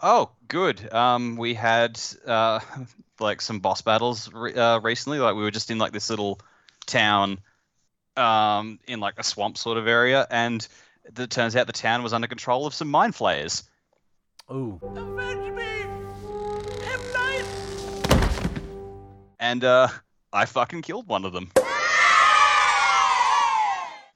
Oh, 0.03 0.31
good. 0.49 0.93
Um, 0.95 1.37
we 1.37 1.53
had 1.55 2.01
uh, 2.27 2.61
like 3.21 3.43
some 3.43 3.61
boss 3.61 3.83
battles 3.83 4.31
re- 4.33 4.55
uh, 4.55 4.81
recently. 4.81 5.19
Like 5.19 5.35
we 5.37 5.43
were 5.43 5.51
just 5.51 5.71
in 5.71 5.79
like 5.79 5.93
this 5.93 6.09
little 6.09 6.41
town, 6.87 7.39
um, 8.17 8.79
in 8.89 9.01
like 9.01 9.15
a 9.19 9.23
swamp 9.23 9.59
sort 9.59 9.77
of 9.77 9.87
area, 9.87 10.27
and 10.31 10.67
it 11.05 11.29
turns 11.31 11.55
out 11.55 11.67
the 11.67 11.73
town 11.75 12.03
was 12.03 12.15
under 12.15 12.27
control 12.29 12.67
of 12.67 12.73
some 12.75 12.89
mind 12.91 13.15
flayers. 13.15 13.63
Ooh, 14.51 14.81
Avenge 14.83 15.55
me, 15.55 15.85
hypnotize. 16.83 17.47
And 19.39 19.65
uh, 19.65 19.89
I 20.33 20.47
fucking 20.47 20.81
killed 20.83 21.09
one 21.09 21.27
of 21.27 21.33
them. 21.35 21.51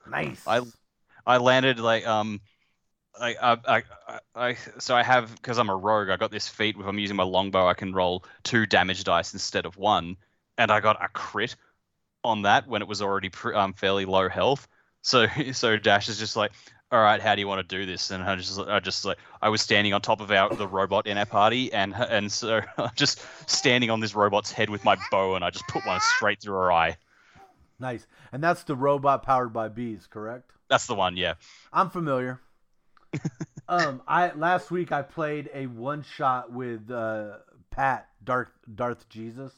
Nice. 0.09 0.43
I- 0.47 0.63
I 1.27 1.37
landed 1.37 1.79
like 1.79 2.07
um, 2.07 2.41
I 3.21 3.35
I 3.35 3.83
I, 4.09 4.21
I, 4.35 4.57
so 4.79 4.97
I 4.97 5.03
have 5.03 5.35
because 5.35 5.59
I'm 5.59 5.69
a 5.69 5.77
rogue. 5.77 6.09
I 6.09 6.17
got 6.17 6.31
this 6.31 6.49
feat 6.49 6.77
if 6.79 6.87
I'm 6.87 6.99
using 6.99 7.17
my 7.17 7.23
longbow, 7.25 7.67
I 7.67 7.75
can 7.75 7.93
roll 7.93 8.25
two 8.45 8.65
damage 8.65 9.05
dice 9.05 9.35
instead 9.35 9.67
of 9.67 9.77
one, 9.77 10.17
and 10.57 10.71
I 10.71 10.81
got 10.81 11.03
a 11.05 11.09
crit 11.09 11.55
on 12.25 12.43
that 12.43 12.67
when 12.67 12.81
it 12.81 12.89
was 12.89 13.03
already 13.03 13.29
pr- 13.29 13.55
um 13.55 13.75
fairly 13.75 14.07
low 14.07 14.29
health. 14.31 14.67
So 15.03 15.27
so 15.53 15.77
Dash 15.77 16.09
is 16.09 16.19
just 16.19 16.35
like, 16.35 16.53
all 16.91 17.03
right, 17.03 17.21
how 17.21 17.35
do 17.35 17.43
you 17.43 17.49
want 17.49 17.69
to 17.69 17.77
do 17.77 17.85
this? 17.85 18.11
And 18.11 18.23
I 18.23 18.35
just 18.37 18.59
I 18.59 18.81
just 18.81 19.05
like 19.05 19.19
I 19.43 19.51
was 19.51 19.61
standing 19.61 19.93
on 19.93 20.01
top 20.01 20.23
of 20.23 20.31
our 20.31 20.55
the 20.55 20.67
robot 20.67 21.07
in 21.07 21.19
our 21.19 21.27
party, 21.27 21.71
and 21.75 21.95
and 21.95 22.33
so 22.33 22.63
just 22.97 23.21
standing 23.47 23.91
on 23.91 24.01
this 24.01 24.15
robot's 24.15 24.51
head 24.51 24.71
with 24.71 24.83
my 24.83 24.97
bow, 25.11 25.35
and 25.35 25.45
I 25.45 25.51
just 25.51 25.67
put 25.69 25.85
one 25.85 26.01
straight 26.01 26.41
through 26.41 26.55
her 26.55 26.73
eye. 26.73 26.97
Nice. 27.79 28.07
And 28.33 28.43
that's 28.43 28.63
the 28.65 28.77
robot 28.77 29.23
powered 29.23 29.53
by 29.53 29.69
bees, 29.69 30.07
correct? 30.09 30.53
That's 30.69 30.87
the 30.87 30.95
one, 30.95 31.17
yeah. 31.17 31.35
I'm 31.73 31.91
familiar. 31.91 32.41
um, 33.69 34.03
I 34.07 34.33
last 34.33 34.71
week 34.71 34.93
I 34.93 35.03
played 35.03 35.49
a 35.55 35.67
one 35.67 36.03
shot 36.03 36.53
with 36.53 36.91
uh, 36.91 37.39
Pat 37.71 38.09
Darth 38.23 38.51
Darth 38.75 39.09
Jesus. 39.09 39.53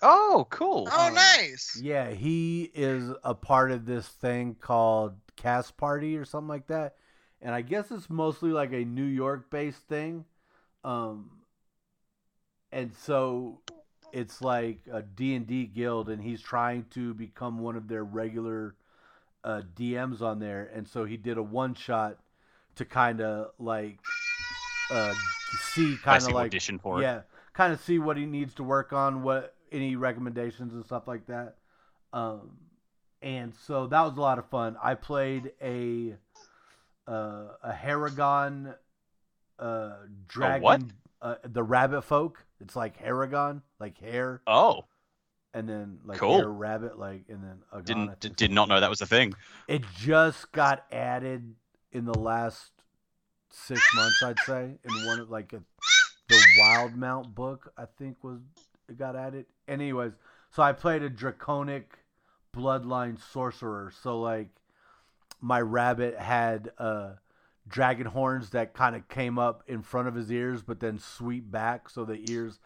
Oh, 0.00 0.46
cool. 0.48 0.88
Oh, 0.90 1.10
nice. 1.12 1.78
Yeah, 1.82 2.10
he 2.10 2.70
is 2.72 3.12
a 3.24 3.34
part 3.34 3.72
of 3.72 3.84
this 3.84 4.06
thing 4.06 4.56
called 4.60 5.14
Cast 5.36 5.76
Party 5.76 6.16
or 6.16 6.24
something 6.24 6.48
like 6.48 6.68
that, 6.68 6.94
and 7.42 7.54
I 7.54 7.62
guess 7.62 7.90
it's 7.90 8.08
mostly 8.08 8.50
like 8.50 8.72
a 8.72 8.84
New 8.84 9.04
York 9.04 9.50
based 9.50 9.82
thing. 9.88 10.24
Um, 10.84 11.30
and 12.70 12.94
so 12.94 13.60
it's 14.12 14.42
like 14.42 14.80
a 14.92 15.02
D 15.02 15.34
and 15.34 15.46
D 15.46 15.66
guild, 15.66 16.08
and 16.08 16.22
he's 16.22 16.40
trying 16.40 16.86
to 16.90 17.14
become 17.14 17.58
one 17.58 17.76
of 17.76 17.88
their 17.88 18.04
regular 18.04 18.74
uh, 19.44 19.62
DMs 19.76 20.20
on 20.22 20.38
there, 20.38 20.70
and 20.74 20.86
so 20.86 21.04
he 21.04 21.16
did 21.16 21.38
a 21.38 21.42
one 21.42 21.74
shot 21.74 22.18
to 22.76 22.84
kind 22.84 23.20
of 23.20 23.52
like 23.58 23.98
uh, 24.90 25.14
see 25.72 25.96
kind 26.02 26.22
of 26.22 26.32
like 26.32 26.46
audition 26.46 26.78
for 26.78 27.02
yeah, 27.02 27.22
kind 27.52 27.72
of 27.72 27.80
see 27.80 27.98
what 27.98 28.16
he 28.16 28.26
needs 28.26 28.54
to 28.54 28.62
work 28.62 28.92
on, 28.92 29.22
what 29.22 29.54
any 29.72 29.96
recommendations 29.96 30.72
and 30.72 30.84
stuff 30.84 31.06
like 31.06 31.26
that. 31.26 31.56
Um, 32.12 32.52
and 33.22 33.52
so 33.66 33.86
that 33.86 34.00
was 34.02 34.16
a 34.16 34.20
lot 34.20 34.38
of 34.38 34.46
fun. 34.46 34.76
I 34.82 34.94
played 34.94 35.52
a 35.62 36.14
uh, 37.06 37.44
a 37.62 37.72
Haragon 37.72 38.74
uh, 39.58 39.92
dragon, 40.28 40.62
what? 40.62 40.82
Uh, 41.20 41.34
the 41.44 41.62
rabbit 41.62 42.02
folk. 42.02 42.44
It's 42.60 42.76
like 42.76 43.02
Haragon, 43.02 43.62
like 43.78 43.98
hair. 43.98 44.42
Oh, 44.46 44.84
and 45.54 45.68
then 45.68 45.98
like 46.04 46.18
Cool. 46.18 46.38
hare 46.38 46.50
rabbit, 46.50 46.98
like 46.98 47.24
and 47.28 47.42
then 47.42 47.62
Agon, 47.72 47.84
didn't 47.84 48.20
think 48.20 48.36
did, 48.36 48.50
not 48.50 48.68
know 48.68 48.80
that 48.80 48.90
was 48.90 49.00
a 49.00 49.06
thing. 49.06 49.34
It 49.66 49.82
just 49.96 50.52
got 50.52 50.84
added 50.92 51.54
in 51.92 52.04
the 52.04 52.18
last 52.18 52.70
six 53.50 53.80
months, 53.94 54.22
I'd 54.22 54.38
say, 54.40 54.78
in 54.84 55.06
one 55.06 55.20
of 55.20 55.30
like 55.30 55.52
a, 55.52 55.62
the 56.28 56.40
Wild 56.60 56.94
Mount 56.96 57.34
book. 57.34 57.72
I 57.76 57.86
think 57.98 58.22
was 58.22 58.40
it 58.88 58.98
got 58.98 59.16
added. 59.16 59.46
Anyways, 59.66 60.12
so 60.50 60.62
I 60.62 60.72
played 60.72 61.02
a 61.02 61.10
draconic 61.10 61.98
bloodline 62.54 63.18
sorcerer. 63.32 63.92
So 64.02 64.20
like 64.20 64.48
my 65.40 65.60
rabbit 65.60 66.18
had 66.18 66.72
uh 66.78 67.12
dragon 67.68 68.06
horns 68.06 68.50
that 68.50 68.72
kind 68.74 68.96
of 68.96 69.06
came 69.08 69.38
up 69.38 69.62
in 69.66 69.82
front 69.82 70.08
of 70.08 70.14
his 70.14 70.30
ears, 70.32 70.62
but 70.62 70.80
then 70.80 70.98
sweep 70.98 71.50
back, 71.50 71.88
so 71.90 72.04
the 72.04 72.24
ears 72.30 72.58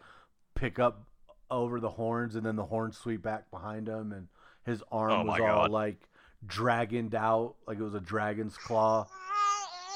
pick 0.55 0.79
up 0.79 1.07
over 1.51 1.79
the 1.79 1.89
horns, 1.89 2.35
and 2.35 2.45
then 2.45 2.55
the 2.55 2.65
horns 2.65 2.97
sweep 2.97 3.21
back 3.21 3.51
behind 3.51 3.87
him, 3.87 4.11
and 4.11 4.27
his 4.65 4.81
arm 4.91 5.11
Oh 5.11 5.23
was 5.25 5.39
all 5.41 5.45
God. 5.47 5.71
like 5.71 6.07
dragoned 6.45 7.15
out, 7.15 7.55
like 7.67 7.77
it 7.79 7.83
was 7.83 7.93
a 7.93 7.99
dragon's 7.99 8.57
claw. 8.57 9.05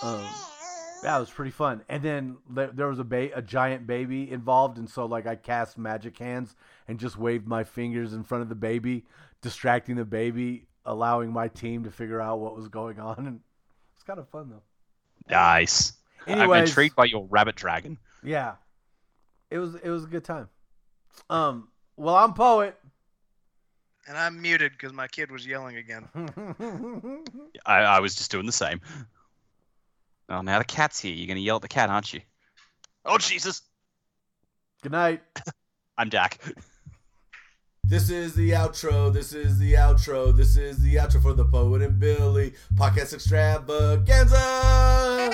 Um, 0.03 0.24
it 1.03 1.20
was 1.20 1.30
pretty 1.30 1.51
fun. 1.51 1.84
And 1.89 2.03
then 2.03 2.38
there, 2.49 2.68
there 2.68 2.88
was 2.88 2.99
a 2.99 3.03
ba- 3.03 3.36
a 3.36 3.41
giant 3.41 3.88
baby 3.88 4.30
involved, 4.30 4.78
and 4.78 4.89
so 4.89 5.05
like 5.05 5.26
I 5.26 5.36
cast 5.36 5.78
magic 5.78 6.18
hands 6.18 6.55
and 6.88 6.99
just 6.99 7.18
waved 7.18 7.47
my 7.47 7.64
fingers 7.64 8.14
in 8.14 8.24
front 8.24 8.41
of 8.43 8.49
the 8.49 8.55
baby, 8.55 9.05
distracting 9.41 9.95
the 9.95 10.05
baby, 10.05 10.66
allowing 10.86 11.32
my 11.32 11.47
team 11.47 11.84
to 11.84 11.91
figure 11.91 12.22
out 12.22 12.39
what 12.39 12.55
was 12.55 12.68
going 12.68 12.99
on, 12.99 13.26
and 13.28 13.39
it's 13.95 14.03
kind 14.03 14.20
of 14.20 14.28
fun 14.30 14.49
though. 14.49 14.64
Nice. 15.30 15.93
I'm 16.25 16.39
Anyways, 16.39 16.69
intrigued 16.69 16.95
by 16.95 17.05
your 17.05 17.25
rabbit 17.30 17.55
dragon. 17.55 17.97
Yeah, 18.23 18.55
it 19.49 19.59
was 19.59 19.75
it 19.75 19.89
was 19.89 20.03
a 20.03 20.07
good 20.07 20.23
time. 20.23 20.49
Um, 21.30 21.69
well, 21.95 22.15
I'm 22.15 22.34
poet. 22.34 22.78
And 24.07 24.17
I'm 24.17 24.41
muted 24.41 24.71
because 24.71 24.93
my 24.93 25.07
kid 25.07 25.32
was 25.32 25.45
yelling 25.45 25.75
again. 25.75 26.07
I, 27.65 27.80
I 27.80 27.99
was 27.99 28.15
just 28.15 28.32
doing 28.32 28.45
the 28.45 28.53
same. 28.53 28.80
Oh, 30.30 30.41
now 30.41 30.59
the 30.59 30.63
cat's 30.63 30.99
here. 30.99 31.13
You're 31.13 31.28
gonna 31.28 31.41
yell 31.41 31.57
at 31.57 31.61
the 31.61 31.67
cat, 31.67 31.89
aren't 31.89 32.13
you? 32.13 32.21
Oh 33.03 33.17
Jesus! 33.17 33.61
good 34.82 34.93
night. 34.93 35.21
I'm 35.97 36.09
Dac. 36.09 36.39
This 37.89 38.09
is 38.09 38.35
the 38.35 38.51
outro. 38.51 39.13
This 39.13 39.31
is 39.31 39.59
the 39.59 39.75
outro. 39.75 40.35
This 40.35 40.57
is 40.57 40.77
the 40.79 40.95
outro 40.95 41.21
for 41.21 41.31
the 41.31 41.45
Poet 41.45 41.81
and 41.81 41.97
Billy 41.97 42.53
podcast 42.75 43.13
extravaganza. 43.13 45.31